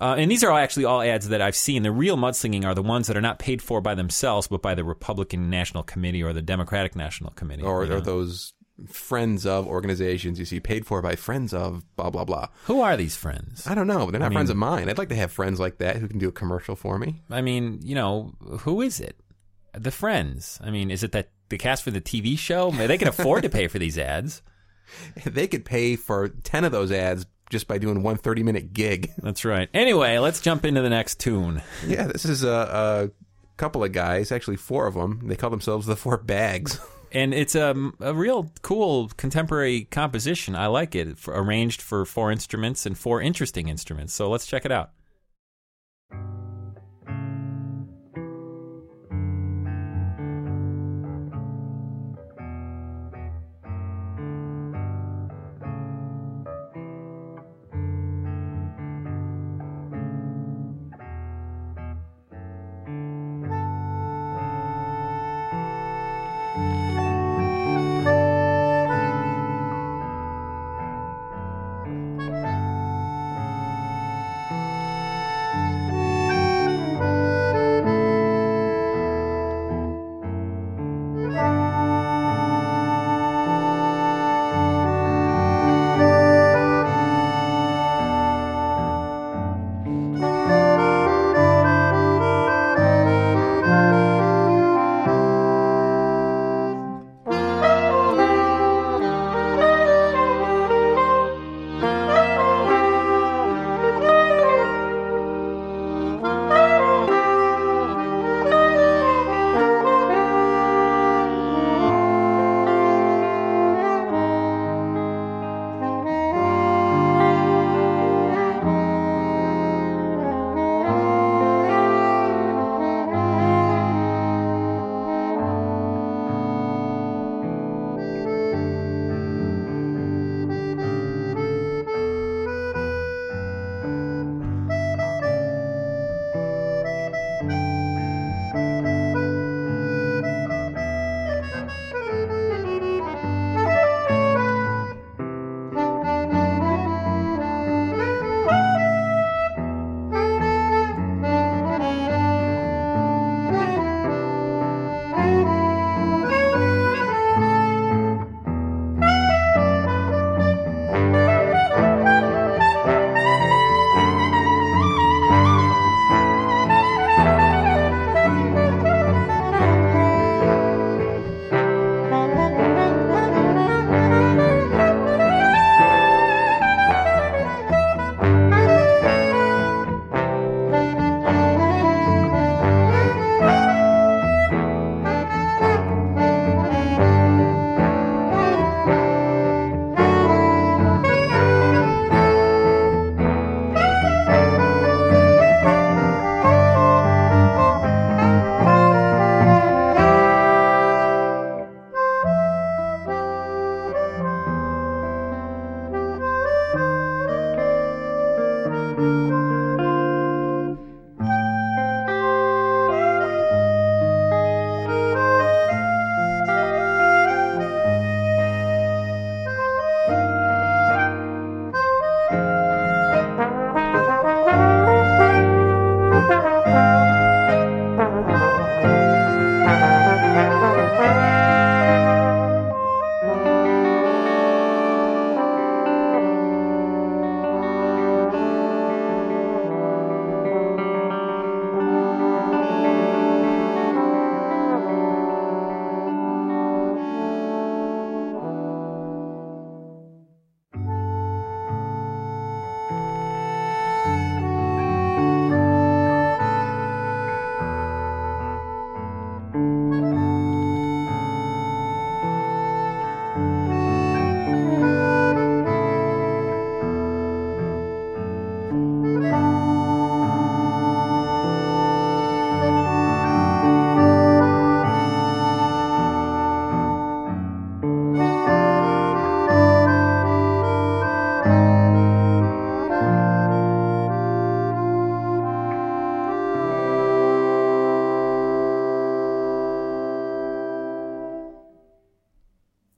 Uh, 0.00 0.16
and 0.18 0.30
these 0.30 0.42
are 0.42 0.50
all 0.50 0.58
actually 0.58 0.84
all 0.84 1.00
ads 1.00 1.28
that 1.28 1.40
I've 1.40 1.54
seen. 1.56 1.82
The 1.82 1.92
real 1.92 2.16
mudslinging 2.16 2.64
are 2.64 2.74
the 2.74 2.82
ones 2.82 3.06
that 3.06 3.16
are 3.16 3.20
not 3.22 3.38
paid 3.38 3.62
for 3.62 3.80
by 3.80 3.94
themselves, 3.94 4.48
but 4.48 4.60
by 4.60 4.74
the 4.74 4.84
Republican 4.84 5.48
National 5.50 5.82
Committee 5.82 6.22
or 6.22 6.32
the 6.32 6.42
Democratic 6.42 6.96
National 6.96 7.30
Committee. 7.30 7.62
or, 7.62 7.84
you 7.84 7.90
know? 7.90 7.96
or 7.96 8.00
those 8.00 8.52
friends 8.88 9.46
of 9.46 9.68
organizations 9.68 10.38
you 10.38 10.44
see 10.44 10.58
paid 10.58 10.84
for 10.84 11.00
by 11.00 11.14
friends 11.14 11.54
of 11.54 11.84
blah 11.96 12.10
blah 12.10 12.24
blah. 12.24 12.48
Who 12.64 12.80
are 12.80 12.96
these 12.96 13.14
friends? 13.14 13.66
I 13.68 13.74
don't 13.76 13.86
know. 13.86 14.10
They're 14.10 14.18
not 14.18 14.30
mean- 14.30 14.36
friends 14.38 14.50
of 14.50 14.56
mine. 14.56 14.88
I'd 14.88 14.98
like 14.98 15.10
to 15.10 15.14
have 15.14 15.30
friends 15.30 15.60
like 15.60 15.78
that 15.78 15.96
who 15.96 16.08
can 16.08 16.18
do 16.18 16.28
a 16.28 16.32
commercial 16.32 16.74
for 16.74 16.98
me. 16.98 17.22
I 17.30 17.40
mean, 17.40 17.78
you 17.82 17.94
know, 17.94 18.34
who 18.60 18.82
is 18.82 18.98
it? 18.98 19.16
The 19.74 19.92
friends. 19.92 20.58
I 20.62 20.70
mean, 20.70 20.90
is 20.90 21.04
it 21.04 21.12
that 21.12 21.30
the 21.50 21.58
cast 21.58 21.84
for 21.84 21.92
the 21.92 22.00
TV 22.00 22.36
show? 22.36 22.72
They 22.72 22.98
can 22.98 23.08
afford 23.08 23.44
to 23.44 23.48
pay 23.48 23.68
for 23.68 23.78
these 23.78 23.96
ads. 23.98 24.42
They 25.24 25.46
could 25.46 25.64
pay 25.64 25.96
for 25.96 26.28
10 26.28 26.64
of 26.64 26.70
those 26.70 26.92
ads 26.92 27.24
just 27.54 27.68
by 27.68 27.78
doing 27.78 28.02
one 28.02 28.16
30 28.16 28.42
minute 28.42 28.74
gig. 28.74 29.12
That's 29.18 29.44
right. 29.44 29.68
Anyway, 29.72 30.18
let's 30.18 30.40
jump 30.40 30.64
into 30.64 30.82
the 30.82 30.90
next 30.90 31.20
tune. 31.20 31.62
yeah, 31.86 32.08
this 32.08 32.24
is 32.24 32.42
a, 32.42 32.50
a 32.50 33.10
couple 33.56 33.84
of 33.84 33.92
guys, 33.92 34.32
actually 34.32 34.56
four 34.56 34.88
of 34.88 34.94
them. 34.94 35.20
They 35.28 35.36
call 35.36 35.50
themselves 35.50 35.86
the 35.86 35.96
Four 35.96 36.18
Bags. 36.18 36.80
And 37.16 37.32
it's 37.32 37.54
a, 37.54 37.76
a 38.00 38.12
real 38.12 38.50
cool 38.62 39.08
contemporary 39.16 39.84
composition. 39.84 40.56
I 40.56 40.66
like 40.66 40.96
it, 40.96 41.16
arranged 41.28 41.80
for 41.80 42.04
four 42.04 42.32
instruments 42.32 42.86
and 42.86 42.98
four 42.98 43.20
interesting 43.22 43.68
instruments. 43.68 44.12
So 44.12 44.28
let's 44.28 44.46
check 44.46 44.64
it 44.64 44.72
out. 44.72 44.90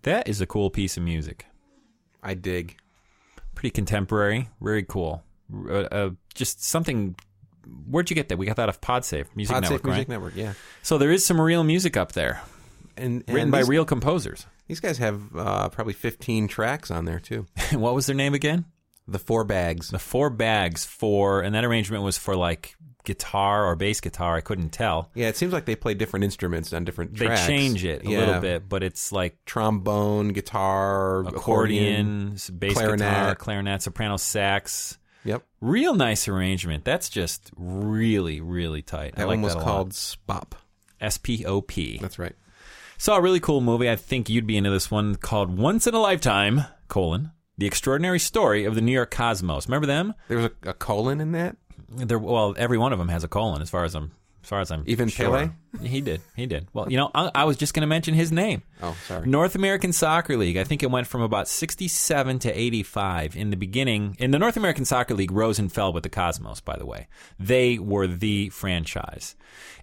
That 0.06 0.28
is 0.28 0.40
a 0.40 0.46
cool 0.46 0.70
piece 0.70 0.96
of 0.96 1.02
music. 1.02 1.46
I 2.22 2.34
dig. 2.34 2.78
Pretty 3.56 3.70
contemporary. 3.70 4.48
Very 4.60 4.84
cool. 4.84 5.24
Uh, 5.52 5.72
uh, 5.72 6.10
just 6.32 6.62
something. 6.62 7.16
Where'd 7.90 8.08
you 8.08 8.14
get 8.14 8.28
that? 8.28 8.38
We 8.38 8.46
got 8.46 8.54
that 8.54 8.68
off 8.68 8.80
PodSafe 8.80 9.26
Music 9.34 9.56
Podsafe 9.56 9.62
Network, 9.62 9.84
Music 9.84 9.98
right? 9.98 10.08
Network, 10.08 10.36
yeah. 10.36 10.52
So 10.84 10.96
there 10.96 11.10
is 11.10 11.26
some 11.26 11.40
real 11.40 11.64
music 11.64 11.96
up 11.96 12.12
there, 12.12 12.40
And, 12.96 13.24
and 13.26 13.34
written 13.34 13.50
by 13.50 13.62
these, 13.62 13.68
real 13.68 13.84
composers. 13.84 14.46
These 14.68 14.78
guys 14.78 14.98
have 14.98 15.36
uh, 15.36 15.70
probably 15.70 15.94
15 15.94 16.46
tracks 16.46 16.92
on 16.92 17.04
there 17.04 17.18
too. 17.18 17.46
what 17.72 17.96
was 17.96 18.06
their 18.06 18.14
name 18.14 18.32
again? 18.32 18.64
The 19.08 19.18
Four 19.18 19.42
Bags. 19.42 19.90
The 19.90 19.98
four 19.98 20.30
bags 20.30 20.84
for, 20.84 21.40
and 21.40 21.52
that 21.56 21.64
arrangement 21.64 22.04
was 22.04 22.16
for 22.16 22.36
like 22.36 22.75
guitar 23.06 23.64
or 23.64 23.74
bass 23.76 24.00
guitar. 24.02 24.36
I 24.36 24.42
couldn't 24.42 24.68
tell. 24.70 25.10
Yeah, 25.14 25.28
it 25.28 25.36
seems 25.38 25.54
like 25.54 25.64
they 25.64 25.74
play 25.76 25.94
different 25.94 26.24
instruments 26.24 26.74
on 26.74 26.84
different 26.84 27.16
They 27.16 27.26
tracks. 27.26 27.46
change 27.46 27.82
it 27.86 28.04
a 28.04 28.10
Yeah. 28.10 28.18
little 28.18 28.40
bit, 28.42 28.68
but 28.68 28.82
it's 28.82 29.10
like 29.12 29.38
Trombone, 29.46 30.28
guitar, 30.34 31.20
accordion. 31.20 31.36
accordion, 32.34 32.58
bass 32.58 32.74
clarinet. 32.74 32.98
guitar, 32.98 33.34
clarinet, 33.36 33.80
soprano 33.82 34.18
sax. 34.18 34.98
Yep. 35.24 35.42
Real 35.62 35.94
nice 35.94 36.28
arrangement. 36.28 36.84
That's 36.84 37.08
just 37.08 37.50
really, 37.56 38.40
really 38.40 38.82
tight. 38.82 39.14
I 39.16 39.20
That 39.20 39.26
like 39.28 39.36
one 39.38 39.42
was 39.42 39.54
that 39.54 39.62
called 39.62 39.90
Spop. 39.92 40.52
S 41.00 41.18
P 41.18 41.44
O 41.46 41.60
P. 41.62 41.98
That's 42.00 42.18
right. 42.18 42.34
Saw 42.98 43.16
a 43.16 43.20
really 43.20 43.40
cool 43.40 43.60
movie. 43.60 43.90
I 43.90 43.96
think 43.96 44.28
you'd 44.28 44.46
be 44.46 44.56
into 44.56 44.70
this 44.70 44.90
one 44.90 45.16
called 45.16 45.58
Once 45.58 45.86
in 45.86 45.94
a 45.94 45.98
Lifetime: 46.00 46.64
colon 46.88 47.32
The 47.58 47.66
Extraordinary 47.66 48.18
Story 48.18 48.64
of 48.64 48.74
the 48.74 48.80
New 48.80 48.92
York 48.92 49.10
Cosmos. 49.10 49.66
Remember 49.68 49.86
them? 49.86 50.14
There 50.28 50.38
was 50.38 50.46
a, 50.64 50.70
a 50.70 50.74
colon 50.74 51.20
in 51.20 51.32
that. 51.32 51.56
They're, 51.88 52.18
well, 52.18 52.54
every 52.56 52.78
one 52.78 52.92
of 52.92 52.98
them 52.98 53.08
has 53.08 53.24
a 53.24 53.28
colon, 53.28 53.62
as 53.62 53.70
far 53.70 53.84
as 53.84 53.94
I'm, 53.94 54.12
as 54.42 54.48
far 54.48 54.60
as 54.60 54.70
I'm 54.70 54.84
Even 54.86 55.08
sure. 55.08 55.30
Pele? 55.30 55.50
He 55.88 56.00
did. 56.00 56.20
He 56.36 56.46
did. 56.46 56.68
Well, 56.72 56.90
you 56.90 56.96
know, 56.96 57.10
I, 57.14 57.30
I 57.34 57.44
was 57.44 57.56
just 57.56 57.74
going 57.74 57.80
to 57.82 57.86
mention 57.88 58.14
his 58.14 58.30
name. 58.30 58.62
Oh, 58.82 58.96
sorry. 59.06 59.26
North 59.26 59.54
American 59.56 59.92
Soccer 59.92 60.36
League. 60.36 60.56
I 60.56 60.64
think 60.64 60.82
it 60.82 60.90
went 60.90 61.06
from 61.06 61.20
about 61.22 61.48
67 61.48 62.38
to 62.40 62.52
85 62.60 63.36
in 63.36 63.50
the 63.50 63.56
beginning. 63.56 64.16
In 64.18 64.30
the 64.30 64.38
North 64.38 64.56
American 64.56 64.84
Soccer 64.84 65.14
League, 65.14 65.32
rose 65.32 65.58
and 65.58 65.70
fell 65.72 65.92
with 65.92 66.02
the 66.04 66.08
Cosmos. 66.08 66.60
By 66.60 66.76
the 66.76 66.86
way, 66.86 67.08
they 67.40 67.78
were 67.78 68.06
the 68.06 68.48
franchise, 68.50 69.34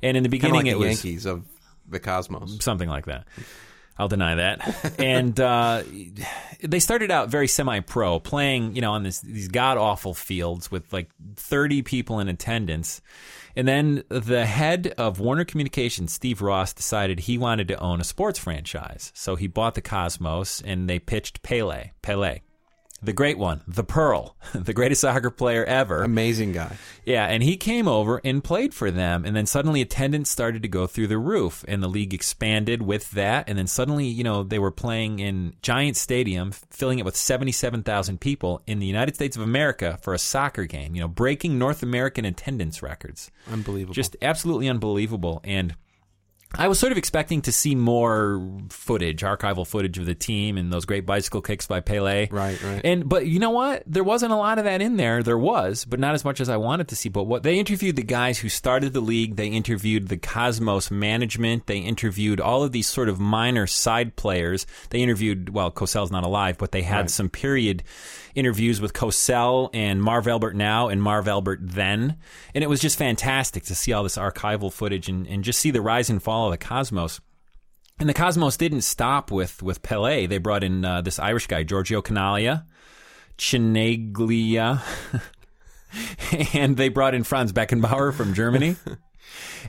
and 0.02 0.16
in 0.16 0.24
the 0.24 0.30
beginning, 0.30 0.66
like 0.66 0.68
it 0.68 0.72
the 0.74 0.78
was 0.80 1.04
Yankees 1.04 1.26
of 1.26 1.46
the 1.90 2.00
Cosmos. 2.00 2.64
something 2.64 2.88
like 2.90 3.06
that. 3.08 3.26
I'll 3.98 4.08
deny 4.08 4.36
that. 4.36 5.00
and 5.00 5.40
uh, 5.40 5.84
they 6.62 6.80
started 6.80 7.12
out 7.12 7.30
very 7.30 7.48
semi-pro, 7.48 8.20
playing 8.20 8.76
you 8.76 8.82
know 8.82 8.94
on 8.94 9.04
this, 9.04 9.20
these 9.20 9.48
god 9.48 9.78
awful 9.78 10.14
fields 10.14 10.72
with 10.72 10.92
like 10.92 11.10
30 11.36 11.82
people 11.84 12.20
in 12.20 12.28
attendance. 12.28 13.02
And 13.56 13.68
then 13.68 14.04
the 14.10 14.46
head 14.46 14.96
of 14.98 15.20
Warner 15.20 15.46
Communications, 15.46 16.12
Steve 16.12 16.42
Ross, 16.42 16.74
decided 16.74 17.20
he 17.20 17.38
wanted 17.38 17.68
to 17.68 17.80
own 17.80 18.02
a 18.02 18.04
sports 18.04 18.40
franchise. 18.40 19.12
So 19.14 19.36
he 19.36 19.46
bought 19.46 19.76
the 19.76 19.82
Cosmos, 19.82 20.60
and 20.62 20.90
they 20.90 20.98
pitched 20.98 21.44
Pele, 21.44 21.92
Pele, 22.02 22.40
the 23.04 23.14
great 23.14 23.38
one, 23.38 23.62
the 23.68 23.84
Pearl, 23.84 24.36
the 24.54 24.74
greatest 24.74 25.02
soccer 25.02 25.30
player 25.30 25.64
ever. 25.66 26.04
Amazing 26.04 26.54
guy. 26.54 26.78
Yeah, 27.06 27.26
and 27.26 27.44
he 27.44 27.58
came 27.58 27.88
over 27.88 28.22
and 28.24 28.44
played 28.44 28.74
for 28.74 28.90
them, 28.90 29.26
and 29.26 29.36
then 29.36 29.46
suddenly 29.46 29.82
attendance 29.82 30.30
started 30.30 30.62
to 30.62 30.68
go 30.70 30.88
through 30.88 31.08
the 31.08 31.18
roof, 31.18 31.66
and 31.68 31.84
the 31.84 31.88
league 31.90 32.14
expanded 32.14 32.82
with 32.82 33.12
that, 33.12 33.50
and 33.50 33.58
then 33.58 33.68
suddenly, 33.68 34.06
you 34.06 34.24
know, 34.24 34.44
they 34.44 34.60
were 34.60 34.72
playing 34.72 35.20
in 35.20 35.54
Giant 35.62 35.98
Stadium, 35.98 36.52
filling 36.52 37.00
it 37.00 37.06
with 37.06 37.18
seventy-seven 37.18 37.84
thousand 37.84 38.22
people 38.22 38.62
in 38.68 38.80
the 38.80 38.86
United 38.86 39.16
States 39.16 39.36
of 39.36 39.42
America 39.44 40.00
for 40.02 40.14
a 40.14 40.20
soccer 40.20 40.66
game. 40.66 40.96
You 40.96 41.02
know, 41.02 41.08
breaking 41.10 41.60
North 41.60 41.84
American 41.84 42.24
attendance 42.26 42.82
records, 42.82 43.32
Unbelievable. 43.52 43.94
just 43.94 44.16
absolutely 44.22 44.70
unbelievable, 44.70 45.42
and. 45.44 45.76
I 46.56 46.68
was 46.68 46.78
sort 46.78 46.92
of 46.92 46.98
expecting 46.98 47.42
to 47.44 47.52
see 47.52 47.74
more 47.74 48.48
footage, 48.70 49.22
archival 49.22 49.66
footage 49.66 49.98
of 49.98 50.06
the 50.06 50.14
team 50.14 50.58
and 50.58 50.72
those 50.72 50.86
great 50.86 51.06
bicycle 51.06 51.42
kicks 51.42 51.66
by 51.66 51.80
Pele. 51.80 52.28
Right, 52.30 52.62
right. 52.62 52.82
And 52.84 53.10
but 53.10 53.26
you 53.26 53.40
know 53.40 53.50
what? 53.50 53.84
There 53.88 54.04
wasn't 54.04 54.34
a 54.34 54.36
lot 54.36 54.60
of 54.60 54.66
that 54.66 54.82
in 54.82 54.98
there. 54.98 55.24
There 55.24 55.38
was, 55.38 55.84
but 55.86 56.00
not 56.00 56.14
as 56.14 56.24
much 56.24 56.40
as 56.40 56.50
I 56.50 56.58
wanted 56.58 56.90
to 56.90 56.96
see. 56.96 57.10
But 57.10 57.24
what 57.24 57.42
they 57.42 57.58
interviewed 57.58 57.96
the 57.96 58.04
guys 58.04 58.38
who 58.38 58.50
started 58.50 58.94
the 58.94 59.02
league, 59.02 59.36
they 59.36 59.48
interviewed 59.48 60.10
the 60.10 60.18
Cosmos 60.18 60.92
management, 60.92 61.66
they 61.66 61.80
interviewed 61.80 62.40
all 62.40 62.64
of 62.64 62.72
these 62.72 62.88
sort 62.88 63.10
of 63.10 63.20
minor 63.20 63.66
side 63.66 64.16
players. 64.16 64.68
They 64.92 65.00
interviewed 65.00 65.50
well, 65.50 65.72
Cosell's 65.72 66.12
not 66.12 66.24
alive, 66.24 66.60
but 66.60 66.72
they 66.72 66.84
had 66.84 67.10
some 67.10 67.30
period 67.30 67.84
interviews 68.36 68.82
with 68.82 68.94
Cosell 68.94 69.70
and 69.74 70.02
Marv 70.02 70.28
Albert 70.28 70.56
now 70.56 70.88
and 70.90 71.02
Marv 71.02 71.28
Albert 71.28 71.60
then. 71.62 72.18
And 72.54 72.64
it 72.64 72.68
was 72.68 72.80
just 72.80 72.98
fantastic 72.98 73.64
to 73.66 73.76
see 73.76 73.94
all 73.94 74.04
this 74.04 74.18
archival 74.18 74.72
footage 74.72 75.10
and, 75.10 75.28
and 75.28 75.44
just 75.44 75.60
see 75.60 75.72
the 75.72 75.82
rise 75.82 76.10
and 76.10 76.22
fall 76.22 76.48
of 76.48 76.52
the 76.52 76.66
Cosmos. 76.66 77.20
And 78.00 78.10
the 78.10 78.14
Cosmos 78.14 78.58
didn't 78.58 78.82
stop 78.82 79.32
with 79.32 79.62
with 79.62 79.84
Pele. 79.84 80.26
They 80.26 80.40
brought 80.40 80.64
in 80.64 80.84
uh, 80.84 81.02
this 81.02 81.20
Irish 81.20 81.48
guy, 81.48 81.64
Giorgio 81.64 82.02
Canalia, 82.02 82.66
Chinaglia, 83.38 84.82
and 86.54 86.76
they 86.76 86.90
brought 86.90 87.14
in 87.14 87.24
Franz 87.24 87.54
Beckenbauer 87.54 88.14
from 88.14 88.34
Germany, 88.34 88.76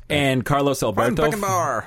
and 0.08 0.44
Carlos 0.44 0.82
Alberto, 0.82 1.30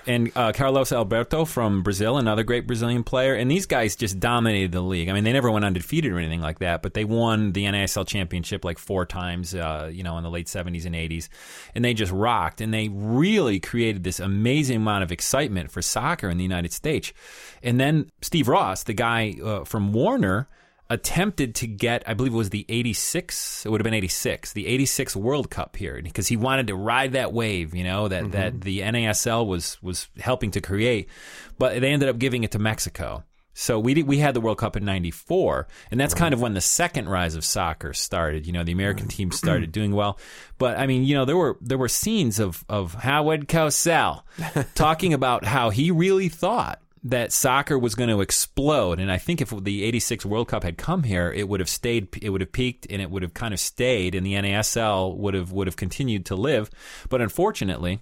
and 0.08 0.32
uh, 0.36 0.52
Carlos 0.52 0.92
Alberto 0.92 1.46
from 1.46 1.84
Brazil, 1.84 2.18
another 2.18 2.44
great 2.44 2.68
Brazilian 2.68 3.04
player. 3.04 3.36
And 3.36 3.50
these 3.50 3.66
guys 3.66 3.96
just 3.96 4.20
dominated 4.20 4.72
the 4.72 4.82
league. 4.82 5.10
I 5.10 5.14
mean, 5.14 5.24
they 5.24 5.34
never 5.34 5.52
went 5.52 5.66
undefeated 5.66 6.12
or 6.12 6.18
anything 6.18 6.42
like 6.42 6.60
that, 6.60 6.82
but 6.82 6.94
they 6.94 7.06
won 7.06 7.54
the 7.54 7.66
NASL 7.66 8.08
championship 8.08 8.66
like 8.66 8.78
four 8.78 9.06
times, 9.06 9.54
uh, 9.54 9.90
you 9.92 10.04
know, 10.04 10.18
in 10.18 10.24
the 10.24 10.30
late 10.30 10.48
'70s 10.48 10.86
and 10.86 10.96
'80s, 10.96 11.30
and 11.76 11.84
they 11.86 11.94
just 11.94 12.12
rocked. 12.12 12.62
And 12.62 12.74
they 12.74 12.90
really 12.90 13.60
created 13.60 14.04
this 14.04 14.20
amazing 14.20 14.78
amount 14.78 15.04
of 15.04 15.12
excitement 15.12 15.72
for 15.72 15.82
soccer 15.82 16.30
in 16.30 16.38
the 16.38 16.44
United 16.44 16.74
States. 16.74 17.14
And 17.62 17.80
then 17.80 18.12
Steve 18.22 18.48
Ross, 18.48 18.84
the 18.84 18.94
guy 18.94 19.36
uh, 19.44 19.64
from 19.64 19.94
Warner 19.94 20.48
attempted 20.90 21.56
to 21.56 21.68
get, 21.68 22.04
I 22.08 22.14
believe 22.14 22.34
it 22.34 22.38
was 22.38 22.50
the 22.50 22.66
86, 22.70 23.66
it 23.66 23.70
would 23.70 23.82
have 23.82 23.84
been 23.84 23.94
86, 23.94 24.54
the 24.54 24.68
86 24.68 25.16
World 25.16 25.50
Cup 25.50 25.76
here 25.76 26.02
because 26.02 26.28
he 26.28 26.38
wanted 26.38 26.68
to 26.68 26.76
ride 26.76 27.14
that 27.14 27.34
wave, 27.34 27.76
you 27.76 27.84
know, 27.84 28.08
that, 28.08 28.32
that 28.32 28.54
mm-hmm. 28.54 28.60
the 28.62 28.80
NASL 28.80 29.46
was, 29.46 29.82
was 29.82 30.08
helping 30.20 30.52
to 30.52 30.62
create. 30.62 31.10
But 31.58 31.82
they 31.82 31.92
ended 31.92 32.10
up 32.10 32.18
giving 32.18 32.44
it 32.44 32.52
to 32.52 32.60
Mexico. 32.60 33.24
So 33.60 33.80
we 33.80 33.96
did, 33.96 34.08
we 34.08 34.20
had 34.20 34.36
the 34.36 34.40
World 34.40 34.60
Cup 34.60 34.78
in 34.78 34.86
'94, 34.86 35.68
and 35.90 36.00
that's 36.00 36.14
kind 36.14 36.32
of 36.32 36.40
when 36.40 36.54
the 36.54 36.62
second 36.62 37.10
rise 37.10 37.34
of 37.34 37.44
soccer 37.44 37.92
started. 37.92 38.46
You 38.46 38.54
know, 38.54 38.64
the 38.64 38.72
American 38.72 39.08
team 39.08 39.32
started 39.32 39.72
doing 39.72 39.96
well, 39.96 40.20
but 40.60 40.78
I 40.78 40.86
mean, 40.86 41.04
you 41.04 41.16
know, 41.16 41.26
there 41.26 41.36
were 41.36 41.58
there 41.60 41.80
were 41.80 41.90
scenes 41.90 42.38
of 42.38 42.64
of 42.70 42.94
Howard 42.94 43.48
Cosell 43.48 44.22
talking 44.76 45.12
about 45.12 45.44
how 45.44 45.72
he 45.72 45.90
really 45.90 46.30
thought 46.30 46.84
that 47.10 47.32
soccer 47.32 47.78
was 47.78 47.96
going 47.96 48.10
to 48.10 48.22
explode, 48.22 49.00
and 49.00 49.12
I 49.12 49.18
think 49.18 49.42
if 49.42 49.50
the 49.50 49.84
'86 49.84 50.26
World 50.26 50.48
Cup 50.48 50.64
had 50.64 50.78
come 50.78 51.04
here, 51.04 51.32
it 51.32 51.48
would 51.48 51.60
have 51.60 51.70
stayed, 51.70 52.10
it 52.22 52.30
would 52.30 52.42
have 52.42 52.52
peaked, 52.52 52.88
and 52.90 53.02
it 53.02 53.10
would 53.10 53.22
have 53.22 53.34
kind 53.34 53.54
of 53.54 53.60
stayed, 53.60 54.16
and 54.16 54.26
the 54.26 54.34
NASL 54.34 55.16
would 55.18 55.34
have 55.34 55.52
would 55.52 55.68
have 55.68 55.76
continued 55.76 56.26
to 56.28 56.36
live. 56.36 56.70
But 57.10 57.22
unfortunately, 57.22 58.02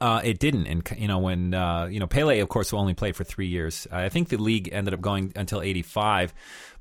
uh, 0.00 0.22
it 0.24 0.38
didn't, 0.38 0.66
and 0.66 0.88
you 0.96 1.08
know 1.08 1.18
when 1.18 1.52
uh, 1.52 1.84
you 1.84 2.00
know 2.00 2.06
Pele, 2.06 2.40
of 2.40 2.48
course, 2.48 2.72
only 2.72 2.94
played 2.94 3.16
for 3.16 3.24
three 3.24 3.48
years. 3.48 3.86
I 3.92 4.08
think 4.08 4.28
the 4.28 4.38
league 4.38 4.68
ended 4.72 4.94
up 4.94 5.00
going 5.00 5.32
until 5.36 5.60
'85, 5.60 6.32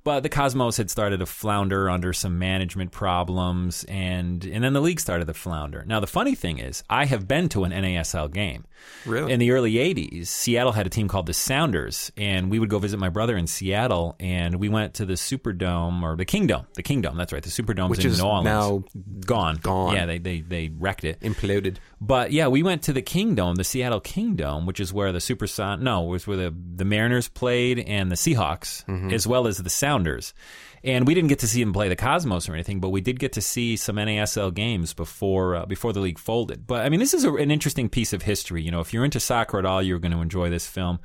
but 0.04 0.22
the 0.22 0.30
Cosmos 0.30 0.78
had 0.78 0.90
started 0.90 1.20
to 1.20 1.26
flounder 1.26 1.90
under 1.90 2.14
some 2.14 2.40
management 2.40 2.92
problems, 2.92 3.84
and 3.86 4.46
and 4.46 4.64
then 4.64 4.74
the 4.74 4.82
league 4.82 5.00
started 5.00 5.26
to 5.26 5.34
flounder. 5.34 5.84
Now 5.86 6.00
the 6.00 6.08
funny 6.08 6.36
thing 6.36 6.60
is, 6.60 6.84
I 6.90 7.06
have 7.06 7.28
been 7.28 7.50
to 7.50 7.64
an 7.64 7.72
NASL 7.72 8.32
game. 8.32 8.66
Really? 9.06 9.34
In 9.34 9.40
the 9.40 9.52
early 9.52 9.74
'80s, 9.74 10.28
Seattle 10.28 10.72
had 10.72 10.88
a 10.88 10.90
team 10.90 11.08
called 11.08 11.26
the 11.26 11.34
Sounders, 11.34 12.12
and 12.16 12.50
we 12.50 12.60
would 12.60 12.70
go 12.70 12.80
visit 12.80 12.98
my 12.98 13.10
brother 13.10 13.36
in 13.36 13.48
Seattle, 13.48 14.16
and 14.20 14.56
we 14.56 14.70
went 14.70 14.94
to 14.96 15.06
the 15.06 15.14
Superdome 15.14 16.02
or 16.02 16.16
the 16.16 16.26
Kingdome, 16.26 16.66
the 16.76 16.84
Kingdome. 16.84 17.18
That's 17.18 17.34
right, 17.34 17.44
the 17.44 17.50
Superdome 17.50 17.90
Which 17.90 18.06
in 18.06 18.12
is 18.12 18.20
New 18.20 18.26
Orleans. 18.26 18.46
now 18.46 18.84
gone, 19.26 19.58
gone. 19.58 19.96
Yeah, 19.96 20.06
they 20.06 20.18
they 20.18 20.42
they 20.42 20.70
wrecked 20.70 21.04
it. 21.04 21.20
Imploded. 21.20 21.78
But 22.02 22.32
yeah, 22.32 22.48
we 22.48 22.64
went 22.64 22.84
to 22.84 22.94
the 22.94 23.02
Kingdome, 23.02 23.56
the 23.56 23.66
Seattle 23.66 24.00
Kingdome, 24.00 24.66
which 24.66 24.80
is 24.80 24.94
where 24.94 25.12
the 25.12 25.20
Super 25.20 25.48
Son 25.48 25.84
no, 25.84 26.04
was 26.04 26.26
where 26.26 26.38
the 26.38 26.56
the 26.76 26.86
Mariners 26.86 27.28
played 27.28 27.80
and 27.80 28.10
the 28.10 28.16
Seahawks, 28.16 28.86
mm-hmm. 28.86 29.12
as 29.12 29.28
well 29.28 29.46
as 29.48 29.58
the 29.58 29.70
Sounders. 29.70 29.89
And 30.84 31.06
we 31.06 31.14
didn't 31.14 31.28
get 31.28 31.40
to 31.40 31.48
see 31.48 31.62
him 31.62 31.74
play 31.74 31.90
the 31.90 31.96
Cosmos 31.96 32.48
or 32.48 32.54
anything, 32.54 32.80
but 32.80 32.90
we 32.90 33.02
did 33.02 33.20
get 33.20 33.34
to 33.34 33.42
see 33.42 33.76
some 33.76 33.98
NASL 33.98 34.54
games 34.54 34.94
before 34.94 35.56
uh, 35.56 35.66
before 35.66 35.92
the 35.92 36.00
league 36.00 36.20
folded. 36.20 36.66
But 36.66 36.86
I 36.86 36.90
mean, 36.90 37.02
this 37.02 37.14
is 37.14 37.26
a, 37.26 37.34
an 37.34 37.52
interesting 37.52 37.90
piece 37.90 38.14
of 38.14 38.22
history. 38.22 38.62
You 38.64 38.72
know, 38.72 38.80
if 38.80 38.94
you're 38.94 39.04
into 39.04 39.20
soccer 39.20 39.60
at 39.60 39.66
all, 39.66 39.82
you're 39.82 40.00
going 40.00 40.14
to 40.14 40.22
enjoy 40.22 40.50
this 40.50 40.68
film. 40.68 41.00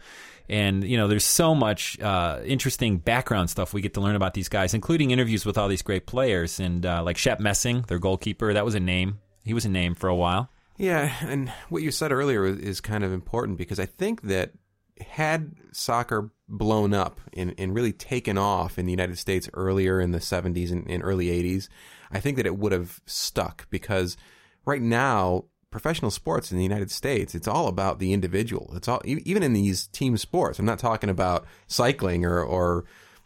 And 0.49 0.85
you 0.85 0.97
know, 0.97 1.09
there's 1.09 1.25
so 1.25 1.55
much 1.55 1.99
uh, 2.01 2.41
interesting 2.45 2.99
background 2.99 3.51
stuff 3.51 3.73
we 3.73 3.81
get 3.81 3.95
to 3.95 4.01
learn 4.01 4.15
about 4.15 4.35
these 4.35 4.49
guys, 4.49 4.75
including 4.75 5.11
interviews 5.11 5.45
with 5.45 5.59
all 5.59 5.69
these 5.69 5.83
great 5.83 6.07
players, 6.07 6.61
and 6.61 6.85
uh, 6.87 7.03
like 7.03 7.17
Shep 7.17 7.41
Messing, 7.41 7.83
their 7.89 7.99
goalkeeper. 7.99 8.53
That 8.53 8.65
was 8.65 8.75
a 8.75 8.81
name. 8.81 9.19
He 9.45 9.55
was 9.55 9.65
a 9.65 9.71
name 9.71 9.95
for 9.95 10.09
a 10.09 10.15
while. 10.15 10.51
Yeah, 10.77 11.13
and 11.23 11.51
what 11.69 11.83
you 11.83 11.91
said 11.91 12.13
earlier 12.13 12.45
is 12.45 12.81
kind 12.81 13.05
of 13.05 13.13
important 13.13 13.59
because 13.59 13.79
I 13.79 13.87
think 13.87 14.23
that 14.23 14.53
had 15.01 15.53
soccer 15.73 16.31
blown 16.49 16.93
up 16.93 17.21
and, 17.35 17.55
and 17.59 17.75
really 17.75 17.93
taken 17.93 18.37
off 18.37 18.79
in 18.79 18.87
the 18.87 18.93
United 18.93 19.19
States 19.19 19.49
earlier 19.55 20.01
in 20.01 20.13
the 20.13 20.19
70s 20.19 20.71
and, 20.71 20.89
and 20.89 21.03
early 21.03 21.27
80s, 21.27 21.69
I 22.13 22.21
think 22.21 22.37
that 22.37 22.47
it 22.47 22.57
would 22.57 22.73
have 22.73 23.01
stuck 23.07 23.69
because 23.71 24.17
right 24.65 24.83
now, 24.83 25.45
professional 25.71 26.11
sports 26.11 26.53
in 26.53 26.57
the 26.59 26.63
United 26.63 26.91
States, 26.91 27.35
it's 27.35 27.49
all 27.49 27.67
about 27.67 27.99
the 27.99 28.13
individual. 28.13 28.73
It's 28.75 28.87
all 28.87 29.03
even 29.05 29.43
in 29.43 29.53
these 29.53 29.89
team 29.89 30.17
sports. 30.17 30.59
I'm 30.59 30.67
not 30.67 30.79
talking 30.79 31.11
about 31.11 31.47
cycling 31.67 32.25
or 32.25 32.41
or 32.43 32.85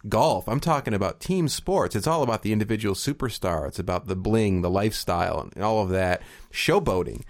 golf. 0.09 0.49
I'm 0.49 0.61
talking 0.61 0.95
about 0.95 1.21
team 1.21 1.49
sports. 1.49 1.97
It's 1.97 2.07
all 2.07 2.23
about 2.23 2.43
the 2.43 2.53
individual 2.53 2.95
superstar. 2.95 3.67
It's 3.67 3.79
about 3.79 4.07
the 4.07 4.17
bling, 4.17 4.63
the 4.63 4.71
lifestyle, 4.71 5.51
and 5.55 5.63
all 5.63 5.83
of 5.83 5.91
that 5.91 6.23
showboating. 6.53 7.25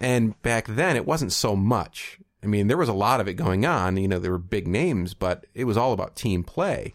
And 0.00 0.40
back 0.42 0.66
then, 0.66 0.96
it 0.96 1.06
wasn't 1.06 1.32
so 1.32 1.54
much. 1.54 2.18
I 2.42 2.46
mean, 2.46 2.68
there 2.68 2.76
was 2.76 2.88
a 2.88 2.94
lot 2.94 3.20
of 3.20 3.28
it 3.28 3.34
going 3.34 3.66
on. 3.66 3.96
You 3.96 4.08
know, 4.08 4.18
there 4.18 4.30
were 4.30 4.38
big 4.38 4.68
names, 4.68 5.14
but 5.14 5.46
it 5.54 5.64
was 5.64 5.76
all 5.76 5.92
about 5.92 6.16
team 6.16 6.44
play. 6.44 6.94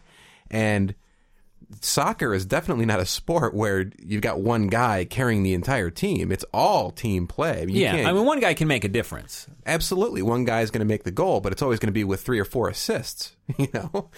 And 0.50 0.94
soccer 1.80 2.34
is 2.34 2.46
definitely 2.46 2.86
not 2.86 3.00
a 3.00 3.06
sport 3.06 3.54
where 3.54 3.90
you've 4.02 4.22
got 4.22 4.40
one 4.40 4.68
guy 4.68 5.04
carrying 5.04 5.42
the 5.42 5.54
entire 5.54 5.90
team. 5.90 6.32
It's 6.32 6.44
all 6.52 6.90
team 6.90 7.26
play. 7.26 7.62
I 7.62 7.66
mean, 7.66 7.76
yeah, 7.76 8.08
I 8.08 8.12
mean, 8.12 8.24
one 8.24 8.40
guy 8.40 8.54
can 8.54 8.68
make 8.68 8.84
a 8.84 8.88
difference. 8.88 9.46
absolutely, 9.66 10.22
one 10.22 10.44
guy 10.44 10.62
is 10.62 10.70
going 10.70 10.80
to 10.80 10.86
make 10.86 11.04
the 11.04 11.10
goal, 11.10 11.40
but 11.40 11.52
it's 11.52 11.62
always 11.62 11.78
going 11.78 11.88
to 11.88 11.92
be 11.92 12.04
with 12.04 12.22
three 12.22 12.38
or 12.38 12.44
four 12.44 12.68
assists. 12.68 13.36
You 13.58 13.68
know, 13.74 14.08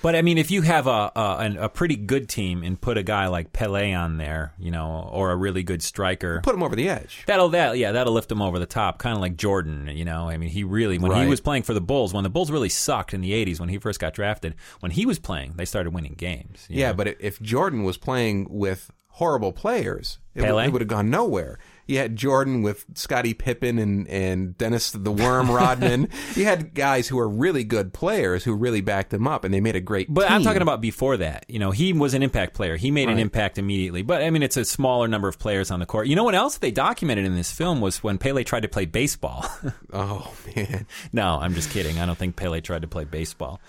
But 0.00 0.14
I 0.14 0.22
mean, 0.22 0.38
if 0.38 0.50
you 0.50 0.62
have 0.62 0.86
a 0.86 1.10
a, 1.16 1.36
an- 1.40 1.56
a 1.56 1.68
pretty 1.68 1.96
good 1.96 2.28
team 2.28 2.62
and 2.62 2.80
put 2.80 2.96
a 2.96 3.02
guy 3.02 3.26
like 3.26 3.52
Pele 3.52 3.92
on 3.92 4.16
there, 4.16 4.52
you 4.58 4.70
know, 4.70 5.08
or 5.12 5.32
a 5.32 5.36
really 5.36 5.64
good 5.64 5.82
striker, 5.82 6.40
put 6.42 6.54
him 6.54 6.62
over 6.62 6.76
the 6.76 6.88
edge. 6.88 7.24
That'll 7.26 7.48
that 7.48 7.78
yeah 7.78 7.92
that'll 7.92 8.12
lift 8.12 8.30
him 8.30 8.40
over 8.40 8.58
the 8.60 8.66
top, 8.66 8.98
kind 8.98 9.14
of 9.16 9.20
like 9.20 9.36
Jordan. 9.36 9.88
You 9.92 10.04
know, 10.04 10.28
I 10.28 10.36
mean, 10.36 10.50
he 10.50 10.62
really 10.62 10.98
when 10.98 11.20
he 11.20 11.26
was 11.26 11.40
playing 11.40 11.64
for 11.64 11.74
the 11.74 11.80
Bulls, 11.80 12.14
when 12.14 12.22
the 12.22 12.30
Bulls 12.30 12.50
really 12.50 12.68
sucked 12.68 13.12
in 13.12 13.22
the 13.22 13.32
'80s 13.32 13.58
when 13.58 13.68
he 13.68 13.78
first 13.78 13.98
got 13.98 14.14
drafted, 14.14 14.54
when 14.80 14.92
he 14.92 15.04
was 15.04 15.18
playing, 15.18 15.54
they 15.56 15.64
started 15.64 15.92
winning 15.92 16.14
games. 16.14 16.66
Yeah, 16.70 16.90
know? 16.90 16.94
but 16.94 17.16
if 17.20 17.40
Jordan 17.42 17.82
was 17.82 17.98
playing 17.98 18.46
with 18.48 18.90
horrible 19.08 19.52
players, 19.52 20.18
it, 20.34 20.42
Pele? 20.42 20.66
it 20.66 20.72
would 20.72 20.82
have 20.82 20.88
gone 20.88 21.10
nowhere. 21.10 21.58
You 21.86 21.98
had 21.98 22.16
Jordan 22.16 22.62
with 22.62 22.84
Scottie 22.94 23.34
Pippen 23.34 23.78
and, 23.78 24.08
and 24.08 24.56
Dennis 24.58 24.90
the 24.90 25.12
Worm 25.12 25.50
Rodman. 25.50 26.08
you 26.34 26.44
had 26.44 26.74
guys 26.74 27.08
who 27.08 27.16
were 27.16 27.28
really 27.28 27.64
good 27.64 27.92
players 27.92 28.44
who 28.44 28.54
really 28.54 28.80
backed 28.80 29.12
him 29.12 29.28
up, 29.28 29.44
and 29.44 29.54
they 29.54 29.60
made 29.60 29.76
a 29.76 29.80
great. 29.80 30.12
But 30.12 30.30
I'm 30.30 30.42
talking 30.42 30.62
about 30.62 30.80
before 30.80 31.16
that. 31.18 31.46
You 31.48 31.58
know, 31.58 31.70
he 31.70 31.92
was 31.92 32.14
an 32.14 32.22
impact 32.22 32.54
player. 32.54 32.76
He 32.76 32.90
made 32.90 33.08
an 33.08 33.18
impact 33.18 33.58
immediately. 33.58 34.02
But 34.02 34.22
I 34.22 34.30
mean, 34.30 34.42
it's 34.42 34.56
a 34.56 34.64
smaller 34.64 35.08
number 35.08 35.28
of 35.28 35.38
players 35.38 35.70
on 35.70 35.80
the 35.80 35.86
court. 35.86 36.06
You 36.06 36.16
know 36.16 36.24
what 36.24 36.34
else 36.34 36.58
they 36.58 36.70
documented 36.70 37.24
in 37.24 37.36
this 37.36 37.52
film 37.52 37.80
was 37.80 38.02
when 38.02 38.18
Pele 38.18 38.44
tried 38.44 38.60
to 38.60 38.68
play 38.68 38.84
baseball. 38.84 39.46
Oh 39.92 40.34
man, 40.54 40.86
No, 41.12 41.38
I'm 41.40 41.54
just 41.54 41.70
kidding. 41.70 41.98
I 41.98 42.06
don't 42.06 42.18
think 42.18 42.36
Pele 42.36 42.60
tried 42.60 42.82
to 42.82 42.88
play 42.88 43.04
baseball, 43.04 43.60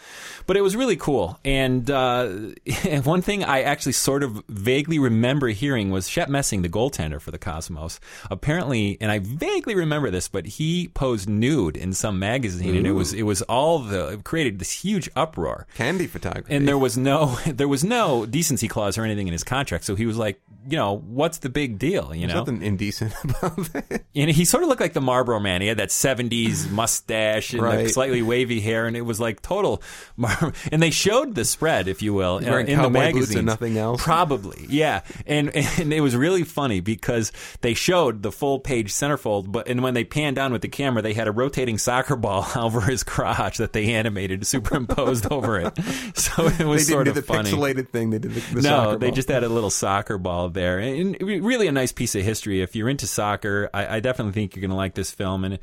but 0.45 0.57
it 0.57 0.61
was 0.61 0.75
really 0.75 0.97
cool. 0.97 1.39
And 1.45 1.89
uh, 1.89 2.29
and 2.85 3.05
one 3.05 3.21
thing 3.21 3.43
I 3.43 3.61
actually 3.61 3.93
sort 3.93 4.23
of 4.23 4.43
vaguely 4.49 4.99
remember 4.99 5.47
hearing 5.49 5.89
was 5.89 6.09
Shep 6.09 6.27
Messing, 6.27 6.63
the 6.63 6.69
goaltender 6.69 7.21
for 7.21 7.31
the 7.31 7.37
Cosmos. 7.37 7.99
Apparently, 8.31 8.97
and 9.01 9.11
I 9.11 9.19
vaguely 9.19 9.75
remember 9.75 10.09
this, 10.11 10.27
but 10.27 10.45
he 10.45 10.89
posed 10.89 11.27
nude 11.29 11.75
in 11.77 11.93
some 11.93 12.19
magazine, 12.19 12.75
and 12.75 12.85
it 12.87 12.91
was 12.93 13.13
it 13.13 13.23
was 13.23 13.41
all 13.43 13.79
the 13.79 14.09
it 14.09 14.23
created 14.23 14.59
this 14.59 14.71
huge 14.71 15.09
uproar. 15.15 15.67
candy 15.75 16.07
photography. 16.07 16.53
And 16.55 16.67
there 16.67 16.77
was 16.77 16.97
no 16.97 17.37
there 17.47 17.67
was 17.67 17.83
no 17.83 18.25
decency 18.25 18.67
clause 18.67 18.97
or 18.97 19.03
anything 19.03 19.27
in 19.27 19.33
his 19.33 19.43
contract, 19.43 19.83
so 19.85 19.95
he 19.95 20.05
was 20.05 20.17
like, 20.17 20.39
you 20.69 20.77
know, 20.77 20.97
what's 20.97 21.37
the 21.39 21.49
big 21.49 21.79
deal? 21.79 22.13
You 22.13 22.21
There's 22.27 22.33
know, 22.33 22.39
nothing 22.39 22.61
indecent 22.61 23.13
about 23.23 23.55
that. 23.73 24.03
and 24.15 24.29
he 24.29 24.43
sort 24.45 24.63
of 24.63 24.69
looked 24.69 24.81
like 24.81 24.93
the 24.93 25.01
Marlboro 25.01 25.39
man. 25.39 25.61
He 25.61 25.67
had 25.67 25.77
that 25.77 25.89
'70s 25.89 26.69
mustache 26.71 27.53
and 27.53 27.61
the 27.61 27.67
Right. 27.67 27.89
slightly 27.89 28.21
wavy 28.21 28.59
hair, 28.59 28.85
and 28.87 28.95
it 28.97 29.01
was 29.01 29.19
like 29.19 29.41
total. 29.41 29.81
Mar- 30.15 30.53
and 30.71 30.81
they 30.81 30.89
showed 30.91 31.35
the 31.35 31.45
spread, 31.45 31.87
if 31.87 32.01
you 32.01 32.13
will, 32.13 32.37
in, 32.39 32.67
in 32.67 32.81
the 32.81 32.89
magazine. 32.89 33.45
nothing 33.45 33.77
else? 33.77 34.01
Probably, 34.03 34.65
yeah. 34.69 35.01
And 35.25 35.55
and 35.55 35.93
it 35.93 36.01
was 36.01 36.15
really 36.15 36.43
funny 36.43 36.79
because 36.79 37.31
they 37.61 37.73
showed 37.73 37.96
the 38.11 38.31
full 38.31 38.59
page 38.59 38.91
centerfold, 38.91 39.51
but 39.51 39.67
and 39.67 39.81
when 39.83 39.93
they 39.93 40.03
panned 40.03 40.35
down 40.35 40.51
with 40.51 40.61
the 40.61 40.67
camera, 40.67 41.01
they 41.01 41.13
had 41.13 41.27
a 41.27 41.31
rotating 41.31 41.77
soccer 41.77 42.15
ball 42.15 42.47
over 42.55 42.81
his 42.81 43.03
crotch 43.03 43.57
that 43.57 43.73
they 43.73 43.93
animated 43.93 44.45
superimposed 44.47 45.27
over 45.31 45.59
it. 45.59 45.77
So 46.15 46.47
it 46.47 46.57
They 46.57 46.65
was 46.65 46.85
didn't 46.87 46.93
sort 46.93 47.05
do 47.05 47.09
of 47.11 47.15
the 47.15 47.21
funny. 47.21 47.51
pixelated 47.51 47.89
thing. 47.89 48.09
They 48.09 48.19
did 48.19 48.31
the, 48.31 48.55
the 48.55 48.61
No, 48.61 48.95
they 48.97 49.11
just 49.11 49.29
had 49.29 49.43
a 49.43 49.49
little 49.49 49.69
soccer 49.69 50.17
ball 50.17 50.49
there, 50.49 50.79
and 50.79 51.15
really 51.21 51.67
a 51.67 51.71
nice 51.71 51.91
piece 51.91 52.15
of 52.15 52.23
history. 52.23 52.61
If 52.61 52.75
you're 52.75 52.89
into 52.89 53.07
soccer, 53.07 53.69
I, 53.73 53.97
I 53.97 53.99
definitely 53.99 54.33
think 54.33 54.55
you're 54.55 54.61
going 54.61 54.71
to 54.71 54.75
like 54.77 54.93
this 54.95 55.11
film. 55.11 55.43
And 55.43 55.59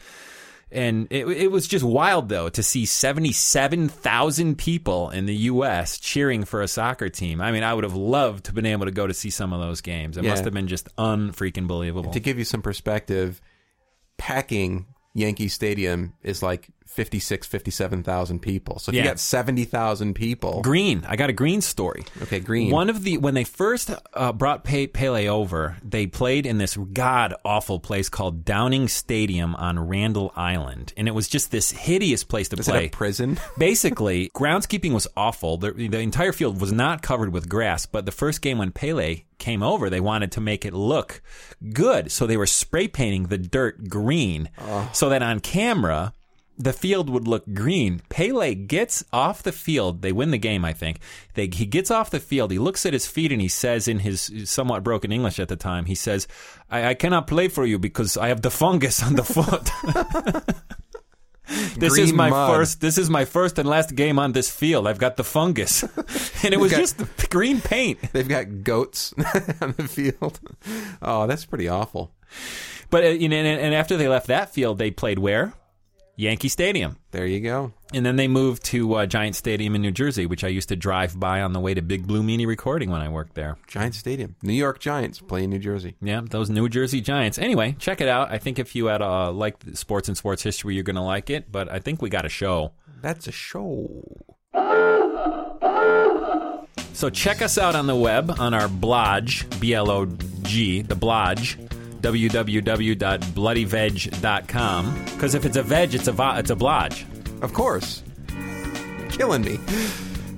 and 0.70 1.06
it, 1.10 1.26
it 1.28 1.50
was 1.50 1.66
just 1.68 1.84
wild 1.84 2.28
though 2.28 2.48
to 2.48 2.62
see 2.62 2.84
77,000 2.86 4.56
people 4.56 5.10
in 5.10 5.26
the 5.26 5.34
U.S. 5.34 5.98
cheering 5.98 6.44
for 6.44 6.62
a 6.62 6.68
soccer 6.68 7.08
team. 7.08 7.40
I 7.40 7.52
mean, 7.52 7.62
I 7.62 7.74
would 7.74 7.84
have 7.84 7.94
loved 7.94 8.44
to 8.44 8.48
have 8.48 8.54
been 8.54 8.66
able 8.66 8.86
to 8.86 8.92
go 8.92 9.06
to 9.06 9.14
see 9.14 9.30
some 9.30 9.52
of 9.52 9.60
those 9.60 9.80
games. 9.80 10.16
It 10.16 10.24
Yeah. 10.24 10.30
must 10.30 10.44
have 10.44 10.54
been 10.54 10.68
just 10.68 10.88
unfreaking 10.96 11.66
believable. 11.66 12.12
to 12.12 12.20
give 12.20 12.38
you 12.38 12.44
some 12.44 12.62
perspective, 12.62 13.40
packing 14.16 14.86
Yankee 15.14 15.48
Stadium 15.48 16.14
is 16.22 16.42
like 16.42 16.68
56, 16.94 17.46
57,000 17.46 18.38
people. 18.40 18.78
So 18.78 18.90
if 18.90 18.94
Yeah. 18.96 19.02
you 19.02 19.08
got 19.08 19.18
70,000 19.18 20.14
people. 20.14 20.62
Green. 20.62 21.04
I 21.08 21.16
got 21.16 21.28
a 21.28 21.32
green 21.32 21.60
story. 21.60 22.04
Okay, 22.22 22.38
green. 22.40 22.70
One 22.70 22.88
of 22.88 23.02
the 23.02 23.18
when 23.18 23.34
they 23.34 23.44
first 23.44 23.90
uh, 24.14 24.32
brought 24.32 24.62
Pe- 24.64 24.86
Pele 24.86 25.26
over, 25.28 25.76
they 25.82 26.06
played 26.06 26.46
in 26.46 26.58
this 26.58 26.76
god 26.76 27.34
awful 27.44 27.80
place 27.80 28.08
called 28.08 28.44
Downing 28.44 28.86
Stadium 28.88 29.54
on 29.56 29.78
Randall 29.88 30.32
Island, 30.36 30.92
and 30.96 31.08
it 31.08 31.12
was 31.12 31.26
just 31.28 31.50
this 31.50 31.72
hideous 31.72 32.22
place 32.24 32.48
to 32.50 32.56
is 32.56 32.68
it 32.68 32.70
play. 32.70 32.86
a 32.86 32.90
prison? 32.90 33.38
Basically, 33.58 34.30
groundskeeping 34.34 34.92
was 34.92 35.08
awful. 35.16 35.56
The, 35.56 35.72
the 35.72 35.98
entire 35.98 36.32
field 36.32 36.60
was 36.60 36.72
not 36.72 37.02
covered 37.02 37.32
with 37.32 37.48
grass. 37.48 37.86
But 37.86 38.06
the 38.06 38.12
first 38.12 38.40
game 38.40 38.58
when 38.58 38.70
Pele 38.70 39.22
came 39.38 39.62
over, 39.62 39.90
they 39.90 40.00
wanted 40.00 40.30
to 40.32 40.40
make 40.40 40.64
it 40.64 40.72
look 40.72 41.22
good, 41.72 42.12
so 42.12 42.26
they 42.26 42.36
were 42.36 42.46
spray 42.46 42.86
painting 42.88 43.24
the 43.24 43.38
dirt 43.38 43.88
green, 43.88 44.48
so 44.92 45.08
that 45.08 45.22
on 45.22 45.40
camera 45.40 46.12
the 46.56 46.72
field 46.72 47.10
would 47.10 47.26
look 47.26 47.44
green. 47.52 48.00
Pele 48.08 48.54
gets 48.54 49.04
off 49.12 49.42
the 49.42 49.52
field. 49.52 50.02
They 50.02 50.12
win 50.12 50.30
the 50.30 50.38
game, 50.38 50.64
I 50.64 50.72
think. 50.72 51.00
They, 51.34 51.48
he 51.52 51.66
gets 51.66 51.90
off 51.90 52.10
the 52.10 52.20
field. 52.20 52.50
He 52.50 52.58
looks 52.58 52.86
at 52.86 52.92
his 52.92 53.06
feet 53.06 53.32
and 53.32 53.40
he 53.40 53.48
says, 53.48 53.88
in 53.88 54.00
his 54.00 54.30
somewhat 54.44 54.82
broken 54.84 55.10
English 55.12 55.40
at 55.40 55.48
the 55.48 55.56
time, 55.56 55.86
he 55.86 55.94
says, 55.94 56.28
I, 56.70 56.88
I 56.90 56.94
cannot 56.94 57.26
play 57.26 57.48
for 57.48 57.66
you 57.66 57.78
because 57.78 58.16
I 58.16 58.28
have 58.28 58.42
the 58.42 58.50
fungus 58.50 59.02
on 59.02 59.16
the 59.16 59.24
foot. 59.24 59.70
this 61.76 61.98
is 61.98 62.12
my 62.12 62.30
mud. 62.30 62.50
first. 62.54 62.80
This 62.80 62.98
is 62.98 63.10
my 63.10 63.24
first 63.24 63.58
and 63.58 63.68
last 63.68 63.94
game 63.94 64.18
on 64.18 64.32
this 64.32 64.50
field. 64.50 64.86
I've 64.86 64.98
got 64.98 65.16
the 65.16 65.24
fungus, 65.24 65.82
and 66.44 66.54
it 66.54 66.60
was 66.60 66.70
got- 66.70 66.78
just 66.78 67.30
green 67.30 67.60
paint. 67.60 67.98
They've 68.12 68.28
got 68.28 68.62
goats 68.62 69.12
on 69.60 69.74
the 69.76 69.88
field. 69.88 70.40
Oh, 71.02 71.26
that's 71.26 71.44
pretty 71.44 71.68
awful. 71.68 72.12
But 72.90 73.04
uh, 73.04 73.08
you 73.08 73.28
know, 73.28 73.36
and, 73.36 73.60
and 73.60 73.74
after 73.74 73.96
they 73.96 74.08
left 74.08 74.28
that 74.28 74.50
field, 74.54 74.78
they 74.78 74.90
played 74.90 75.18
where? 75.18 75.52
Yankee 76.16 76.48
Stadium. 76.48 76.96
There 77.10 77.26
you 77.26 77.40
go. 77.40 77.72
And 77.92 78.04
then 78.06 78.16
they 78.16 78.28
moved 78.28 78.64
to 78.66 78.94
uh, 78.94 79.06
Giant 79.06 79.36
Stadium 79.36 79.74
in 79.74 79.82
New 79.82 79.90
Jersey, 79.90 80.26
which 80.26 80.44
I 80.44 80.48
used 80.48 80.68
to 80.68 80.76
drive 80.76 81.18
by 81.18 81.42
on 81.42 81.52
the 81.52 81.60
way 81.60 81.74
to 81.74 81.82
Big 81.82 82.06
Blue 82.06 82.22
Meanie 82.22 82.46
Recording 82.46 82.90
when 82.90 83.00
I 83.00 83.08
worked 83.08 83.34
there. 83.34 83.56
Giant 83.66 83.94
Stadium. 83.94 84.36
New 84.42 84.52
York 84.52 84.78
Giants 84.78 85.20
play 85.20 85.44
in 85.44 85.50
New 85.50 85.58
Jersey. 85.58 85.96
Yeah, 86.00 86.22
those 86.24 86.50
New 86.50 86.68
Jersey 86.68 87.00
Giants. 87.00 87.38
Anyway, 87.38 87.76
check 87.78 88.00
it 88.00 88.08
out. 88.08 88.30
I 88.30 88.38
think 88.38 88.58
if 88.58 88.76
you 88.76 88.86
had 88.86 89.02
uh, 89.02 89.32
like 89.32 89.56
sports 89.74 90.08
and 90.08 90.16
sports 90.16 90.42
history, 90.42 90.74
you're 90.74 90.84
going 90.84 90.96
to 90.96 91.02
like 91.02 91.30
it. 91.30 91.50
But 91.50 91.70
I 91.70 91.78
think 91.80 92.00
we 92.00 92.10
got 92.10 92.24
a 92.24 92.28
show. 92.30 92.72
That's 93.00 93.26
a 93.26 93.32
show. 93.32 94.04
So 96.92 97.10
check 97.10 97.42
us 97.42 97.58
out 97.58 97.74
on 97.74 97.88
the 97.88 97.96
web 97.96 98.30
on 98.38 98.54
our 98.54 98.68
blog, 98.68 99.28
B 99.58 99.74
L 99.74 99.90
O 99.90 100.06
G, 100.42 100.80
the 100.80 100.94
blog, 100.94 101.40
www.bloodyveg.com. 102.04 105.04
Because 105.04 105.34
if 105.34 105.44
it's 105.44 105.56
a 105.56 105.62
veg, 105.62 105.94
it's 105.94 106.08
a 106.08 106.12
vo- 106.12 106.36
it's 106.36 106.50
a 106.50 106.56
blog. 106.56 106.92
Of 107.42 107.52
course. 107.52 108.02
Killing 109.10 109.42
me. 109.42 109.58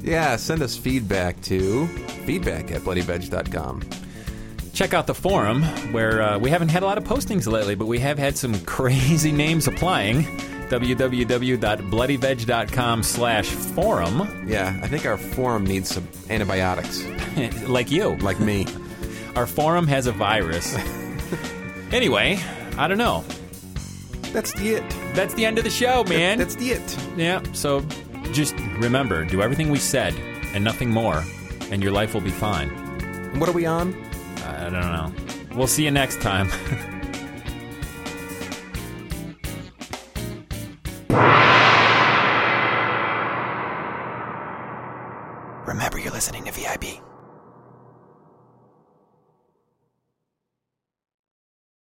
Yeah, 0.02 0.36
send 0.36 0.62
us 0.62 0.76
feedback 0.76 1.40
to 1.42 1.86
feedback 2.26 2.70
at 2.70 2.82
bloodyveg.com. 2.82 3.82
Check 4.72 4.92
out 4.94 5.06
the 5.06 5.14
forum 5.14 5.62
where 5.92 6.20
uh, 6.22 6.38
we 6.38 6.50
haven't 6.50 6.68
had 6.68 6.82
a 6.82 6.86
lot 6.86 6.98
of 6.98 7.04
postings 7.04 7.50
lately, 7.50 7.74
but 7.74 7.86
we 7.86 7.98
have 8.00 8.18
had 8.18 8.36
some 8.36 8.58
crazy 8.66 9.32
names 9.32 9.66
applying. 9.66 10.24
www.bloodyveg.com 10.68 13.02
slash 13.02 13.46
forum, 13.48 14.44
Yeah, 14.48 14.78
I 14.82 14.88
think 14.88 15.06
our 15.06 15.16
forum 15.16 15.64
needs 15.64 15.88
some 15.94 16.06
antibiotics, 16.28 17.02
like 17.68 17.90
you. 17.90 18.16
like 18.16 18.40
me. 18.40 18.66
Our 19.36 19.46
forum 19.46 19.86
has 19.86 20.06
a 20.06 20.12
virus. 20.12 20.76
anyway, 21.92 22.38
I 22.76 22.88
don't 22.88 22.98
know. 22.98 23.24
That's 24.32 24.52
the 24.52 24.74
it. 24.74 24.90
That's 25.14 25.34
the 25.34 25.44
end 25.46 25.58
of 25.58 25.64
the 25.64 25.70
show, 25.70 26.04
man. 26.04 26.38
That's 26.38 26.56
the 26.56 26.72
it. 26.72 26.98
Yeah, 27.16 27.42
so 27.52 27.80
just 28.32 28.54
remember, 28.78 29.24
do 29.24 29.40
everything 29.42 29.70
we 29.70 29.78
said 29.78 30.14
and 30.54 30.62
nothing 30.62 30.90
more, 30.90 31.24
and 31.70 31.82
your 31.82 31.92
life 31.92 32.14
will 32.14 32.20
be 32.20 32.30
fine. 32.30 32.68
What 33.38 33.48
are 33.48 33.52
we 33.52 33.66
on? 33.66 33.94
I 34.44 34.68
don't 34.68 34.72
know. 34.72 35.12
We'll 35.54 35.66
see 35.66 35.84
you 35.84 35.90
next 35.90 36.20
time. 36.20 36.50